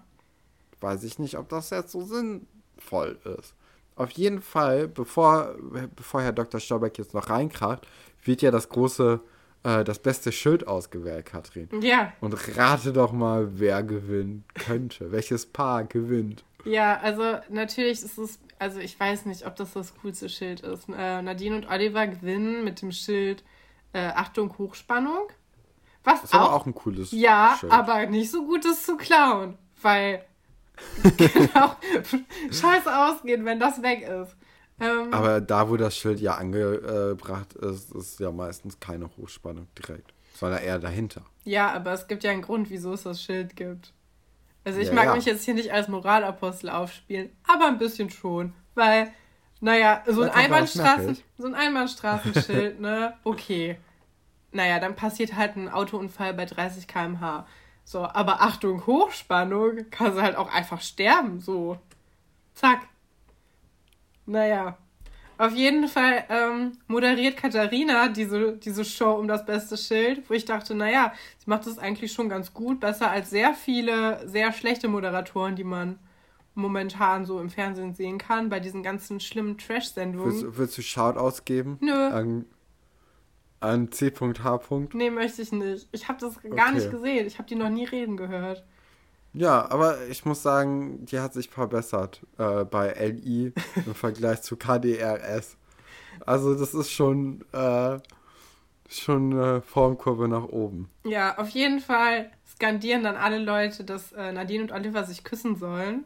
weiß 0.81 1.05
ich 1.05 1.19
nicht, 1.19 1.39
ob 1.39 1.49
das 1.49 1.71
jetzt 1.71 1.93
so 1.93 2.03
sinnvoll 2.03 3.19
ist. 3.39 3.55
Auf 3.97 4.11
jeden 4.13 4.41
Fall, 4.43 4.89
bevor, 4.89 5.55
bevor 5.95 6.23
Herr 6.23 6.33
Dr. 6.33 6.61
Staubeck 6.61 6.99
jetzt 6.99 7.15
noch 7.15 7.29
reinkracht, 7.31 7.87
wird 8.25 8.41
ja 8.43 8.51
das 8.51 8.69
große, 8.69 9.21
äh, 9.65 9.85
das 9.85 9.99
beste 9.99 10.33
Schild 10.33 10.67
ausgewählt, 10.67 11.27
Katrin. 11.27 11.69
ja, 11.83 12.13
Und 12.21 12.35
rate 12.57 12.93
doch 12.93 13.13
mal, 13.13 13.59
wer 13.59 13.83
gewinnen 13.83 14.45
könnte. 14.55 15.13
Welches 15.13 15.47
Paar 15.47 15.85
gewinnt. 15.85 16.45
ja, 16.65 16.99
also 17.01 17.23
natürlich 17.51 18.03
ist 18.03 18.19
es, 18.19 18.39
also 18.59 18.79
ich 18.81 18.99
weiß 18.99 19.27
nicht, 19.27 19.47
ob 19.47 19.57
das 19.57 19.73
das 19.73 19.95
coolste 20.01 20.29
Schild 20.29 20.61
ist. 20.61 20.89
Äh, 20.89 21.21
Nadine 21.23 21.57
und 21.57 21.69
Oliver 21.69 22.07
gewinnen 22.07 22.65
mit 22.65 22.81
dem 22.81 22.93
Schild 22.93 23.43
äh, 23.93 24.07
Achtung 24.09 24.57
Hochspannung. 24.57 25.29
Was 26.05 26.23
Das 26.23 26.31
ist 26.31 26.35
aber 26.35 26.51
auch, 26.51 26.63
auch 26.63 26.67
ein 26.67 26.75
cooles 26.75 27.13
ja, 27.13 27.57
Schild. 27.61 27.73
aber 27.73 28.07
nicht 28.07 28.31
so 28.31 28.45
gut 28.47 28.65
ist 28.65 28.87
zu 28.87 28.97
klauen, 28.97 29.57
weil 29.83 30.25
genau 31.17 31.77
scheiße 32.51 32.97
ausgehen, 32.97 33.45
wenn 33.45 33.59
das 33.61 33.83
weg 33.83 34.03
ist. 34.03 34.37
Ähm, 34.81 35.13
Aber 35.13 35.41
da, 35.41 35.69
wo 35.69 35.77
das 35.77 35.97
Schild 35.97 36.21
ja 36.21 36.35
angebracht 36.37 37.53
ist, 37.55 37.93
ist 37.95 38.21
ja 38.21 38.31
meistens 38.33 38.81
keine 38.81 39.09
Hochspannung 39.17 39.69
direkt, 39.79 40.13
sondern 40.35 40.63
eher 40.63 40.79
dahinter. 40.79 41.23
Ja, 41.45 41.73
aber 41.73 41.93
es 41.93 42.09
gibt 42.09 42.25
ja 42.25 42.31
einen 42.31 42.43
Grund, 42.43 42.71
wieso 42.71 42.93
es 42.95 43.03
das 43.03 43.23
Schild 43.23 43.55
gibt. 43.57 43.93
Also 44.65 44.81
ich 44.81 44.89
Ja, 44.89 44.95
mag 44.95 45.07
ja. 45.07 45.15
mich 45.15 45.25
jetzt 45.25 45.45
hier 45.45 45.55
nicht 45.55 45.73
als 45.73 45.89
Moralapostel 45.89 46.71
aufspielen, 46.71 47.31
aber 47.47 47.67
ein 47.67 47.79
bisschen 47.79 48.11
schon. 48.11 48.55
Weil, 48.75 49.13
naja, 49.61 50.03
so 50.07 50.23
ein, 50.23 50.31
Einbahnstraßen, 50.31 51.19
so 51.39 51.47
ein 51.47 51.55
Einbahnstraßenschild, 51.55 52.81
ne, 52.81 53.15
okay. 53.25 53.77
Naja, 54.53 54.79
dann 54.81 54.95
passiert 54.97 55.35
halt 55.35 55.57
ein 55.57 55.69
Autounfall 55.69 56.35
bei 56.35 56.45
30 56.45 56.87
km/h. 56.87 57.47
So, 57.85 58.01
aber 58.01 58.41
Achtung, 58.43 58.87
Hochspannung, 58.87 59.91
kann 59.91 60.15
sie 60.15 60.23
halt 60.23 60.37
auch 60.37 60.53
einfach 60.53 60.81
sterben, 60.81 61.41
so. 61.41 61.79
Zack. 62.55 62.81
Naja. 64.27 64.79
Auf 65.39 65.55
jeden 65.55 65.89
Fall 65.89 66.25
ähm, 66.29 66.73
moderiert 66.87 67.37
Katharina 67.37 68.09
diese, 68.09 68.53
diese 68.59 68.85
Show 68.85 69.13
um 69.15 69.27
das 69.27 69.45
beste 69.45 69.77
Schild, 69.77 70.29
wo 70.31 70.35
ich 70.35 70.45
dachte, 70.45 70.75
naja, 70.75 71.13
sie 71.39 71.51
macht 71.51 71.67
das 71.67 71.79
eigentlich 71.79 72.13
schon 72.13 72.29
ganz 72.29 72.55
gut, 72.55 72.79
besser 72.79 73.11
als 73.11 73.31
sehr 73.31 73.55
viele 73.55 74.27
sehr 74.29 74.53
schlechte 74.53 74.87
Moderatoren, 74.89 75.57
die 75.57 75.65
man 75.65 75.99
momentan 76.55 77.25
so 77.25 77.41
im 77.41 77.51
Fernsehen 77.51 77.95
sehen 77.95 78.19
kann, 78.19 78.51
bei 78.51 78.61
diesen 78.61 78.83
ganzen 78.83 79.21
schlimmen 79.21 79.59
Trash-Sendungen. 79.59 80.43
Willst, 80.43 80.59
willst 80.59 80.79
du 80.79 80.83
Shoutouts 80.83 81.45
geben? 81.45 81.79
Nö. 81.81 82.09
An, 82.09 82.45
an 83.63 83.91
C.H. 83.93 84.61
Nee, 84.93 85.11
möchte 85.11 85.43
ich 85.43 85.53
nicht. 85.53 85.89
Ich 85.93 86.09
habe 86.09 86.19
das 86.21 86.41
gar 86.43 86.69
Okay. 86.69 86.75
nicht 86.75 86.91
gesehen. 86.91 87.27
Ich 87.27 87.39
habe 87.39 87.49
die 87.49 87.55
noch 87.55 87.71
nie 87.71 87.85
reden 87.85 88.17
gehört. 88.17 88.65
Ja, 89.35 89.71
aber 89.71 90.07
ich 90.09 90.25
muss 90.27 90.43
sagen, 90.43 91.07
die 91.07 91.19
hat 91.19 91.33
sich 91.33 91.49
verbessert 91.49 92.21
äh, 92.39 92.65
bei 92.65 92.93
LI 92.93 93.53
im 93.87 93.95
Vergleich 93.95 94.43
zu 94.43 94.57
KDRS. 94.57 95.57
Also 96.27 96.55
das 96.55 96.75
ist 96.75 96.91
schon, 96.93 97.43
äh, 97.53 97.99
schon 98.89 99.33
eine 99.33 99.63
Formkurve 99.63 100.29
nach 100.29 100.45
oben. 100.45 100.91
Ja, 101.05 101.39
auf 101.39 101.49
jeden 101.49 101.81
Fall 101.81 102.31
skandieren 102.47 103.03
dann 103.03 103.17
alle 103.17 103.39
Leute, 103.39 103.85
dass 103.85 104.13
äh, 104.13 104.33
Nadine 104.33 104.65
und 104.65 104.73
Oliver 104.73 105.05
sich 105.05 105.25
küssen 105.25 105.57
sollen. 105.57 106.05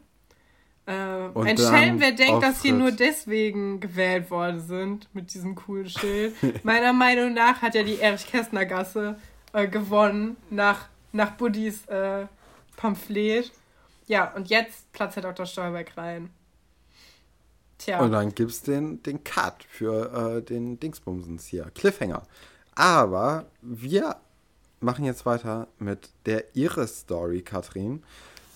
Äh, 0.87 0.91
ein 0.91 1.57
Schelm, 1.57 1.99
wer 1.99 2.13
denkt, 2.13 2.43
dass 2.43 2.61
sie 2.61 2.71
nur 2.71 2.91
deswegen 2.91 3.81
gewählt 3.81 4.31
worden 4.31 4.61
sind 4.61 5.13
mit 5.13 5.33
diesem 5.33 5.53
coolen 5.53 5.89
Schild. 5.89 6.33
Meiner 6.63 6.93
Meinung 6.93 7.33
nach 7.33 7.61
hat 7.61 7.75
ja 7.75 7.83
die 7.83 7.99
Erich-Kästner-Gasse 7.99 9.19
äh, 9.51 9.67
gewonnen 9.67 10.37
nach, 10.49 10.87
nach 11.11 11.31
Buddys 11.31 11.85
äh, 11.87 12.25
Pamphlet. 12.77 13.51
Ja, 14.07 14.33
und 14.33 14.47
jetzt 14.47 14.89
platzt 14.93 15.17
Herr 15.17 15.23
Dr. 15.23 15.45
Stolberg 15.45 15.97
rein. 15.97 16.29
Tja. 17.79 17.99
Und 17.99 18.13
dann 18.13 18.33
gibt's 18.33 18.61
den, 18.61 19.03
den 19.03 19.25
Cut 19.25 19.65
für 19.67 20.37
äh, 20.37 20.41
den 20.41 20.79
Dingsbumsens 20.79 21.47
hier, 21.47 21.69
Cliffhanger. 21.75 22.23
Aber 22.75 23.45
wir 23.61 24.15
machen 24.79 25.03
jetzt 25.03 25.25
weiter 25.25 25.67
mit 25.79 26.09
der 26.25 26.55
Iris-Story, 26.55 27.41
Katrin, 27.41 28.03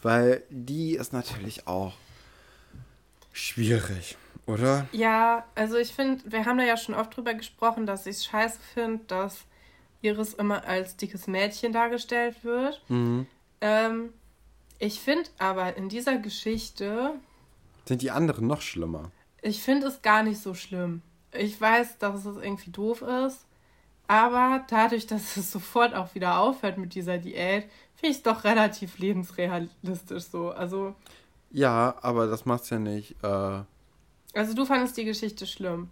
weil 0.01 0.43
die 0.49 0.95
ist 0.95 1.11
natürlich 1.11 1.67
auch 1.67 1.93
schwierig, 3.31 4.17
oder? 4.45 4.87
Ja, 4.91 5.45
also 5.55 5.77
ich 5.77 5.93
finde, 5.93 6.23
wir 6.25 6.45
haben 6.45 6.57
da 6.57 6.63
ja 6.63 6.77
schon 6.77 6.95
oft 6.95 7.15
drüber 7.15 7.33
gesprochen, 7.33 7.85
dass 7.85 8.05
ich 8.05 8.17
es 8.17 8.25
scheiße 8.25 8.59
finde, 8.73 9.03
dass 9.07 9.45
Iris 10.01 10.33
immer 10.33 10.65
als 10.65 10.97
dickes 10.97 11.27
Mädchen 11.27 11.73
dargestellt 11.73 12.43
wird. 12.43 12.81
Mhm. 12.89 13.27
Ähm, 13.61 14.09
ich 14.79 14.99
finde 14.99 15.29
aber 15.37 15.77
in 15.77 15.89
dieser 15.89 16.17
Geschichte, 16.17 17.13
Sind 17.85 18.01
die 18.01 18.11
anderen 18.11 18.47
noch 18.47 18.61
schlimmer? 18.61 19.11
ich 19.43 19.61
finde 19.61 19.87
es 19.87 20.01
gar 20.01 20.23
nicht 20.23 20.39
so 20.41 20.53
schlimm. 20.53 21.01
Ich 21.33 21.59
weiß, 21.59 21.97
dass 21.99 22.25
es 22.25 22.37
irgendwie 22.37 22.71
doof 22.71 23.01
ist, 23.03 23.45
aber 24.07 24.65
dadurch, 24.69 25.07
dass 25.07 25.37
es 25.37 25.51
sofort 25.51 25.93
auch 25.93 26.13
wieder 26.15 26.39
aufhört 26.39 26.77
mit 26.77 26.93
dieser 26.95 27.17
Diät, 27.17 27.63
finde 27.95 28.11
ich 28.11 28.17
es 28.17 28.23
doch 28.23 28.43
relativ 28.43 28.97
lebensrealistisch 28.97 30.23
so. 30.25 30.49
Also, 30.51 30.95
Ja, 31.51 31.95
aber 32.01 32.27
das 32.27 32.45
macht's 32.45 32.69
ja 32.69 32.79
nicht. 32.79 33.15
Äh, 33.23 33.63
also 34.33 34.53
du 34.55 34.65
fandest 34.65 34.97
die 34.97 35.05
Geschichte 35.05 35.45
schlimm. 35.45 35.89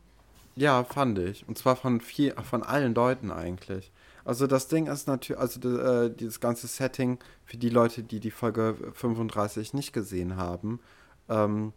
ja, 0.56 0.84
fand 0.84 1.20
ich. 1.20 1.48
Und 1.48 1.58
zwar 1.58 1.76
von 1.76 2.02
viel, 2.02 2.34
von 2.44 2.64
allen 2.64 2.94
Leuten 2.94 3.32
eigentlich. 3.32 3.92
Also 4.26 4.46
das 4.48 4.68
Ding 4.68 4.88
ist 4.88 5.08
natürlich, 5.08 5.40
also 5.42 5.60
äh, 5.78 6.14
dieses 6.14 6.40
ganze 6.40 6.68
Setting 6.68 7.18
für 7.46 7.58
die 7.58 7.70
Leute, 7.70 8.04
die 8.04 8.20
die 8.20 8.32
Folge 8.32 8.76
35 8.94 9.74
nicht 9.74 9.94
gesehen 9.94 10.36
haben. 10.36 10.80
Ähm, 11.30 11.74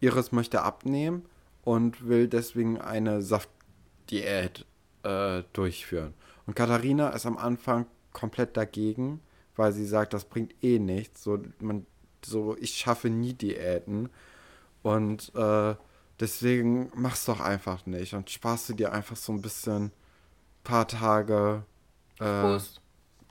Iris 0.00 0.32
möchte 0.32 0.62
abnehmen 0.62 1.26
und 1.62 2.08
will 2.08 2.26
deswegen 2.28 2.80
eine 2.80 3.22
Saftdiät 3.22 4.64
äh, 5.02 5.42
durchführen. 5.52 6.14
Und 6.46 6.54
Katharina 6.54 7.10
ist 7.10 7.26
am 7.26 7.36
Anfang 7.36 7.86
komplett 8.12 8.56
dagegen, 8.56 9.20
weil 9.56 9.72
sie 9.72 9.84
sagt, 9.86 10.14
das 10.14 10.24
bringt 10.24 10.54
eh 10.64 10.78
nichts. 10.78 11.22
So, 11.22 11.38
man, 11.60 11.86
so 12.24 12.56
ich 12.58 12.74
schaffe 12.74 13.10
nie 13.10 13.34
Diäten. 13.34 14.10
Und 14.82 15.32
äh, 15.34 15.74
deswegen 16.18 16.90
mach's 16.94 17.24
doch 17.26 17.40
einfach 17.40 17.86
nicht 17.86 18.14
und 18.14 18.30
sparst 18.30 18.68
du 18.68 18.74
dir 18.74 18.92
einfach 18.92 19.16
so 19.16 19.32
ein 19.32 19.42
bisschen 19.42 19.92
paar 20.64 20.86
Tage 20.88 21.64
äh. 22.20 22.58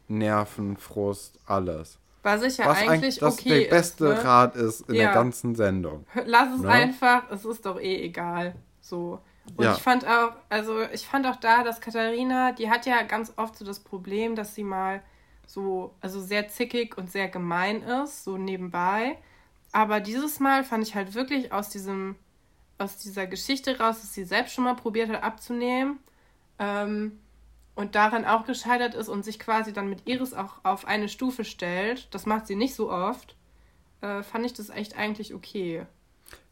Nerven, 0.08 0.76
Frust, 0.78 1.38
alles. 1.46 2.00
Was 2.24 2.42
ich 2.42 2.58
ja 2.58 2.66
Was 2.66 2.80
eigentlich 2.80 3.20
das 3.20 3.34
okay 3.34 3.64
der 3.64 3.70
beste 3.70 4.08
ist, 4.08 4.18
ne? 4.18 4.24
Rat 4.24 4.56
ist 4.56 4.82
in 4.90 4.96
Ja. 4.96 5.04
der 5.04 5.14
ganzen 5.14 5.56
Sendung. 5.56 6.06
Lass 6.26 6.54
es 6.56 6.62
Ne? 6.62 6.70
einfach, 6.70 7.30
es 7.32 7.46
ist 7.46 7.66
doch 7.66 7.80
eh 7.80 8.04
egal. 8.04 8.56
So. 8.82 9.20
Und 9.56 9.64
Ja. 9.66 9.74
ich 9.76 9.82
fand 9.82 10.06
auch, 10.08 10.32
also 10.50 10.82
ich 10.92 11.06
fand 11.06 11.26
auch 11.28 11.38
da, 11.38 11.64
dass 11.64 11.80
Katharina, 11.80 12.52
die 12.52 12.70
hat 12.70 12.86
ja 12.86 13.04
ganz 13.04 13.34
oft 13.38 13.56
so 13.56 13.64
das 13.66 13.80
Problem, 13.80 14.36
dass 14.36 14.56
sie 14.56 14.64
mal 14.64 15.02
so, 15.50 15.96
also 16.00 16.22
sehr 16.22 16.48
zickig 16.48 16.98
und 16.98 17.12
sehr 17.12 17.28
gemein 17.28 17.82
ist, 17.82 18.24
so 18.24 18.38
nebenbei. 18.38 19.18
Aber 19.72 20.00
dieses 20.00 20.40
Mal 20.40 20.64
fand 20.64 20.88
ich 20.88 20.96
halt 20.96 21.16
wirklich 21.16 21.52
aus 21.52 21.70
diesem, 21.70 22.16
aus 22.78 22.98
dieser 22.98 23.26
Geschichte 23.26 23.80
raus, 23.80 24.02
dass 24.02 24.14
sie 24.14 24.26
selbst 24.26 24.54
schon 24.54 24.64
mal 24.64 24.76
probiert 24.76 25.10
hat 25.10 25.24
abzunehmen, 25.24 26.00
ähm, 26.60 27.20
und 27.76 27.96
daran 27.96 28.26
auch 28.26 28.46
gescheitert 28.46 28.94
ist 28.94 29.08
und 29.08 29.24
sich 29.24 29.40
quasi 29.40 29.72
dann 29.72 29.90
mit 29.90 30.06
Iris 30.06 30.34
auch 30.34 30.56
auf 30.64 30.86
eine 30.86 31.08
Stufe 31.08 31.46
stellt, 31.46 32.14
das 32.14 32.26
macht 32.26 32.46
sie 32.46 32.58
nicht 32.58 32.76
so 32.76 32.92
oft, 32.92 33.38
äh, 34.02 34.22
fand 34.22 34.46
ich 34.46 34.54
das 34.54 34.70
echt 34.70 34.98
eigentlich 34.98 35.34
okay. 35.34 35.86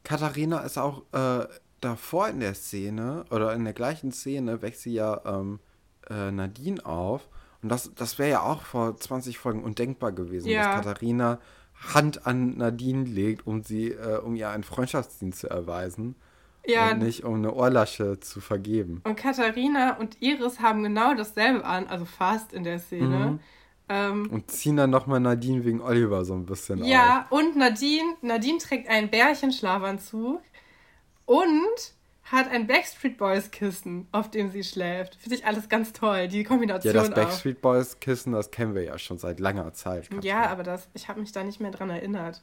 Katharina 0.06 0.60
ist 0.60 0.78
auch 0.78 1.02
äh, 1.12 1.46
davor 1.82 2.30
in 2.30 2.40
der 2.40 2.54
Szene 2.54 3.26
oder 3.30 3.54
in 3.54 3.66
der 3.66 3.74
gleichen 3.74 4.14
Szene 4.14 4.62
weckt 4.62 4.78
sie 4.78 4.94
ja 4.94 5.22
ähm, 5.26 5.60
äh, 6.10 6.32
Nadine 6.32 6.86
auf. 6.86 7.28
Und 7.62 7.70
das, 7.70 7.92
das 7.96 8.20
wäre 8.20 8.30
ja 8.30 8.42
auch 8.42 8.62
vor 8.62 8.98
20 8.98 9.38
Folgen 9.38 9.64
undenkbar 9.64 10.12
gewesen, 10.12 10.50
ja. 10.50 10.64
dass 10.64 10.86
Katharina 10.86 11.40
Hand 11.94 12.26
an 12.26 12.58
Nadine 12.58 13.04
legt, 13.04 13.46
um 13.46 13.64
sie, 13.64 13.92
äh, 13.92 14.18
um 14.18 14.36
ihr 14.36 14.50
einen 14.50 14.64
Freundschaftsdienst 14.64 15.40
zu 15.40 15.50
erweisen. 15.50 16.16
Ja. 16.66 16.92
Und 16.92 17.00
nicht 17.00 17.24
um 17.24 17.36
eine 17.36 17.54
Ohrlasche 17.54 18.20
zu 18.20 18.42
vergeben. 18.42 19.02
Und 19.06 19.16
Katharina 19.16 19.98
und 19.98 20.22
Iris 20.22 20.60
haben 20.60 20.84
genau 20.84 21.14
dasselbe 21.14 21.64
an, 21.64 21.88
also 21.88 22.04
fast 22.04 22.52
in 22.52 22.64
der 22.64 22.80
Szene. 22.80 23.32
Mhm. 23.32 23.40
Ähm, 23.90 24.30
und 24.32 24.52
ziehen 24.52 24.76
dann 24.76 24.90
nochmal 24.90 25.22
Nadine 25.22 25.64
wegen 25.64 25.80
Oliver 25.80 26.26
so 26.26 26.34
ein 26.34 26.46
bisschen 26.46 26.84
Ja, 26.84 27.22
auf. 27.30 27.32
und 27.32 27.56
Nadine, 27.56 28.16
Nadine 28.22 28.58
trägt 28.58 28.90
einen 28.90 29.10
Bärchenschlafanzug 29.10 30.42
und 31.26 31.94
hat 32.32 32.50
ein 32.50 32.68
Backstreet 32.68 33.18
Boys 33.18 33.52
Kissen, 33.52 34.08
auf 34.12 34.30
dem 34.30 34.52
sie 34.52 34.64
schläft. 34.64 35.16
Finde 35.16 35.36
ich 35.36 35.46
alles 35.46 35.70
ganz 35.70 35.94
toll, 35.94 36.28
die 36.28 36.44
Kombination. 36.44 36.94
Ja, 36.94 37.02
das 37.02 37.12
Backstreet 37.12 37.62
Boys 37.62 38.00
Kissen, 38.00 38.34
das 38.34 38.52
kennen 38.52 38.76
wir 38.76 38.84
ja 38.84 38.98
schon 38.98 39.18
seit 39.18 39.40
langer 39.40 39.74
Zeit. 39.74 40.10
Ja, 40.22 40.48
aber 40.48 40.64
das, 40.64 40.90
ich 40.94 41.08
habe 41.08 41.22
mich 41.22 41.32
da 41.32 41.44
nicht 41.44 41.62
mehr 41.62 41.72
dran 41.72 41.90
erinnert. 41.90 42.42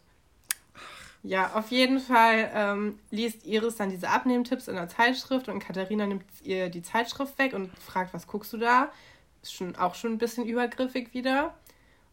Ja, 1.22 1.52
auf 1.54 1.70
jeden 1.70 2.00
Fall 2.00 2.50
ähm, 2.54 2.98
liest 3.10 3.46
Iris 3.46 3.76
dann 3.76 3.90
diese 3.90 4.08
Abnehmtipps 4.08 4.68
in 4.68 4.74
der 4.74 4.88
Zeitschrift 4.88 5.48
und 5.48 5.58
Katharina 5.58 6.06
nimmt 6.06 6.24
ihr 6.42 6.68
die 6.68 6.82
Zeitschrift 6.82 7.38
weg 7.38 7.54
und 7.54 7.70
fragt, 7.78 8.12
was 8.12 8.26
guckst 8.26 8.52
du 8.52 8.58
da? 8.58 8.90
Ist 9.42 9.54
schon 9.54 9.76
auch 9.76 9.94
schon 9.94 10.12
ein 10.12 10.18
bisschen 10.18 10.46
übergriffig 10.46 11.12
wieder. 11.14 11.54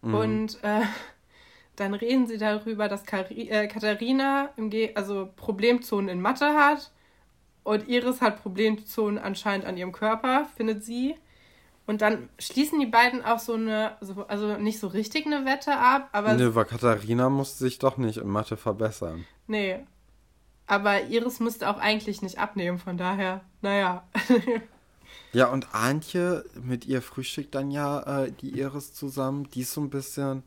Mhm. 0.01 0.13
Und 0.13 0.63
äh, 0.63 0.81
dann 1.77 1.93
reden 1.93 2.27
sie 2.27 2.37
darüber, 2.37 2.89
dass 2.89 3.05
Kari 3.05 3.49
äh, 3.49 3.67
Katharina 3.67 4.49
im 4.57 4.69
Ge 4.69 4.93
also 4.95 5.29
Problemzonen 5.37 6.09
in 6.09 6.21
Mathe 6.21 6.53
hat 6.53 6.91
und 7.63 7.87
Iris 7.87 8.21
hat 8.21 8.41
Problemzonen 8.41 9.19
anscheinend 9.19 9.65
an 9.65 9.77
ihrem 9.77 9.91
Körper, 9.91 10.47
findet 10.55 10.83
sie. 10.83 11.15
Und 11.85 12.01
dann 12.01 12.29
schließen 12.39 12.79
die 12.79 12.85
beiden 12.85 13.23
auch 13.23 13.39
so 13.39 13.53
eine, 13.53 13.97
also 14.27 14.57
nicht 14.57 14.79
so 14.79 14.87
richtig 14.87 15.25
eine 15.25 15.45
Wette 15.45 15.75
ab, 15.77 16.09
aber. 16.11 16.33
Nee, 16.33 16.55
weil 16.55 16.65
Katharina 16.65 17.29
musste 17.29 17.63
sich 17.63 17.79
doch 17.79 17.97
nicht 17.97 18.17
in 18.17 18.27
Mathe 18.27 18.57
verbessern. 18.57 19.25
Nee. 19.47 19.79
Aber 20.67 21.01
Iris 21.03 21.39
müsste 21.39 21.69
auch 21.69 21.77
eigentlich 21.79 22.21
nicht 22.21 22.37
abnehmen, 22.37 22.77
von 22.77 22.97
daher, 22.97 23.41
naja. 23.61 24.07
ja, 25.33 25.47
und 25.47 25.73
Antje 25.73 26.45
mit 26.63 26.85
ihr 26.85 27.01
frühstückt 27.01 27.53
dann 27.55 27.71
ja 27.71 28.23
äh, 28.23 28.31
die 28.31 28.57
Iris 28.57 28.93
zusammen. 28.93 29.49
Die 29.51 29.61
ist 29.61 29.73
so 29.73 29.81
ein 29.81 29.89
bisschen. 29.89 30.43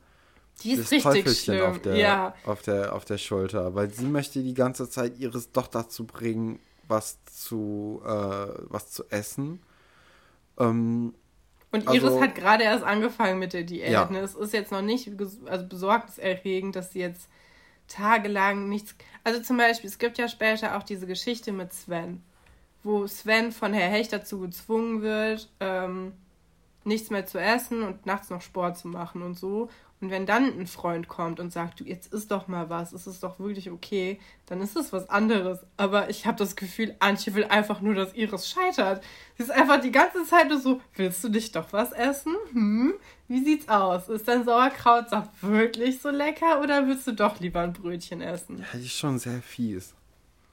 Die 0.63 0.73
ist 0.73 0.93
richtig 0.93 1.03
Teufelchen 1.03 1.35
schlimm. 1.57 1.71
Auf 1.71 1.83
der, 1.83 1.97
ja. 1.97 2.35
auf, 2.47 2.63
der, 2.63 2.95
auf 2.95 3.05
der 3.05 3.19
Schulter, 3.19 3.75
weil 3.75 3.91
sie 3.91 4.07
möchte 4.07 4.41
die 4.43 4.55
ganze 4.55 4.89
Zeit 4.89 5.19
Iris 5.19 5.51
doch 5.51 5.67
dazu 5.67 6.07
bringen, 6.07 6.61
was 6.89 7.19
zu, 7.25 8.03
äh, 8.05 8.09
was 8.69 8.91
zu 8.91 9.05
essen. 9.11 9.61
Ähm, 10.59 11.15
und 11.73 11.85
Iris 11.87 12.05
also, 12.05 12.21
hat 12.21 12.37
gerade 12.37 12.63
erst 12.65 12.85
angefangen 12.85 13.39
mit 13.39 13.53
der 13.53 13.65
Diät. 13.65 13.91
Ja. 13.91 14.09
Ne? 14.09 14.21
Es 14.21 14.35
ist 14.35 14.53
jetzt 14.53 14.71
noch 14.71 14.83
nicht 14.83 15.11
also 15.47 15.67
besorgniserregend, 15.67 16.77
dass 16.77 16.93
sie 16.93 17.01
jetzt 17.01 17.29
tagelang 17.89 18.69
nichts. 18.69 18.95
Also 19.25 19.43
zum 19.43 19.57
Beispiel, 19.57 19.91
es 19.91 19.99
gibt 19.99 20.19
ja 20.19 20.29
später 20.29 20.77
auch 20.77 20.83
diese 20.85 21.07
Geschichte 21.07 21.53
mit 21.53 21.73
Sven, 21.73 22.23
wo 22.83 23.07
Sven 23.07 23.51
von 23.51 23.73
Herr 23.73 23.91
Hecht 23.91 24.13
dazu 24.13 24.41
gezwungen 24.41 25.03
wird, 25.03 25.51
ähm, 25.61 26.13
nichts 26.85 27.11
mehr 27.11 27.27
zu 27.27 27.39
essen 27.39 27.83
und 27.83 28.07
nachts 28.07 28.31
noch 28.31 28.41
Sport 28.41 28.79
zu 28.79 28.89
machen 28.89 29.23
und 29.23 29.37
so. 29.37 29.69
Und 30.05 30.11
wenn 30.11 30.27
dann 30.27 30.61
ein 30.61 30.67
Freund 30.67 31.09
kommt 31.09 31.41
und 31.41 31.51
sagt, 31.51 31.81
du, 31.81 31.85
jetzt 31.85 32.13
isst 32.13 32.31
doch 32.31 32.47
mal 32.47 32.69
was, 32.69 32.93
es 32.93 33.07
ist 33.07 33.23
doch 33.23 33.39
wirklich 33.39 33.71
okay, 33.71 34.21
dann 34.45 34.61
ist 34.61 34.77
es 34.77 34.93
was 34.93 35.09
anderes. 35.09 35.61
Aber 35.79 36.11
ich 36.11 36.27
habe 36.27 36.37
das 36.37 36.57
Gefühl, 36.57 36.95
Antje 36.99 37.35
will 37.35 37.45
einfach 37.45 37.81
nur, 37.81 37.95
dass 37.95 38.13
Iris 38.13 38.47
scheitert. 38.47 39.03
Sie 39.39 39.45
ist 39.45 39.51
einfach 39.51 39.81
die 39.81 39.93
ganze 39.93 40.27
Zeit 40.27 40.51
nur 40.51 40.61
so, 40.61 40.83
willst 40.95 41.25
du 41.25 41.31
nicht 41.31 41.57
doch 41.57 41.73
was 41.73 41.93
essen? 41.93 42.37
Hm? 42.53 42.93
Wie 43.29 43.43
sieht's 43.43 43.67
aus? 43.71 44.11
Ist 44.11 44.29
dein 44.29 44.45
Sauerkrautsaft 44.45 45.31
wirklich 45.43 46.03
so 46.03 46.11
lecker 46.11 46.61
oder 46.61 46.87
willst 46.87 47.07
du 47.07 47.13
doch 47.13 47.41
lieber 47.41 47.61
ein 47.61 47.73
Brötchen 47.73 48.21
essen? 48.21 48.59
Ja, 48.59 48.79
die 48.79 48.85
ist 48.85 48.99
schon 48.99 49.19
sehr 49.19 49.41
fies. 49.41 49.95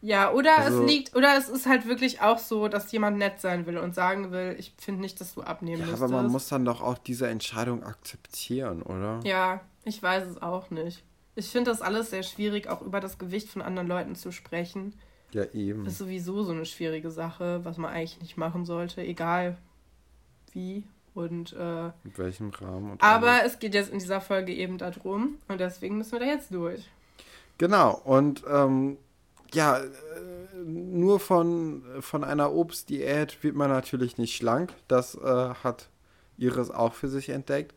Ja, 0.02 0.32
oder 0.32 0.58
also, 0.58 0.82
es 0.82 0.90
liegt, 0.90 1.16
oder 1.16 1.38
es 1.38 1.48
ist 1.48 1.68
halt 1.68 1.88
wirklich 1.88 2.22
auch 2.22 2.40
so, 2.40 2.68
dass 2.68 2.92
jemand 2.92 3.18
nett 3.18 3.40
sein 3.40 3.68
will 3.68 3.78
und 3.78 3.94
sagen 3.94 4.32
will, 4.32 4.56
ich 4.58 4.74
finde 4.78 5.02
nicht, 5.02 5.22
dass 5.22 5.36
du 5.36 5.42
abnehmen 5.42 5.88
ja, 5.88 5.94
Aber 5.94 6.08
man 6.08 6.28
muss 6.28 6.48
dann 6.48 6.66
doch 6.66 6.82
auch 6.82 6.98
diese 6.98 7.28
Entscheidung 7.28 7.84
akzeptieren, 7.84 8.82
oder? 8.82 9.20
Ja, 9.24 9.62
ich 9.86 10.02
weiß 10.02 10.28
es 10.28 10.42
auch 10.42 10.72
nicht. 10.72 11.04
Ich 11.36 11.50
finde 11.50 11.70
das 11.70 11.82
alles 11.82 12.10
sehr 12.10 12.24
schwierig, 12.24 12.68
auch 12.68 12.82
über 12.82 13.00
das 13.00 13.20
Gewicht 13.20 13.48
von 13.48 13.62
anderen 13.62 13.88
Leuten 13.88 14.16
zu 14.16 14.32
sprechen. 14.32 14.94
Ja, 15.34 15.46
eben. 15.54 15.86
Das 15.86 15.94
ist 15.94 16.00
sowieso 16.00 16.44
so 16.44 16.52
eine 16.52 16.66
schwierige 16.66 17.12
Sache, 17.12 17.64
was 17.64 17.78
man 17.78 17.92
eigentlich 17.92 18.20
nicht 18.22 18.38
machen 18.38 18.66
sollte, 18.66 19.02
egal 19.02 19.58
wie 20.52 20.84
und 21.14 21.54
äh, 21.54 21.86
in 21.88 22.18
welchem 22.18 22.50
Rahmen. 22.50 22.98
aber 23.00 23.32
alles. 23.32 23.54
es 23.54 23.60
geht 23.60 23.74
jetzt 23.74 23.92
in 23.92 24.00
dieser 24.00 24.22
Folge 24.22 24.54
eben 24.54 24.78
darum 24.78 25.38
und 25.48 25.60
deswegen 25.60 25.98
müssen 25.98 26.14
wir 26.14 26.20
da 26.20 26.26
jetzt 26.26 26.54
durch. 26.54 26.90
Genau, 27.58 28.02
und 28.04 28.44
ähm, 28.50 28.98
ja, 29.54 29.78
äh, 29.80 29.90
nur 30.64 31.20
von, 31.20 31.84
von 32.00 32.24
einer 32.24 32.54
Obstdiät 32.54 33.44
wird 33.44 33.56
man 33.56 33.70
natürlich 33.70 34.18
nicht 34.18 34.36
schlank. 34.36 34.74
Das 34.88 35.16
äh, 35.16 35.54
hat 35.64 35.90
Iris 36.38 36.72
auch 36.72 36.94
für 36.94 37.08
sich 37.08 37.30
entdeckt 37.30 37.74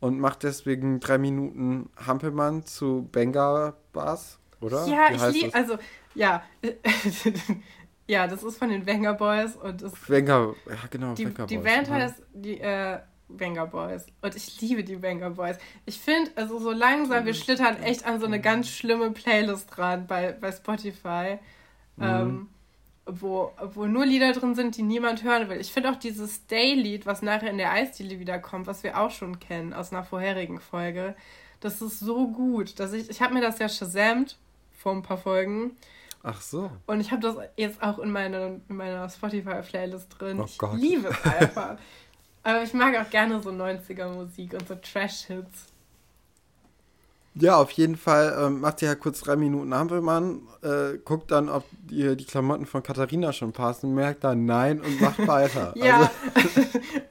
und 0.00 0.20
macht 0.20 0.42
deswegen 0.42 1.00
drei 1.00 1.18
Minuten 1.18 1.90
Hampelmann 1.96 2.64
zu 2.64 3.08
Benga 3.10 3.74
Bars, 3.92 4.38
oder? 4.60 4.86
Ja, 4.86 5.08
ich 5.12 5.42
liebe, 5.42 5.54
also, 5.54 5.78
ja. 6.14 6.42
ja, 8.06 8.26
das 8.26 8.42
ist 8.42 8.58
von 8.58 8.70
den 8.70 8.86
Wenger 8.86 9.14
Boys 9.14 9.56
und 9.56 9.82
das. 9.82 9.92
Wenger, 10.08 10.54
ja, 10.68 10.76
genau, 10.90 11.14
die, 11.14 11.26
die 11.26 11.56
Boys. 11.56 11.64
Band 11.64 11.90
heißt, 11.90 12.22
die, 12.32 12.60
äh, 12.60 12.98
Wenger 13.28 13.66
Boys. 13.66 14.06
Und 14.22 14.34
ich 14.34 14.60
liebe 14.60 14.84
die 14.84 15.02
Wenger 15.02 15.30
Boys. 15.30 15.56
Ich 15.86 15.98
finde, 15.98 16.30
also 16.36 16.58
so 16.58 16.70
langsam, 16.70 17.24
wir 17.24 17.34
schlittern 17.34 17.82
echt 17.82 18.06
an 18.06 18.20
so 18.20 18.26
eine 18.26 18.40
ganz 18.40 18.68
schlimme 18.68 19.10
Playlist 19.10 19.78
ran 19.78 20.06
bei, 20.06 20.32
bei 20.32 20.52
Spotify. 20.52 21.38
Mhm. 21.96 22.04
Ähm, 22.04 22.48
wo, 23.08 23.52
wo 23.72 23.86
nur 23.86 24.04
Lieder 24.04 24.32
drin 24.32 24.54
sind, 24.54 24.76
die 24.76 24.82
niemand 24.82 25.24
hören 25.24 25.48
will. 25.48 25.60
Ich 25.60 25.72
finde 25.72 25.90
auch 25.90 25.96
dieses 25.96 26.36
Stay-Lied, 26.36 27.06
was 27.06 27.22
nachher 27.22 27.50
in 27.50 27.58
der 27.58 27.72
Eisdiele 27.72 28.20
wiederkommt, 28.20 28.66
was 28.66 28.82
wir 28.82 28.98
auch 29.00 29.10
schon 29.10 29.40
kennen 29.40 29.72
aus 29.72 29.92
einer 29.92 30.04
vorherigen 30.04 30.60
Folge, 30.60 31.14
das 31.60 31.80
ist 31.82 32.00
so 32.00 32.28
gut, 32.28 32.78
dass 32.78 32.92
ich, 32.92 33.10
ich 33.10 33.20
habe 33.20 33.34
mir 33.34 33.40
das 33.40 33.58
ja 33.58 33.68
shazamt 33.68 34.36
vor 34.76 34.92
ein 34.92 35.02
paar 35.02 35.18
Folgen. 35.18 35.72
Ach 36.22 36.40
so. 36.40 36.70
Und 36.86 37.00
ich 37.00 37.10
habe 37.10 37.22
das 37.22 37.36
jetzt 37.56 37.82
auch 37.82 37.98
in, 37.98 38.10
meine, 38.10 38.60
in 38.68 38.76
meiner 38.76 39.08
Spotify-Playlist 39.08 40.16
drin. 40.18 40.40
Oh 40.40 40.44
ich 40.44 40.58
Gott. 40.58 40.78
liebe 40.78 41.08
es 41.08 41.24
einfach. 41.40 41.78
Aber 42.42 42.62
ich 42.62 42.72
mag 42.72 42.96
auch 42.96 43.10
gerne 43.10 43.40
so 43.42 43.50
90er-Musik 43.50 44.54
und 44.54 44.68
so 44.68 44.74
Trash-Hits. 44.74 45.66
Ja, 47.40 47.56
auf 47.56 47.70
jeden 47.72 47.96
Fall 47.96 48.36
ähm, 48.40 48.60
macht 48.60 48.82
ihr 48.82 48.88
ja 48.88 48.94
kurz 48.96 49.20
drei 49.20 49.36
Minuten 49.36 49.72
Hampelmann, 49.72 50.42
äh, 50.62 50.98
guckt 51.04 51.30
dann, 51.30 51.48
ob 51.48 51.64
ihr 51.88 52.16
die 52.16 52.24
Klamotten 52.24 52.66
von 52.66 52.82
Katharina 52.82 53.32
schon 53.32 53.52
passen, 53.52 53.94
merkt 53.94 54.24
dann 54.24 54.44
nein 54.44 54.80
und 54.80 55.00
macht 55.00 55.24
weiter. 55.26 55.72
ja, 55.76 56.10
also. 56.34 56.60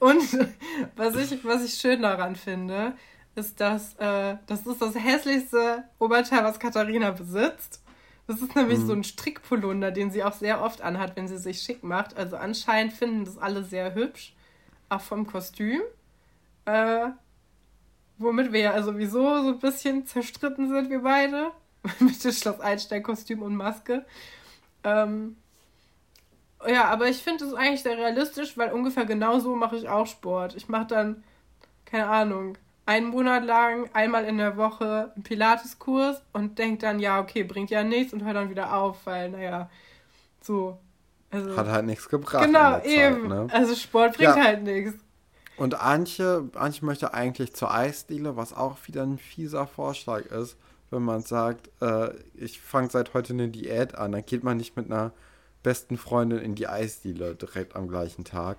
und 0.00 0.48
was 0.96 1.16
ich, 1.16 1.44
was 1.44 1.64
ich 1.64 1.74
schön 1.74 2.02
daran 2.02 2.36
finde, 2.36 2.92
ist, 3.36 3.58
dass 3.60 3.94
äh, 3.94 4.36
das 4.46 4.66
ist 4.66 4.82
das 4.82 4.94
hässlichste 4.96 5.84
Oberteil, 5.98 6.44
was 6.44 6.58
Katharina 6.58 7.10
besitzt. 7.12 7.82
Das 8.26 8.42
ist 8.42 8.54
nämlich 8.54 8.80
mhm. 8.80 8.86
so 8.86 8.92
ein 8.92 9.04
Strickpolunder, 9.04 9.90
den 9.90 10.10
sie 10.10 10.22
auch 10.22 10.34
sehr 10.34 10.60
oft 10.62 10.82
anhat, 10.82 11.16
wenn 11.16 11.28
sie 11.28 11.38
sich 11.38 11.62
schick 11.62 11.82
macht. 11.82 12.18
Also 12.18 12.36
anscheinend 12.36 12.92
finden 12.92 13.24
das 13.24 13.38
alle 13.38 13.64
sehr 13.64 13.94
hübsch 13.94 14.34
auch 14.88 15.00
vom 15.00 15.26
Kostüm. 15.26 15.80
Äh, 16.64 17.08
womit 18.18 18.52
wir 18.52 18.60
ja 18.60 18.82
sowieso 18.82 19.42
so 19.42 19.48
ein 19.50 19.58
bisschen 19.58 20.06
zerstritten 20.06 20.68
sind, 20.68 20.90
wir 20.90 21.00
beide. 21.00 21.52
Mit 22.00 22.22
dem 22.22 22.32
Schloss 22.32 22.60
Einstein-Kostüm 22.60 23.42
und 23.42 23.56
Maske. 23.56 24.04
Ähm, 24.84 25.36
ja, 26.66 26.86
aber 26.86 27.08
ich 27.08 27.22
finde 27.22 27.44
es 27.44 27.54
eigentlich 27.54 27.82
sehr 27.82 27.96
realistisch, 27.96 28.56
weil 28.58 28.72
ungefähr 28.72 29.04
genau 29.04 29.38
so 29.38 29.54
mache 29.54 29.76
ich 29.76 29.88
auch 29.88 30.06
Sport. 30.06 30.56
Ich 30.56 30.68
mache 30.68 30.86
dann, 30.86 31.24
keine 31.84 32.08
Ahnung, 32.08 32.58
einen 32.84 33.08
Monat 33.08 33.44
lang 33.44 33.90
einmal 33.92 34.24
in 34.24 34.38
der 34.38 34.56
Woche 34.56 35.12
einen 35.14 35.22
Pilateskurs 35.22 36.22
und 36.32 36.58
denke 36.58 36.78
dann, 36.78 36.98
ja, 36.98 37.20
okay, 37.20 37.44
bringt 37.44 37.70
ja 37.70 37.84
nichts 37.84 38.12
und 38.12 38.24
höre 38.24 38.34
dann 38.34 38.50
wieder 38.50 38.74
auf, 38.74 39.06
weil, 39.06 39.30
naja, 39.30 39.70
so, 40.40 40.78
also, 41.30 41.56
Hat 41.56 41.66
halt 41.66 41.86
nichts 41.86 42.08
gebracht. 42.08 42.44
Genau, 42.44 42.80
eben. 42.82 43.28
ne? 43.28 43.48
Also 43.52 43.74
Sport 43.74 44.16
bringt 44.16 44.36
ja. 44.36 44.42
halt 44.42 44.62
nichts. 44.62 44.94
Und 45.56 45.74
Antje, 45.80 46.48
Antje 46.54 46.86
möchte 46.86 47.12
eigentlich 47.12 47.52
zur 47.54 47.74
Eisdiele, 47.74 48.36
was 48.36 48.52
auch 48.52 48.78
wieder 48.86 49.02
ein 49.02 49.18
fieser 49.18 49.66
Vorschlag 49.66 50.26
ist, 50.26 50.56
wenn 50.90 51.02
man 51.02 51.22
sagt, 51.22 51.70
äh, 51.82 52.10
ich 52.34 52.60
fange 52.60 52.88
seit 52.90 53.12
heute 53.12 53.32
eine 53.32 53.48
Diät 53.48 53.96
an, 53.96 54.12
dann 54.12 54.24
geht 54.24 54.44
man 54.44 54.56
nicht 54.56 54.76
mit 54.76 54.86
einer 54.86 55.12
besten 55.62 55.98
Freundin 55.98 56.38
in 56.38 56.54
die 56.54 56.68
Eisdiele 56.68 57.34
direkt 57.34 57.76
am 57.76 57.88
gleichen 57.88 58.24
Tag. 58.24 58.58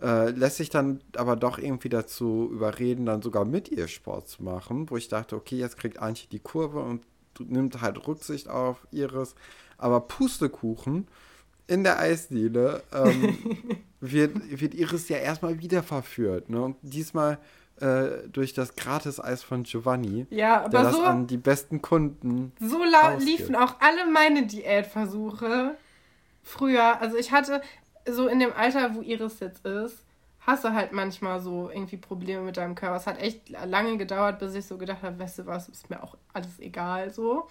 äh, 0.00 0.30
lässt 0.30 0.58
sich 0.58 0.68
dann 0.70 1.00
aber 1.16 1.36
doch 1.36 1.58
irgendwie 1.58 1.88
dazu 1.88 2.50
überreden, 2.52 3.06
dann 3.06 3.22
sogar 3.22 3.44
mit 3.44 3.70
ihr 3.70 3.88
Sport 3.88 4.28
zu 4.28 4.42
machen, 4.42 4.90
wo 4.90 4.96
ich 4.96 5.08
dachte, 5.08 5.36
okay, 5.36 5.56
jetzt 5.56 5.78
kriegt 5.78 5.98
Antje 5.98 6.28
die 6.30 6.38
Kurve 6.38 6.80
und 6.80 7.02
nimmt 7.38 7.80
halt 7.80 8.06
Rücksicht 8.06 8.48
auf 8.48 8.86
Iris. 8.90 9.34
Aber 9.78 10.00
Pustekuchen 10.00 11.08
in 11.66 11.84
der 11.84 11.98
Eisdiele 11.98 12.82
ähm, 12.92 13.38
wird, 14.00 14.60
wird 14.60 14.74
Iris 14.74 15.08
ja 15.08 15.18
erstmal 15.18 15.58
wieder 15.60 15.82
verführt. 15.82 16.48
Ne? 16.48 16.62
Und 16.62 16.76
diesmal 16.82 17.38
äh, 17.80 18.28
durch 18.28 18.54
das 18.54 18.74
Gratis-Eis 18.76 19.42
von 19.42 19.64
Giovanni. 19.64 20.26
Ja, 20.30 20.60
aber 20.60 20.68
der 20.70 20.82
das 20.84 20.96
so, 20.96 21.02
an 21.02 21.26
die 21.26 21.36
besten 21.36 21.82
Kunden. 21.82 22.52
so 22.60 22.80
liefen 23.18 23.54
auch 23.54 23.76
alle 23.80 24.10
meine 24.10 24.46
Diätversuche 24.46 25.76
früher. 26.42 27.00
Also 27.00 27.16
ich 27.16 27.32
hatte 27.32 27.60
so 28.08 28.28
in 28.28 28.38
dem 28.38 28.52
Alter, 28.52 28.94
wo 28.94 29.02
Iris 29.02 29.40
jetzt 29.40 29.66
ist, 29.66 30.04
hast 30.40 30.64
du 30.64 30.72
halt 30.72 30.92
manchmal 30.92 31.40
so 31.40 31.70
irgendwie 31.70 31.96
Probleme 31.96 32.42
mit 32.42 32.56
deinem 32.56 32.76
Körper. 32.76 32.96
Es 32.96 33.06
hat 33.06 33.20
echt 33.20 33.50
lange 33.50 33.96
gedauert, 33.98 34.38
bis 34.38 34.54
ich 34.54 34.64
so 34.64 34.78
gedacht 34.78 35.02
habe, 35.02 35.18
weißt 35.18 35.40
du 35.40 35.46
was, 35.46 35.68
ist 35.68 35.90
mir 35.90 36.02
auch 36.02 36.16
alles 36.32 36.60
egal 36.60 37.12
so. 37.12 37.48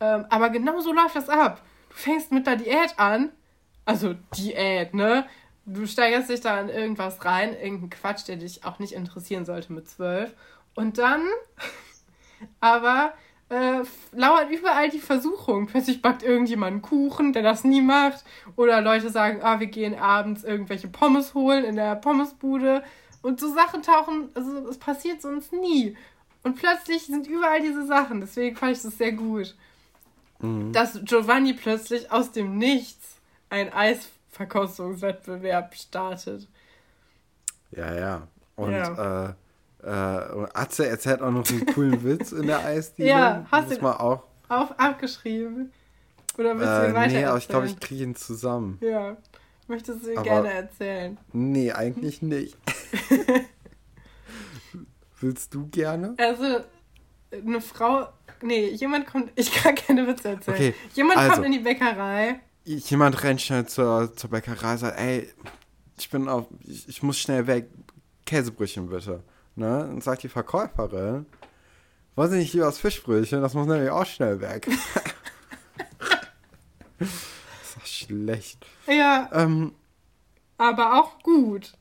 Ähm, 0.00 0.24
aber 0.30 0.48
genau 0.48 0.80
so 0.80 0.92
läuft 0.92 1.16
das 1.16 1.28
ab. 1.28 1.62
Du 1.90 1.96
fängst 1.96 2.32
mit 2.32 2.46
der 2.46 2.56
Diät 2.56 2.98
an, 2.98 3.30
also 3.90 4.14
Diät, 4.36 4.94
ne? 4.94 5.26
Du 5.66 5.84
steigerst 5.84 6.30
dich 6.30 6.40
da 6.40 6.60
in 6.60 6.68
irgendwas 6.68 7.24
rein, 7.24 7.54
irgendein 7.54 7.90
Quatsch, 7.90 8.28
der 8.28 8.36
dich 8.36 8.64
auch 8.64 8.78
nicht 8.78 8.92
interessieren 8.92 9.44
sollte 9.44 9.72
mit 9.72 9.88
zwölf. 9.88 10.32
Und 10.76 10.98
dann, 10.98 11.22
aber 12.60 13.14
äh, 13.48 13.82
lauert 14.12 14.48
überall 14.50 14.90
die 14.90 15.00
Versuchung. 15.00 15.66
Plötzlich 15.66 16.02
backt 16.02 16.22
irgendjemand 16.22 16.72
einen 16.72 16.82
Kuchen, 16.82 17.32
der 17.32 17.42
das 17.42 17.64
nie 17.64 17.82
macht. 17.82 18.24
Oder 18.54 18.80
Leute 18.80 19.10
sagen, 19.10 19.40
ah, 19.42 19.58
wir 19.58 19.66
gehen 19.66 19.98
abends 19.98 20.44
irgendwelche 20.44 20.86
Pommes 20.86 21.34
holen 21.34 21.64
in 21.64 21.74
der 21.74 21.96
Pommesbude. 21.96 22.84
Und 23.22 23.40
so 23.40 23.52
Sachen 23.52 23.82
tauchen, 23.82 24.28
also 24.34 24.68
es 24.68 24.78
passiert 24.78 25.20
sonst 25.20 25.52
nie. 25.52 25.96
Und 26.44 26.54
plötzlich 26.54 27.06
sind 27.06 27.26
überall 27.26 27.60
diese 27.60 27.86
Sachen. 27.86 28.20
Deswegen 28.20 28.54
fand 28.54 28.76
ich 28.76 28.82
das 28.82 28.96
sehr 28.96 29.12
gut. 29.12 29.56
Dass 30.72 31.04
Giovanni 31.04 31.54
plötzlich 31.54 32.10
aus 32.12 32.30
dem 32.30 32.56
Nichts 32.56 33.19
ein 33.50 33.70
Eisverkostungswettbewerb 33.72 35.74
startet. 35.74 36.48
Ja, 37.72 37.94
ja. 37.94 38.26
Und 38.56 38.72
Ja. 38.72 39.28
Äh, 39.28 39.32
äh, 39.82 40.46
Atze 40.54 40.86
erzählt 40.88 41.20
auch 41.22 41.30
noch 41.30 41.48
einen 41.50 41.66
coolen 41.66 42.02
Witz 42.18 42.32
in 42.32 42.46
der 42.46 42.64
Eisdiele. 42.64 43.08
Ja, 43.08 43.46
hast 43.50 43.76
du- 43.76 43.80
man 43.82 43.94
auch. 43.96 44.22
Auf, 44.48 44.78
abgeschrieben. 44.78 45.72
Oder 46.38 46.56
willst 46.58 46.72
du 46.72 46.82
Äh, 46.82 46.88
ihn 46.88 46.94
weiter 46.94 47.12
nee, 47.12 47.24
aber 47.24 47.38
ich 47.38 47.48
glaube, 47.48 47.66
ich 47.66 47.78
kriege 47.80 48.02
ihn 48.04 48.14
zusammen. 48.16 48.78
Ja. 48.80 49.16
Möchtest 49.68 50.04
du 50.04 50.10
ihn 50.10 50.16
Aber- 50.18 50.24
gerne 50.24 50.52
erzählen? 50.52 51.18
Nee, 51.32 51.72
eigentlich 51.72 52.22
nicht. 52.36 52.56
Willst 55.20 55.54
du 55.54 55.66
gerne? 55.68 56.14
Also, 56.18 56.60
eine 57.32 57.60
Frau. 57.60 58.08
Nee, 58.42 58.68
jemand 58.70 59.06
kommt. 59.06 59.30
Ich 59.36 59.52
kann 59.52 59.74
keine 59.74 60.06
Witze 60.06 60.30
erzählen. 60.30 60.56
Okay, 60.56 60.74
jemand 60.94 61.18
also. 61.18 61.32
kommt 61.34 61.46
in 61.46 61.52
die 61.52 61.58
Bäckerei. 61.58 62.40
Jemand 62.64 63.22
rennt 63.22 63.40
schnell 63.40 63.66
zur, 63.66 64.14
zur 64.16 64.30
Bäckerei 64.30 64.72
und 64.72 64.78
sagt, 64.78 64.98
ey, 64.98 65.32
ich 65.98 66.10
bin 66.10 66.28
auf, 66.28 66.46
ich, 66.64 66.88
ich 66.88 67.02
muss 67.02 67.18
schnell 67.18 67.46
weg, 67.46 67.68
Käsebrötchen 68.26 68.88
bitte. 68.88 69.22
Ne? 69.56 69.86
Und 69.86 70.04
sagt 70.04 70.22
die 70.22 70.28
Verkäuferin, 70.28 71.26
wollen 72.14 72.30
Sie 72.30 72.38
nicht 72.38 72.52
lieber 72.52 72.66
das 72.66 72.78
Fischbrötchen? 72.78 73.40
Das 73.42 73.54
muss 73.54 73.66
nämlich 73.66 73.90
auch 73.90 74.06
schnell 74.06 74.40
weg. 74.40 74.68
das 76.98 77.08
ist 77.08 77.76
doch 77.76 77.86
schlecht. 77.86 78.66
Ja, 78.86 79.28
Ähm, 79.32 79.74
aber 80.58 81.00
auch 81.00 81.18
gut. 81.22 81.72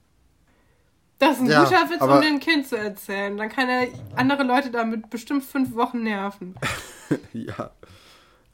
Das 1.19 1.33
ist 1.35 1.41
ein 1.41 1.47
Ja, 1.47 1.65
guter 1.65 1.89
Witz, 1.89 2.01
um 2.01 2.21
dem 2.21 2.39
Kind 2.39 2.65
zu 2.67 2.77
erzählen. 2.77 3.35
Dann 3.35 3.49
kann 3.49 3.67
er 3.67 3.87
andere 4.15 4.43
Leute 4.43 4.71
damit 4.71 5.09
bestimmt 5.09 5.43
fünf 5.43 5.75
Wochen 5.75 6.03
nerven. 6.03 6.55
ja. 7.33 7.71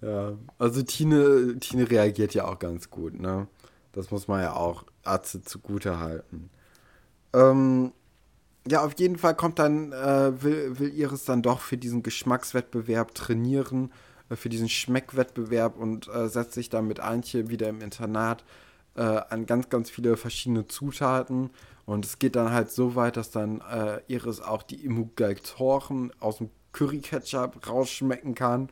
Ja. 0.06 0.38
Also 0.60 0.84
Tine, 0.84 1.58
Tine 1.60 1.90
reagiert 1.90 2.36
ja 2.36 2.46
auch 2.46 2.60
ganz 2.60 2.92
gut, 2.92 3.20
ne? 3.20 3.48
Das 3.92 4.12
muss 4.12 4.28
man 4.28 4.42
ja 4.42 4.54
auch 4.56 4.84
Atze 5.04 5.42
zugute 5.42 6.00
halten. 6.00 6.50
Ähm, 7.34 7.92
ja, 8.68 8.84
auf 8.86 8.94
jeden 9.00 9.18
Fall 9.18 9.36
kommt 9.36 9.58
dann, 9.58 9.94
äh, 9.94 10.44
will, 10.44 10.78
will 10.80 10.94
Iris 10.94 11.26
dann 11.26 11.42
doch 11.42 11.60
für 11.60 11.78
diesen 11.78 12.04
Geschmackswettbewerb 12.04 13.16
trainieren, 13.16 13.92
äh, 14.30 14.36
für 14.36 14.50
diesen 14.50 14.70
Schmeckwettbewerb 14.70 15.78
und 15.78 16.08
äh, 16.10 16.28
setzt 16.30 16.54
sich 16.54 16.70
dann 16.70 16.88
mit 16.88 17.00
Antje 17.00 17.50
wieder 17.50 17.68
im 17.70 17.82
Internat 17.82 18.44
äh, 18.96 19.02
an 19.02 19.46
ganz, 19.48 19.70
ganz 19.70 19.90
viele 19.90 20.18
verschiedene 20.18 20.68
Zutaten. 20.68 21.50
Und 21.86 22.06
es 22.06 22.20
geht 22.20 22.36
dann 22.36 22.52
halt 22.52 22.70
so 22.70 22.96
weit, 22.96 23.18
dass 23.18 23.32
dann 23.32 23.62
äh, 23.62 24.02
Iris 24.08 24.42
auch 24.42 24.62
die 24.64 24.86
Emulgatoren 24.86 26.12
aus 26.20 26.38
dem 26.38 26.50
Curry-Ketchup 26.74 27.68
rausschmecken 27.68 28.36
kann. 28.36 28.70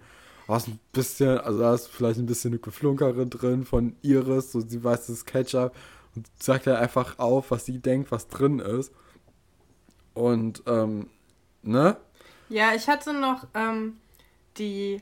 Was 0.48 0.68
ein 0.68 0.80
bisschen, 0.92 1.38
also 1.38 1.60
da 1.60 1.74
ist 1.74 1.88
vielleicht 1.88 2.20
ein 2.20 2.26
bisschen 2.26 2.52
eine 2.52 2.60
Geflunkere 2.60 3.26
drin 3.28 3.66
von 3.66 3.96
Iris, 4.02 4.52
so 4.52 4.60
sie 4.60 4.84
weiß, 4.84 5.08
das 5.08 5.26
Ketchup 5.26 5.74
und 6.16 6.28
sagt 6.42 6.68
dann 6.68 6.76
einfach 6.76 7.18
auf, 7.20 7.52
was 7.52 7.66
sie 7.66 7.80
denkt, 7.80 8.12
was 8.12 8.28
drin 8.28 8.60
ist. 8.60 8.94
Und, 10.14 10.64
ähm, 10.68 11.10
ne? 11.62 11.98
Ja, 12.50 12.74
ich 12.76 12.88
hatte 12.88 13.14
noch 13.14 13.48
ähm, 13.54 13.98
die, 14.58 15.02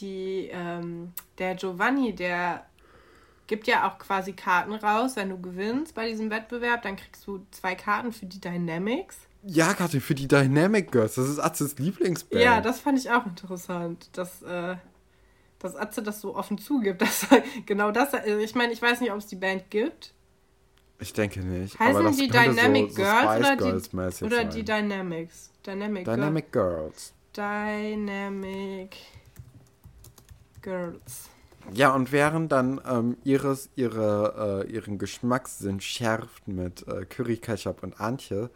die, 0.00 0.48
ähm, 0.52 1.12
der 1.38 1.56
Giovanni, 1.56 2.14
der 2.14 2.64
gibt 3.46 3.66
ja 3.66 3.88
auch 3.88 3.98
quasi 3.98 4.32
Karten 4.32 4.74
raus, 4.74 5.16
wenn 5.16 5.30
du 5.30 5.40
gewinnst 5.40 5.94
bei 5.94 6.08
diesem 6.08 6.30
Wettbewerb, 6.30 6.82
dann 6.82 6.96
kriegst 6.96 7.26
du 7.26 7.46
zwei 7.50 7.74
Karten 7.74 8.12
für 8.12 8.26
die 8.26 8.40
Dynamics. 8.40 9.25
Ja, 9.48 9.74
Katrin, 9.74 10.00
für 10.00 10.16
die 10.16 10.26
Dynamic 10.26 10.90
Girls, 10.90 11.14
das 11.14 11.28
ist 11.28 11.38
Atzes 11.38 11.78
Lieblingsband. 11.78 12.42
Ja, 12.42 12.60
das 12.60 12.80
fand 12.80 12.98
ich 12.98 13.10
auch 13.10 13.24
interessant, 13.26 14.08
dass, 14.14 14.42
äh, 14.42 14.76
dass 15.60 15.76
Atze 15.76 16.02
das 16.02 16.20
so 16.20 16.34
offen 16.34 16.58
zugibt. 16.58 17.00
Dass 17.02 17.26
genau 17.64 17.92
das, 17.92 18.12
also 18.12 18.38
ich 18.38 18.56
meine, 18.56 18.72
ich 18.72 18.82
weiß 18.82 19.00
nicht, 19.00 19.12
ob 19.12 19.18
es 19.18 19.26
die 19.26 19.36
Band 19.36 19.70
gibt. 19.70 20.14
Ich 20.98 21.12
denke 21.12 21.40
nicht. 21.40 21.78
Heißen 21.78 22.16
die 22.16 22.28
Dynamic 22.28 22.90
so, 22.90 22.96
so 22.96 23.02
Girls 23.02 23.34
Spice 23.36 23.38
oder, 23.38 23.56
Girls 23.56 23.90
die, 24.18 24.24
oder 24.24 24.44
die 24.44 24.64
Dynamics? 24.64 25.50
Dynamic, 25.64 26.04
Girl- 26.04 26.16
Dynamic 26.16 26.52
Girls. 26.52 27.12
Dynamic 27.36 28.96
Girls. 30.62 31.28
Ja, 31.72 31.94
und 31.94 32.10
während 32.12 32.50
dann 32.50 32.80
ähm, 32.88 33.16
Iris 33.24 33.70
ihre, 33.76 34.64
äh, 34.66 34.72
ihren 34.72 34.98
Geschmackssinn 34.98 35.80
schärft 35.80 36.48
mit 36.48 36.86
äh, 36.88 37.04
Curry 37.04 37.36
Ketchup 37.36 37.82
und 37.82 38.00
Antje, 38.00 38.50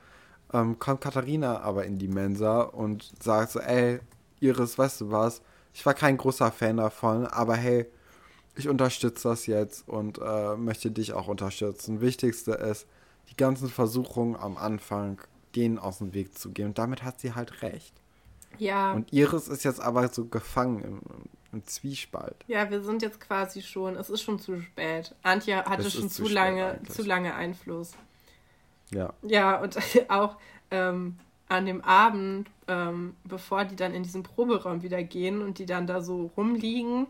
ähm, 0.52 0.78
kommt 0.78 1.00
Katharina 1.00 1.60
aber 1.60 1.84
in 1.84 1.98
die 1.98 2.08
Mensa 2.08 2.62
und 2.62 3.10
sagt 3.22 3.52
so, 3.52 3.60
ey, 3.60 4.00
Iris, 4.40 4.78
weißt 4.78 5.02
du 5.02 5.10
was? 5.10 5.42
Ich 5.72 5.84
war 5.86 5.94
kein 5.94 6.16
großer 6.16 6.50
Fan 6.50 6.78
davon, 6.78 7.26
aber 7.26 7.56
hey, 7.56 7.86
ich 8.56 8.68
unterstütze 8.68 9.28
das 9.28 9.46
jetzt 9.46 9.88
und 9.88 10.18
äh, 10.18 10.56
möchte 10.56 10.90
dich 10.90 11.12
auch 11.12 11.28
unterstützen. 11.28 12.00
Wichtigste 12.00 12.52
ist, 12.52 12.86
die 13.30 13.36
ganzen 13.36 13.68
Versuchungen 13.68 14.36
am 14.36 14.56
Anfang 14.56 15.20
denen 15.54 15.78
aus 15.78 15.98
dem 15.98 16.14
Weg 16.14 16.36
zu 16.36 16.50
gehen. 16.50 16.66
Und 16.66 16.78
damit 16.78 17.02
hat 17.02 17.20
sie 17.20 17.34
halt 17.34 17.62
recht. 17.62 17.94
Ja. 18.58 18.92
Und 18.92 19.12
Iris 19.12 19.48
ist 19.48 19.64
jetzt 19.64 19.80
aber 19.80 20.08
so 20.08 20.26
gefangen 20.26 20.82
im, 20.82 21.00
im 21.52 21.64
Zwiespalt. 21.64 22.36
Ja, 22.46 22.70
wir 22.70 22.82
sind 22.82 23.02
jetzt 23.02 23.20
quasi 23.20 23.62
schon, 23.62 23.96
es 23.96 24.10
ist 24.10 24.22
schon 24.22 24.38
zu 24.38 24.60
spät. 24.60 25.14
Antje 25.22 25.64
hatte 25.64 25.86
Es 25.86 25.94
schon 25.94 26.10
zu 26.10 26.28
lange, 26.28 26.80
zu 26.88 27.02
lange 27.02 27.34
Einfluss. 27.34 27.92
Ja. 28.92 29.12
Ja, 29.22 29.60
und 29.60 29.76
auch 30.08 30.36
ähm, 30.70 31.18
an 31.48 31.66
dem 31.66 31.82
Abend, 31.82 32.48
ähm, 32.68 33.16
bevor 33.24 33.64
die 33.64 33.76
dann 33.76 33.94
in 33.94 34.02
diesen 34.02 34.22
Proberaum 34.22 34.82
wieder 34.82 35.02
gehen 35.02 35.42
und 35.42 35.58
die 35.58 35.66
dann 35.66 35.86
da 35.86 36.00
so 36.00 36.30
rumliegen 36.36 37.06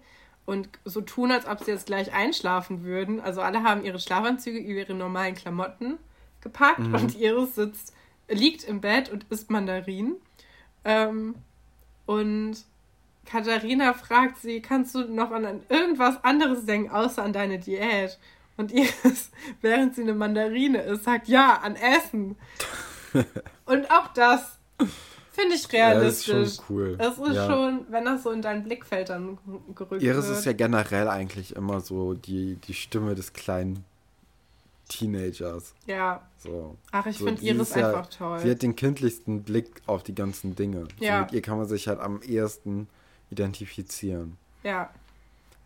und 0.47 0.69
so 0.85 1.01
tun, 1.01 1.31
als 1.31 1.47
ob 1.47 1.63
sie 1.63 1.71
jetzt 1.71 1.87
gleich 1.87 2.13
einschlafen 2.13 2.83
würden. 2.85 3.21
Also 3.21 3.41
alle 3.41 3.63
haben 3.63 3.85
ihre 3.85 4.01
Schlafanzüge 4.01 4.59
über 4.59 4.81
ihre 4.81 4.95
normalen 4.95 5.35
Klamotten 5.35 5.99
gepackt 6.41 6.81
und 6.81 7.19
Iris 7.21 7.55
sitzt, 7.55 7.95
liegt 8.29 8.65
im 8.65 8.81
Bett 8.81 9.11
und 9.11 9.27
isst 9.31 9.51
Mandarinen. 9.51 10.17
Ähm, 10.85 11.35
und 12.07 12.57
Katharina 13.27 13.93
fragt 13.93 14.39
sie, 14.39 14.61
kannst 14.61 14.95
du 14.95 15.05
noch 15.05 15.31
an 15.31 15.63
irgendwas 15.69 16.25
anderes 16.25 16.65
denken, 16.65 16.91
außer 16.91 17.23
an 17.23 17.33
deine 17.33 17.59
Diät? 17.59 18.19
Und 18.61 18.73
Iris, 18.75 19.31
während 19.61 19.95
sie 19.95 20.03
eine 20.03 20.15
Mandarine 20.15 20.83
isst, 20.83 21.05
sagt, 21.05 21.29
ja, 21.29 21.55
an 21.63 21.77
Essen. 21.77 22.37
Und 23.67 23.91
auch 23.91 24.09
das 24.15 24.59
finde 25.33 25.55
ich 25.57 25.71
Ja, 25.73 25.95
das 25.95 26.19
ist 26.19 26.29
realistisch. 26.29 26.57
schon 26.57 26.65
cool. 26.77 26.97
Es 26.99 27.19
ist 27.19 27.35
Ja. 27.35 27.47
schon, 27.47 27.87
wenn 27.91 28.05
das 28.05 28.23
so 28.23 28.31
in 28.31 28.43
dein 28.43 28.63
Blickfeld 28.65 29.09
dann 29.09 29.39
gerückt 29.75 30.03
Iris 30.03 30.27
wird. 30.29 30.39
ist 30.39 30.45
ja 30.45 30.53
generell 30.53 31.09
eigentlich 31.09 31.57
immer 31.57 31.81
so 31.81 32.15
die, 32.15 32.57
die 32.57 32.75
Stimme 32.75 33.15
des 33.15 33.33
kleinen 33.33 33.85
Teenagers. 34.89 35.75
ja. 35.87 36.23
So. 36.39 36.77
Ach, 36.91 37.05
ich 37.07 37.19
so, 37.19 37.27
finde 37.27 37.43
Iris 37.43 37.69
ist 37.71 37.77
ja- 37.77 37.89
einfach 37.89 38.07
toll. 38.09 38.39
Sie 38.41 38.51
hat 38.51 38.63
den 38.63 38.75
kindlichsten 38.77 39.43
Blick 39.43 39.83
auf 39.87 40.03
die 40.03 40.15
ganzen 40.15 40.57
Dinge. 40.57 40.89
So 40.99 41.05
Ja. 41.05 41.21
mit 41.23 41.33
ihr 41.33 41.43
kann 41.43 41.59
man 41.59 41.69
sich 41.69 41.87
halt 41.87 42.01
am 42.01 42.23
ehesten 42.23 42.89
identifizieren. 43.31 44.37
ja. 44.63 44.91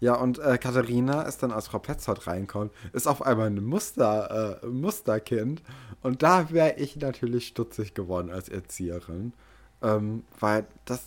Ja, 0.05 0.17
und 0.17 0.39
äh, 0.39 0.59
Katharina 0.59 1.23
ist 1.23 1.43
dann, 1.43 1.51
als 1.51 1.69
Frau 1.69 1.79
Petzold 1.79 2.27
reinkommt, 2.27 2.71
ist 2.93 3.09
auf 3.09 3.23
einmal 3.23 3.47
ein 3.47 3.65
Muster, 3.65 4.61
äh, 4.63 4.67
Musterkind. 4.67 5.63
Und 6.03 6.23
da 6.23 6.51
wäre 6.51 6.75
ich 6.77 6.97
natürlich 6.97 7.47
stutzig 7.47 7.95
geworden 7.95 8.29
als 8.29 8.51
Erzieherin. 8.51 9.33
Ähm, 9.81 10.25
weil 10.39 10.67
das, 10.85 11.07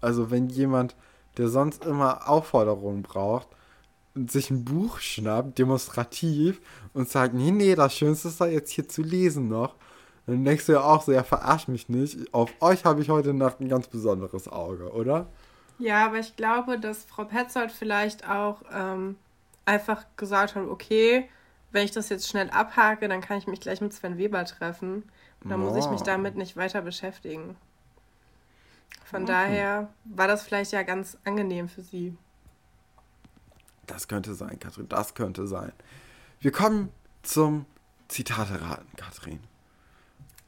also 0.00 0.30
wenn 0.30 0.50
jemand, 0.50 0.94
der 1.36 1.48
sonst 1.48 1.84
immer 1.84 2.28
Aufforderungen 2.28 3.02
braucht, 3.02 3.48
sich 4.14 4.52
ein 4.52 4.64
Buch 4.64 5.00
schnappt, 5.00 5.58
demonstrativ, 5.58 6.60
und 6.92 7.08
sagt, 7.08 7.34
nee, 7.34 7.50
nee, 7.50 7.74
das 7.74 7.92
Schönste 7.92 8.28
ist 8.28 8.40
da 8.40 8.46
jetzt 8.46 8.70
hier 8.70 8.88
zu 8.88 9.02
lesen 9.02 9.48
noch, 9.48 9.74
dann 10.26 10.44
denkst 10.44 10.66
du 10.66 10.74
ja 10.74 10.82
auch 10.82 11.02
so, 11.02 11.10
ja, 11.10 11.24
verarsch 11.24 11.66
mich 11.66 11.88
nicht. 11.88 12.32
Auf 12.32 12.52
euch 12.60 12.84
habe 12.84 13.02
ich 13.02 13.10
heute 13.10 13.34
Nacht 13.34 13.58
ein 13.58 13.68
ganz 13.68 13.88
besonderes 13.88 14.46
Auge, 14.46 14.92
oder? 14.92 15.26
Ja, 15.78 16.06
aber 16.06 16.18
ich 16.18 16.36
glaube, 16.36 16.78
dass 16.78 17.04
Frau 17.04 17.24
Petzold 17.24 17.70
vielleicht 17.70 18.28
auch 18.28 18.62
ähm, 18.72 19.16
einfach 19.64 20.04
gesagt 20.16 20.54
hat, 20.56 20.64
okay, 20.64 21.28
wenn 21.70 21.84
ich 21.84 21.92
das 21.92 22.08
jetzt 22.08 22.28
schnell 22.28 22.50
abhake, 22.50 23.08
dann 23.08 23.20
kann 23.20 23.38
ich 23.38 23.46
mich 23.46 23.60
gleich 23.60 23.80
mit 23.80 23.92
Sven 23.92 24.18
Weber 24.18 24.44
treffen. 24.44 25.04
Und 25.42 25.50
dann 25.50 25.62
oh. 25.62 25.66
muss 25.70 25.84
ich 25.84 25.90
mich 25.90 26.02
damit 26.02 26.36
nicht 26.36 26.56
weiter 26.56 26.82
beschäftigen. 26.82 27.56
Von 29.04 29.22
okay. 29.22 29.32
daher 29.32 29.88
war 30.04 30.26
das 30.26 30.42
vielleicht 30.42 30.72
ja 30.72 30.82
ganz 30.82 31.16
angenehm 31.24 31.68
für 31.68 31.82
sie. 31.82 32.16
Das 33.86 34.08
könnte 34.08 34.34
sein, 34.34 34.58
Katrin, 34.58 34.88
das 34.88 35.14
könnte 35.14 35.46
sein. 35.46 35.72
Wir 36.40 36.52
kommen 36.52 36.90
zum 37.22 37.64
Zitate-Raten, 38.08 38.88
Katrin. 38.96 39.40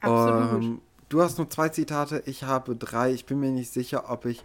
Absolut. 0.00 0.62
Ähm, 0.62 0.80
du 1.08 1.22
hast 1.22 1.38
nur 1.38 1.48
zwei 1.48 1.68
Zitate, 1.68 2.22
ich 2.26 2.44
habe 2.44 2.76
drei. 2.76 3.12
Ich 3.12 3.26
bin 3.26 3.40
mir 3.40 3.50
nicht 3.50 3.72
sicher, 3.72 4.10
ob 4.10 4.26
ich 4.26 4.44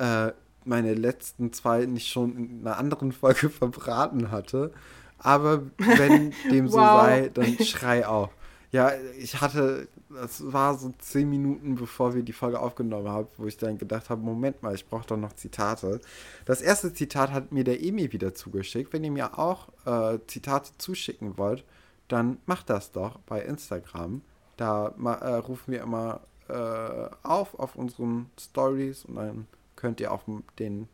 äh, 0.00 0.32
meine 0.64 0.94
letzten 0.94 1.52
zwei 1.52 1.86
nicht 1.86 2.08
schon 2.08 2.36
in 2.36 2.66
einer 2.66 2.78
anderen 2.78 3.12
Folge 3.12 3.50
verbraten 3.50 4.30
hatte. 4.30 4.72
Aber 5.18 5.62
wenn 5.76 6.32
dem 6.50 6.68
so 6.68 6.78
wow. 6.78 7.02
sei, 7.02 7.28
dann 7.28 7.58
schrei 7.64 8.06
auf. 8.06 8.30
Ja, 8.72 8.92
ich 9.18 9.40
hatte, 9.40 9.88
das 10.08 10.52
war 10.52 10.78
so 10.78 10.92
zehn 10.98 11.28
Minuten, 11.28 11.74
bevor 11.74 12.14
wir 12.14 12.22
die 12.22 12.32
Folge 12.32 12.60
aufgenommen 12.60 13.08
haben, 13.08 13.26
wo 13.36 13.46
ich 13.46 13.56
dann 13.56 13.78
gedacht 13.78 14.10
habe, 14.10 14.22
Moment 14.22 14.62
mal, 14.62 14.74
ich 14.74 14.86
brauche 14.86 15.06
doch 15.06 15.16
noch 15.16 15.32
Zitate. 15.32 16.00
Das 16.44 16.62
erste 16.62 16.94
Zitat 16.94 17.32
hat 17.32 17.50
mir 17.50 17.64
der 17.64 17.82
Emi 17.82 18.12
wieder 18.12 18.32
zugeschickt. 18.32 18.92
Wenn 18.92 19.02
ihr 19.02 19.10
mir 19.10 19.38
auch 19.38 19.68
äh, 19.86 20.18
Zitate 20.28 20.70
zuschicken 20.78 21.36
wollt, 21.36 21.64
dann 22.06 22.38
macht 22.46 22.70
das 22.70 22.92
doch 22.92 23.18
bei 23.20 23.42
Instagram. 23.42 24.22
Da 24.56 24.94
äh, 25.04 25.34
rufen 25.34 25.72
wir 25.72 25.82
immer 25.82 26.20
äh, 26.48 27.08
auf 27.24 27.58
auf 27.58 27.74
unseren 27.74 28.30
Stories 28.38 29.04
und 29.04 29.16
dann 29.16 29.46
könnt 29.80 30.00
ihr 30.00 30.12
auf 30.12 30.24
den, 30.58 30.88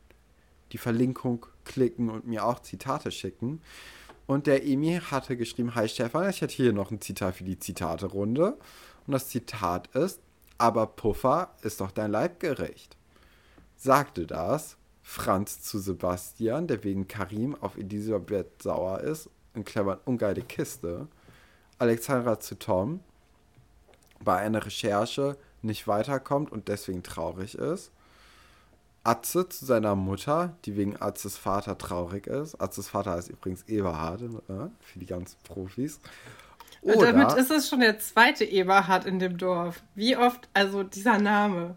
die 0.72 0.78
Verlinkung 0.78 1.46
klicken 1.64 2.08
und 2.08 2.26
mir 2.26 2.44
auch 2.44 2.60
Zitate 2.60 3.10
schicken. 3.10 3.60
Und 4.26 4.46
der 4.46 4.64
Emi 4.64 5.00
hatte 5.10 5.36
geschrieben, 5.36 5.74
Hi 5.74 5.88
Stefan, 5.88 6.30
ich 6.30 6.40
hätte 6.40 6.54
hier 6.54 6.72
noch 6.72 6.90
ein 6.90 7.00
Zitat 7.00 7.36
für 7.36 7.44
die 7.44 7.58
Zitate-Runde. 7.58 8.56
Und 9.06 9.12
das 9.12 9.28
Zitat 9.28 9.88
ist, 9.88 10.20
aber 10.58 10.86
Puffer 10.86 11.50
ist 11.62 11.80
doch 11.80 11.90
dein 11.90 12.10
Leibgericht. 12.10 12.96
Sagte 13.76 14.26
das 14.26 14.76
Franz 15.02 15.62
zu 15.62 15.78
Sebastian, 15.78 16.66
der 16.66 16.82
wegen 16.82 17.06
Karim 17.06 17.54
auf 17.60 17.76
Elisabeth 17.76 18.62
sauer 18.62 19.00
ist, 19.00 19.30
in 19.54 19.64
Klammern 19.64 19.98
ungeile 20.04 20.42
Kiste. 20.42 21.08
Alexandra 21.78 22.40
zu 22.40 22.58
Tom, 22.58 23.00
bei 24.24 24.36
einer 24.36 24.64
Recherche 24.64 25.36
nicht 25.62 25.86
weiterkommt 25.86 26.50
und 26.50 26.68
deswegen 26.68 27.02
traurig 27.02 27.54
ist. 27.54 27.92
Atze 29.06 29.48
zu 29.48 29.64
seiner 29.64 29.94
Mutter, 29.94 30.56
die 30.64 30.76
wegen 30.76 31.00
Atzes 31.00 31.36
Vater 31.36 31.78
traurig 31.78 32.26
ist. 32.26 32.60
Atzes 32.60 32.88
Vater 32.88 33.12
heißt 33.12 33.30
übrigens 33.30 33.62
Eberhard, 33.68 34.22
äh, 34.22 34.68
für 34.80 34.98
die 34.98 35.06
ganzen 35.06 35.36
Profis. 35.44 36.00
Oder, 36.82 37.12
damit 37.12 37.32
ist 37.34 37.50
es 37.50 37.68
schon 37.68 37.80
der 37.80 37.98
zweite 37.98 38.44
Eberhard 38.44 39.06
in 39.06 39.18
dem 39.18 39.38
Dorf. 39.38 39.82
Wie 39.94 40.16
oft, 40.16 40.48
also 40.54 40.82
dieser 40.82 41.18
Name. 41.18 41.76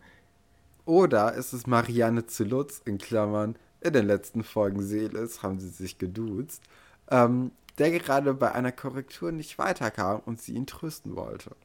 Oder 0.85 1.33
ist 1.33 1.53
es 1.53 1.67
Marianne 1.67 2.25
zu 2.25 2.43
Lutz, 2.43 2.81
in 2.85 2.97
Klammern, 2.97 3.55
in 3.81 3.93
den 3.93 4.07
letzten 4.07 4.43
Folgen 4.43 4.81
Seelis 4.81 5.41
haben 5.41 5.59
sie 5.59 5.69
sich 5.69 5.97
geduzt, 5.97 6.61
ähm, 7.09 7.51
der 7.77 7.91
gerade 7.91 8.33
bei 8.33 8.51
einer 8.51 8.71
Korrektur 8.71 9.31
nicht 9.31 9.57
weiterkam 9.57 10.21
und 10.25 10.41
sie 10.41 10.53
ihn 10.53 10.67
trösten 10.67 11.15
wollte. 11.15 11.55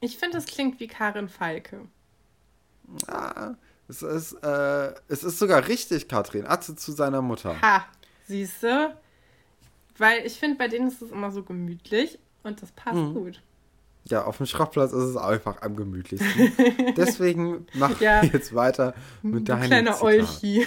Ich 0.00 0.18
finde, 0.18 0.38
es 0.38 0.46
klingt 0.46 0.80
wie 0.80 0.88
Karin 0.88 1.28
Falke. 1.28 1.86
Ah, 3.06 3.54
es 3.92 4.02
ist, 4.02 4.32
äh, 4.42 4.94
es 5.08 5.22
ist 5.22 5.38
sogar 5.38 5.68
richtig, 5.68 6.08
Katrin. 6.08 6.46
Atze 6.46 6.74
zu 6.76 6.92
seiner 6.92 7.20
Mutter. 7.20 7.60
Ha, 7.60 7.84
siehst 8.26 8.62
du? 8.62 8.96
Weil 9.98 10.24
ich 10.24 10.38
finde, 10.38 10.56
bei 10.56 10.68
denen 10.68 10.88
ist 10.88 11.02
es 11.02 11.10
immer 11.10 11.30
so 11.30 11.42
gemütlich 11.42 12.18
und 12.42 12.62
das 12.62 12.72
passt 12.72 12.96
mhm. 12.96 13.14
gut. 13.14 13.42
Ja, 14.04 14.24
auf 14.24 14.38
dem 14.38 14.46
Schrottplatz 14.46 14.92
ist 14.92 15.04
es 15.04 15.16
einfach 15.16 15.62
am 15.62 15.76
gemütlichsten. 15.76 16.52
Deswegen 16.96 17.66
machen 17.74 17.96
ja, 18.00 18.22
wir 18.22 18.30
jetzt 18.30 18.54
weiter 18.54 18.94
mit 19.22 19.48
deinem 19.48 19.66
Kleiner. 19.66 20.02
Olchi. 20.02 20.66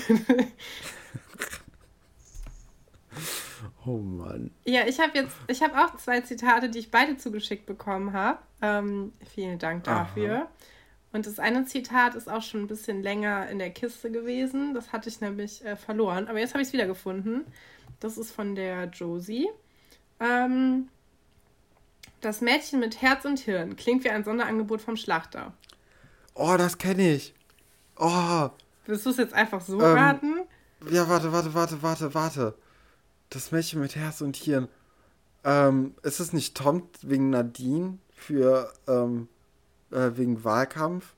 oh 3.85 3.97
Mann. 3.97 4.51
Ja, 4.63 4.87
ich 4.87 4.99
habe 4.99 5.11
jetzt, 5.15 5.35
ich 5.47 5.63
habe 5.63 5.77
auch 5.77 5.97
zwei 5.97 6.21
Zitate, 6.21 6.69
die 6.69 6.79
ich 6.79 6.91
beide 6.91 7.17
zugeschickt 7.17 7.65
bekommen 7.65 8.13
habe. 8.13 8.39
Ähm, 8.61 9.11
vielen 9.33 9.59
Dank 9.59 9.83
dafür. 9.83 10.35
Aha. 10.35 10.47
Und 11.15 11.25
das 11.25 11.39
eine 11.39 11.63
Zitat 11.63 12.13
ist 12.15 12.29
auch 12.29 12.41
schon 12.41 12.63
ein 12.63 12.67
bisschen 12.67 13.01
länger 13.01 13.47
in 13.47 13.57
der 13.57 13.69
Kiste 13.69 14.11
gewesen. 14.11 14.73
Das 14.73 14.91
hatte 14.91 15.07
ich 15.07 15.21
nämlich 15.21 15.63
äh, 15.63 15.77
verloren. 15.77 16.27
Aber 16.27 16.39
jetzt 16.39 16.53
habe 16.53 16.61
ich 16.61 16.67
es 16.67 16.73
wiedergefunden. 16.73 17.45
Das 18.01 18.17
ist 18.17 18.33
von 18.33 18.53
der 18.53 18.87
Josie. 18.87 19.47
Ähm, 20.19 20.89
das 22.19 22.41
Mädchen 22.41 22.81
mit 22.81 23.01
Herz 23.01 23.23
und 23.23 23.39
Hirn 23.39 23.77
klingt 23.77 24.03
wie 24.03 24.09
ein 24.09 24.25
Sonderangebot 24.25 24.81
vom 24.81 24.97
Schlachter. 24.97 25.53
Oh, 26.33 26.55
das 26.57 26.77
kenne 26.77 27.13
ich. 27.13 27.33
Oh. 27.97 28.49
Willst 28.85 29.05
du 29.05 29.11
es 29.11 29.17
jetzt 29.17 29.33
einfach 29.33 29.61
so 29.61 29.79
ähm, 29.79 29.97
raten? 29.97 30.33
Ja, 30.91 31.07
warte, 31.07 31.31
warte, 31.31 31.53
warte, 31.53 31.81
warte, 31.81 32.13
warte. 32.13 32.55
Das 33.29 33.53
Mädchen 33.53 33.79
mit 33.79 33.95
Herz 33.95 34.19
und 34.19 34.35
Hirn. 34.35 34.67
Ähm, 35.45 35.95
ist 36.03 36.19
es 36.19 36.33
nicht 36.33 36.57
Tom 36.57 36.89
wegen 37.03 37.29
Nadine 37.29 37.99
für 38.13 38.73
ähm, 38.89 39.29
äh, 39.91 40.11
wegen 40.15 40.43
Wahlkampf. 40.43 41.13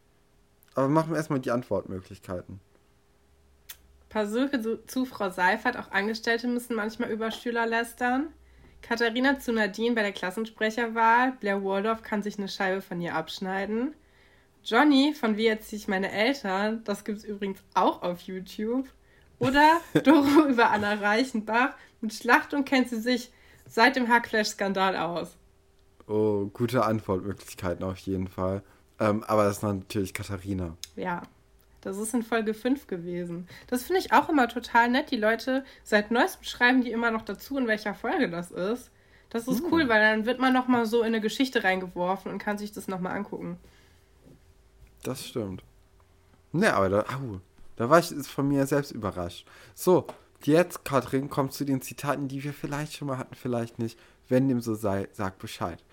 Aber 0.76 0.88
machen 0.88 1.11
wir 1.11 1.18
erstmal 1.18 1.39
die 1.39 1.51
Antwortmöglichkeiten. 1.51 2.59
Versuche 4.09 4.61
zu, 4.61 4.86
zu 4.86 5.05
Frau 5.05 5.30
Seifert, 5.30 5.78
auch 5.78 5.91
Angestellte 5.91 6.47
müssen 6.47 6.76
manchmal 6.76 7.11
über 7.11 7.32
Schüler 7.32 7.65
lästern. 7.65 8.28
Katharina 8.82 9.39
zu 9.39 9.51
Nadine 9.51 9.95
bei 9.95 10.01
der 10.01 10.11
Klassensprecherwahl. 10.11 11.34
Blair 11.39 11.63
Waldorf 11.63 12.03
kann 12.03 12.24
sich 12.24 12.38
eine 12.38 12.47
Scheibe 12.47 12.82
von 12.82 13.01
ihr 13.01 13.15
abschneiden. 13.15 13.93
Johnny 14.63 15.13
von 15.13 15.38
Wie 15.38 15.47
erziehe 15.47 15.80
ich 15.80 15.88
meine 15.88 16.11
Eltern, 16.11 16.84
das 16.84 17.05
gibt 17.05 17.20
es 17.20 17.24
übrigens 17.24 17.59
auch 17.74 18.01
auf 18.01 18.22
YouTube. 18.22 18.88
Oder 19.39 19.80
Doro 20.03 20.47
über 20.47 20.72
Anna 20.72 20.95
Reichenbach. 20.95 21.76
Mit 22.01 22.13
Schlachtung 22.13 22.65
kennt 22.65 22.89
sie 22.89 22.99
sich 22.99 23.32
seit 23.65 23.95
dem 23.95 24.07
Hackflash-Skandal 24.07 24.95
aus. 24.95 25.38
Oh, 26.08 26.45
gute 26.53 26.84
Antwortmöglichkeiten 26.86 27.84
auf 27.84 27.97
jeden 27.99 28.28
Fall. 28.28 28.64
Ähm, 28.99 29.24
aber 29.26 29.43
das 29.43 29.58
ist 29.58 29.64
natürlich 29.64 30.14
Katharina. 30.14 30.76
Ja, 30.95 31.22
das 31.82 31.97
ist 31.97 32.14
in 32.14 32.24
Folge 32.24 32.53
5 32.53 32.88
gewesen. 32.88 33.47
Das 33.68 33.84
finde 33.84 33.99
ich 33.99 34.14
auch 34.14 34.30
immer 34.30 34.47
total 34.47 34.89
nett. 34.89 35.12
Die 35.12 35.18
Leute 35.18 35.64
seit 35.84 36.12
neuestem 36.12 36.43
schreiben 36.43 36.82
die 36.82 36.91
immer 36.91 37.12
noch 37.12 37.22
dazu, 37.22 37.58
in 37.58 37.68
welcher 37.68 37.93
Folge 37.93 38.30
das 38.30 38.51
ist. 38.51 38.89
Das 39.30 39.47
ist 39.47 39.64
hm. 39.64 39.72
cool, 39.72 39.89
weil 39.89 40.01
dann 40.01 40.26
wird 40.26 40.39
man 40.39 40.53
noch 40.53 40.68
mal 40.68 40.86
so 40.86 41.01
in 41.01 41.08
eine 41.08 41.22
Geschichte 41.22 41.64
reingeworfen 41.64 42.32
und 42.32 42.39
kann 42.39 42.58
sich 42.58 42.72
das 42.72 42.88
noch 42.88 42.99
mal 42.99 43.12
angucken. 43.12 43.58
Das 45.03 45.26
stimmt. 45.26 45.64
Ne, 46.53 46.74
aber 46.74 46.89
da, 46.89 46.99
au, 47.01 47.41
da 47.76 47.89
war 47.89 47.99
ich 47.99 48.08
von 48.28 48.47
mir 48.47 48.66
selbst 48.66 48.91
überrascht. 48.91 49.45
So, 49.76 50.08
jetzt, 50.43 50.86
Katrin, 50.86 51.30
kommt 51.30 51.53
zu 51.53 51.66
den 51.66 51.82
Zitaten, 51.82 52.28
die 52.28 52.43
wir 52.43 52.53
vielleicht 52.53 52.93
schon 52.93 53.10
mal 53.10 53.18
hatten, 53.18 53.36
vielleicht 53.36 53.80
nicht. 53.80 53.99
Wenn 54.30 54.50
dem 54.50 54.62
so 54.62 54.76
sei, 54.76 55.08
sag 55.12 55.40
Bescheid. 55.40 55.84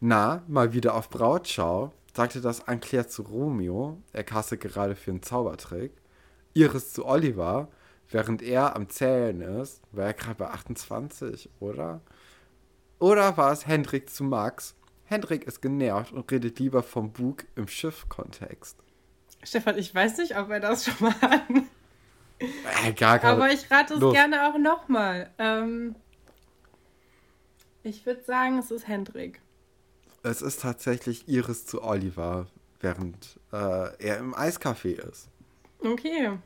Na, 0.00 0.42
mal 0.48 0.72
wieder 0.72 0.94
auf 0.94 1.10
Brautschau, 1.10 1.92
sagte 2.14 2.40
das 2.40 2.66
Anclair 2.66 3.08
zu 3.08 3.22
Romeo, 3.22 3.98
er 4.12 4.24
kastet 4.24 4.60
gerade 4.60 4.96
für 4.96 5.10
einen 5.10 5.22
Zaubertrick. 5.22 5.92
Iris 6.54 6.92
zu 6.92 7.06
Oliver, 7.06 7.68
während 8.08 8.42
er 8.42 8.74
am 8.76 8.88
Zählen 8.88 9.40
ist, 9.40 9.82
war 9.92 10.06
er 10.06 10.14
gerade 10.14 10.36
bei 10.36 10.48
28, 10.48 11.50
oder? 11.60 12.00
Oder 12.98 13.36
war 13.36 13.52
es 13.52 13.66
Hendrik 13.66 14.10
zu 14.10 14.24
Max? 14.24 14.74
Hendrik 15.04 15.44
ist 15.44 15.60
genervt 15.60 16.12
und 16.12 16.30
redet 16.30 16.58
lieber 16.58 16.82
vom 16.82 17.12
Bug 17.12 17.44
im 17.56 17.66
Schiff-Kontext. 17.66 18.76
Stefan, 19.42 19.78
ich 19.78 19.94
weiß 19.94 20.18
nicht, 20.18 20.36
ob 20.38 20.48
wir 20.48 20.60
das 20.60 20.84
schon 20.84 20.94
mal 21.00 21.20
hatten. 21.20 21.68
Äh, 22.38 22.92
gar 22.92 23.18
keine. 23.18 23.34
Aber 23.34 23.52
ich 23.52 23.70
rate 23.70 23.94
es 23.94 24.00
Los. 24.00 24.14
gerne 24.14 24.48
auch 24.48 24.58
nochmal. 24.58 25.30
Ähm, 25.38 25.94
ich 27.82 28.06
würde 28.06 28.22
sagen, 28.22 28.58
es 28.58 28.70
ist 28.70 28.86
Hendrik. 28.86 29.40
Es 30.22 30.42
ist 30.42 30.60
tatsächlich 30.60 31.28
Iris 31.28 31.66
zu 31.66 31.82
Oliver, 31.82 32.46
während 32.80 33.40
äh, 33.52 33.96
er 33.98 34.18
im 34.18 34.34
Eiscafé 34.34 34.98
ist. 34.98 35.28
Okay. 35.80 36.38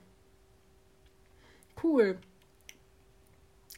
cool. 1.83 2.19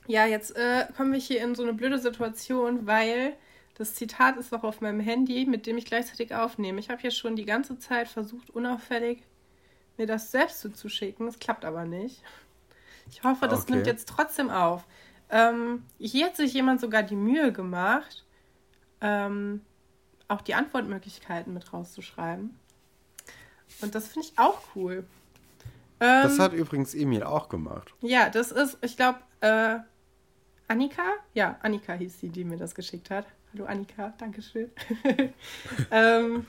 Ja, 0.06 0.26
jetzt 0.26 0.54
äh, 0.54 0.86
kommen 0.96 1.12
wir 1.12 1.18
hier 1.18 1.42
in 1.42 1.54
so 1.54 1.62
eine 1.62 1.72
blöde 1.72 1.98
Situation, 1.98 2.86
weil 2.86 3.34
das 3.74 3.94
Zitat 3.94 4.36
ist 4.36 4.54
auch 4.54 4.62
auf 4.62 4.80
meinem 4.80 5.00
Handy, 5.00 5.46
mit 5.46 5.66
dem 5.66 5.76
ich 5.76 5.84
gleichzeitig 5.84 6.34
aufnehme. 6.34 6.78
Ich 6.78 6.90
habe 6.90 7.00
hier 7.00 7.10
schon 7.10 7.36
die 7.36 7.44
ganze 7.44 7.78
Zeit 7.78 8.08
versucht, 8.08 8.50
unauffällig 8.50 9.22
mir 9.96 10.06
das 10.06 10.30
selbst 10.30 10.60
zuzuschicken. 10.60 11.26
Es 11.26 11.38
klappt 11.38 11.64
aber 11.64 11.84
nicht. 11.84 12.22
Ich 13.10 13.22
hoffe, 13.22 13.48
das 13.48 13.62
okay. 13.62 13.72
nimmt 13.72 13.86
jetzt 13.86 14.08
trotzdem 14.08 14.50
auf. 14.50 14.84
Ähm, 15.30 15.84
hier 15.98 16.26
hat 16.26 16.36
sich 16.36 16.52
jemand 16.54 16.80
sogar 16.80 17.02
die 17.02 17.16
Mühe 17.16 17.52
gemacht, 17.52 18.24
ähm, 19.00 19.60
auch 20.28 20.40
die 20.40 20.54
Antwortmöglichkeiten 20.54 21.52
mit 21.52 21.72
rauszuschreiben. 21.72 22.58
Und 23.82 23.94
das 23.94 24.08
finde 24.08 24.28
ich 24.28 24.38
auch 24.38 24.60
cool. 24.74 25.04
Ähm, 26.00 26.22
das 26.22 26.38
hat 26.38 26.52
übrigens 26.52 26.94
Emil 26.94 27.22
auch 27.22 27.48
gemacht. 27.48 27.92
Ja, 28.00 28.28
das 28.30 28.52
ist, 28.52 28.78
ich 28.82 28.96
glaube, 28.96 29.18
äh, 29.40 29.78
Annika? 30.68 31.02
Ja, 31.34 31.58
Annika 31.62 31.94
hieß 31.94 32.20
sie, 32.20 32.28
die 32.28 32.44
mir 32.44 32.56
das 32.56 32.74
geschickt 32.74 33.10
hat. 33.10 33.26
Hallo 33.52 33.66
Annika, 33.66 34.12
Dankeschön. 34.18 34.70
ähm, 35.90 36.46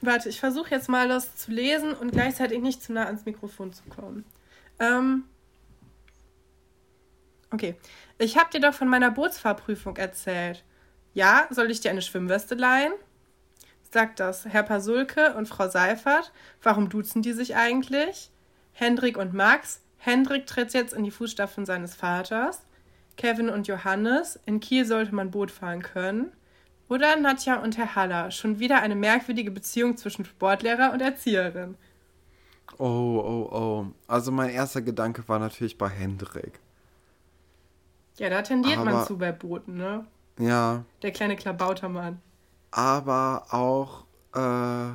warte, 0.00 0.28
ich 0.28 0.40
versuche 0.40 0.70
jetzt 0.70 0.88
mal 0.88 1.08
das 1.08 1.36
zu 1.36 1.50
lesen 1.50 1.94
und 1.94 2.12
gleichzeitig 2.12 2.60
nicht 2.60 2.82
zu 2.82 2.92
nah 2.92 3.06
ans 3.06 3.24
Mikrofon 3.24 3.72
zu 3.72 3.82
kommen. 3.84 4.24
Ähm, 4.78 5.24
okay. 7.56 7.74
Ich 8.18 8.36
habe 8.38 8.50
dir 8.50 8.60
doch 8.60 8.74
von 8.74 8.88
meiner 8.88 9.10
Bootsfahrprüfung 9.10 9.96
erzählt. 9.96 10.64
Ja, 11.14 11.46
soll 11.50 11.70
ich 11.70 11.80
dir 11.80 11.90
eine 11.90 12.02
Schwimmweste 12.02 12.54
leihen? 12.54 12.92
Sagt 13.90 14.20
das 14.20 14.44
Herr 14.44 14.62
Pasulke 14.62 15.34
und 15.34 15.48
Frau 15.48 15.68
Seifert. 15.68 16.32
Warum 16.62 16.88
duzen 16.88 17.22
die 17.22 17.32
sich 17.32 17.56
eigentlich? 17.56 18.30
Hendrik 18.72 19.16
und 19.16 19.32
Max. 19.32 19.80
Hendrik 19.96 20.46
tritt 20.46 20.74
jetzt 20.74 20.92
in 20.92 21.04
die 21.04 21.10
Fußstapfen 21.10 21.64
seines 21.64 21.94
Vaters. 21.94 22.62
Kevin 23.16 23.48
und 23.48 23.66
Johannes. 23.66 24.38
In 24.44 24.60
Kiel 24.60 24.84
sollte 24.84 25.14
man 25.14 25.30
Boot 25.30 25.50
fahren 25.50 25.82
können. 25.82 26.32
Oder 26.88 27.16
Nadja 27.16 27.56
und 27.56 27.78
Herr 27.78 27.94
Haller. 27.94 28.30
Schon 28.30 28.58
wieder 28.58 28.82
eine 28.82 28.94
merkwürdige 28.94 29.50
Beziehung 29.50 29.96
zwischen 29.96 30.24
Sportlehrer 30.24 30.92
und 30.92 31.00
Erzieherin. 31.00 31.76
Oh, 32.78 32.84
oh, 32.84 33.48
oh. 33.52 33.86
Also 34.06 34.30
mein 34.32 34.50
erster 34.50 34.82
Gedanke 34.82 35.26
war 35.28 35.38
natürlich 35.38 35.78
bei 35.78 35.88
Hendrik. 35.88 36.60
Ja, 38.18 38.30
da 38.30 38.42
tendiert 38.42 38.78
Aber, 38.78 38.90
man 38.90 39.06
zu 39.06 39.18
bei 39.18 39.32
Booten, 39.32 39.76
ne? 39.76 40.06
Ja. 40.38 40.84
Der 41.02 41.12
kleine 41.12 41.36
Klabautermann. 41.36 42.20
Aber 42.70 43.46
auch 43.50 44.04
äh, 44.34 44.94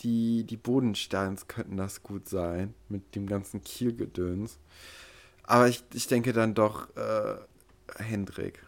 die, 0.00 0.44
die 0.44 0.56
Bodensteins 0.56 1.48
könnten 1.48 1.76
das 1.76 2.02
gut 2.02 2.28
sein, 2.28 2.74
mit 2.88 3.14
dem 3.14 3.26
ganzen 3.26 3.62
Kielgedöns. 3.62 4.58
Aber 5.44 5.68
ich, 5.68 5.82
ich 5.94 6.06
denke 6.06 6.32
dann 6.32 6.54
doch 6.54 6.94
äh, 6.96 7.36
Hendrik. 7.96 8.62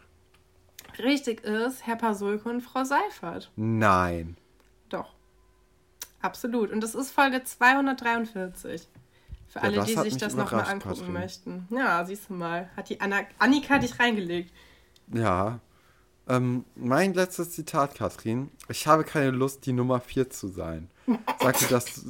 Richtig 0.99 1.41
ist 1.43 1.85
Herr 1.85 1.95
Pasulke 1.95 2.49
und 2.49 2.61
Frau 2.61 2.83
Seifert. 2.83 3.51
Nein. 3.55 4.37
Doch. 4.89 5.13
Absolut. 6.21 6.71
Und 6.71 6.81
das 6.81 6.95
ist 6.95 7.11
Folge 7.11 7.43
243. 7.43 8.87
Für 9.51 9.59
ja, 9.59 9.65
alle, 9.65 9.83
die 9.83 9.95
sich 10.09 10.15
das 10.15 10.33
nochmal 10.33 10.63
angucken 10.63 10.95
Katrin. 10.95 11.13
möchten. 11.13 11.67
Ja, 11.71 12.05
siehst 12.05 12.29
du 12.29 12.33
mal. 12.35 12.69
Hat 12.77 12.87
die 12.87 13.01
Anna 13.01 13.19
Annika 13.37 13.79
dich 13.79 13.99
reingelegt. 13.99 14.53
Ja. 15.13 15.59
Ähm, 16.29 16.63
mein 16.75 17.13
letztes 17.13 17.51
Zitat, 17.51 17.95
Katrin. 17.95 18.49
Ich 18.69 18.87
habe 18.87 19.03
keine 19.03 19.31
Lust, 19.31 19.65
die 19.65 19.73
Nummer 19.73 19.99
4 19.99 20.29
zu 20.29 20.47
sein. 20.47 20.89
Sagte 21.41 21.65
das. 21.69 22.05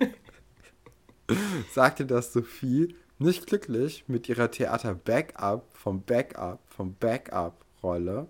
sagte 1.72 2.06
das 2.06 2.32
Sophie, 2.32 2.96
nicht 3.20 3.46
glücklich 3.46 4.04
mit 4.08 4.28
ihrer 4.28 4.50
Theater-Backup 4.50 5.64
vom 5.72 6.02
Backup 6.02 6.58
vom 6.66 6.96
Backup-Rolle, 6.96 8.26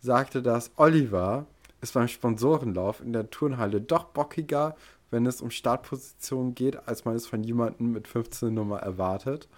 sagte 0.00 0.40
das 0.40 0.70
Oliver 0.76 1.46
ist 1.80 1.94
beim 1.94 2.08
Sponsorenlauf 2.08 3.00
in 3.00 3.12
der 3.12 3.30
Turnhalle 3.30 3.80
doch 3.80 4.04
bockiger, 4.04 4.76
wenn 5.10 5.26
es 5.26 5.40
um 5.40 5.50
Startpositionen 5.50 6.54
geht, 6.54 6.88
als 6.88 7.04
man 7.04 7.14
es 7.14 7.26
von 7.26 7.42
jemandem 7.42 7.92
mit 7.92 8.08
15 8.08 8.52
Nummer 8.52 8.78
erwartet. 8.78 9.48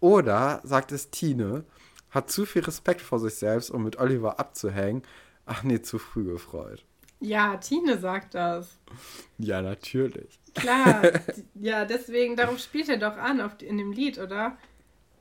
Oder 0.00 0.60
sagt 0.64 0.92
es 0.92 1.10
Tine, 1.10 1.64
hat 2.10 2.30
zu 2.30 2.46
viel 2.46 2.62
Respekt 2.62 3.00
vor 3.00 3.18
sich 3.18 3.34
selbst, 3.34 3.70
um 3.70 3.84
mit 3.84 3.98
Oliver 3.98 4.40
abzuhängen. 4.40 5.02
Ach 5.46 5.62
nee, 5.62 5.82
zu 5.82 5.98
früh 5.98 6.24
gefreut. 6.24 6.84
Ja, 7.20 7.56
Tine 7.58 7.98
sagt 7.98 8.34
das. 8.34 8.78
Ja, 9.38 9.60
natürlich. 9.60 10.40
Klar, 10.54 11.02
ja, 11.54 11.84
deswegen, 11.84 12.34
darum 12.36 12.58
spielt 12.58 12.88
er 12.88 12.96
doch 12.96 13.16
an 13.16 13.40
auf, 13.40 13.60
in 13.60 13.76
dem 13.76 13.92
Lied, 13.92 14.18
oder? 14.18 14.56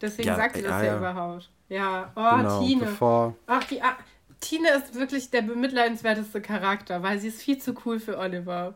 Deswegen 0.01 0.29
ja, 0.29 0.35
sagt 0.35 0.55
er 0.55 0.63
das 0.63 0.71
ja, 0.71 0.83
ja, 0.83 0.97
überhaupt. 0.97 1.51
Ja, 1.67 2.11
oh, 2.15 2.37
genau, 2.37 2.65
Tine. 2.65 2.85
Bevor... 2.85 3.35
Ach, 3.45 3.63
die, 3.65 3.81
ah, 3.81 3.97
Tine 4.39 4.69
ist 4.77 4.95
wirklich 4.95 5.29
der 5.29 5.41
bemitleidenswerteste 5.41 6.41
Charakter, 6.41 7.03
weil 7.03 7.19
sie 7.19 7.27
ist 7.27 7.41
viel 7.41 7.57
zu 7.57 7.75
cool 7.85 7.99
für 7.99 8.17
Oliver. 8.17 8.75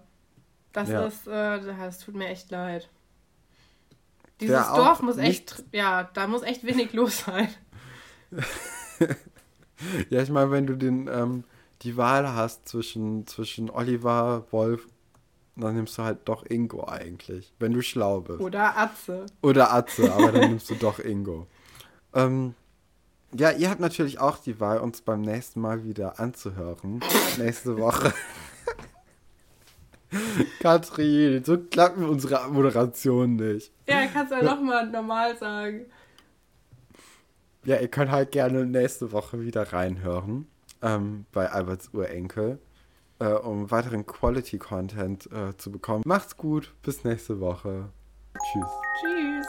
Das 0.74 0.90
ja. 0.90 1.06
ist, 1.06 1.28
äh, 1.28 1.62
das 1.62 2.00
tut 2.00 2.16
mir 2.16 2.28
echt 2.28 2.52
leid. 2.52 2.90
Dieses 4.42 4.56
ja, 4.56 4.76
Dorf 4.76 5.02
muss 5.02 5.18
echt, 5.18 5.64
ja, 5.72 6.10
da 6.14 6.28
muss 6.28 6.42
echt 6.42 6.66
wenig 6.66 6.92
los 6.94 7.20
sein. 7.20 7.48
ja, 10.10 10.22
ich 10.22 10.30
meine, 10.30 10.52
wenn 10.52 10.68
du 10.68 10.76
den, 10.76 11.08
ähm, 11.08 11.44
die 11.84 11.96
Wahl 11.96 12.28
hast 12.34 12.68
zwischen, 12.68 13.28
zwischen 13.28 13.70
Oliver, 13.70 14.48
Wolf, 14.52 14.88
dann 15.56 15.76
nimmst 15.76 15.98
du 15.98 16.04
halt 16.04 16.20
doch 16.26 16.44
Ingo 16.50 16.88
eigentlich, 16.88 17.54
wenn 17.60 17.74
du 17.74 17.82
schlau 17.82 18.22
bist. 18.22 18.40
Oder 18.40 18.76
Atze. 18.76 19.28
Oder 19.42 19.72
Atze, 19.72 20.12
aber 20.18 20.32
dann 20.32 20.50
nimmst 20.50 20.70
du 20.70 20.76
doch 20.76 20.98
Ingo. 21.00 21.48
Ähm, 22.14 22.56
ja, 23.32 23.52
ihr 23.52 23.70
habt 23.70 23.80
natürlich 23.80 24.20
auch 24.20 24.38
die 24.38 24.60
Wahl, 24.60 24.80
uns 24.80 25.02
beim 25.02 25.22
nächsten 25.22 25.62
Mal 25.62 25.84
wieder 25.84 26.20
anzuhören. 26.20 27.02
Nächste 27.38 27.78
Woche. 27.78 28.14
Katrin, 30.60 31.44
so 31.44 31.58
klappen 31.58 32.06
unsere 32.06 32.50
Moderation 32.50 33.36
nicht. 33.36 33.72
Ja, 33.88 34.06
kannst 34.12 34.32
du 34.32 34.38
ja 34.38 34.44
nochmal 34.44 34.90
normal 34.90 35.38
sagen. 35.38 35.86
Ja, 37.66 37.78
ihr 37.78 37.88
könnt 37.88 38.12
halt 38.12 38.32
gerne 38.32 38.66
nächste 38.66 39.12
Woche 39.12 39.42
wieder 39.42 39.72
reinhören 39.72 40.48
ähm, 40.82 41.26
bei 41.32 41.50
Alberts 41.50 41.90
Urenkel, 41.94 42.60
äh, 43.20 43.28
um 43.28 43.72
weiteren 43.72 44.06
Quality-Content 44.06 45.32
äh, 45.32 45.56
zu 45.58 45.72
bekommen. 45.72 46.04
Macht's 46.06 46.36
gut, 46.36 46.74
bis 46.82 47.04
nächste 47.04 47.40
Woche. 47.40 47.90
Tschüss. 48.34 48.68
Tschüss. 49.02 49.48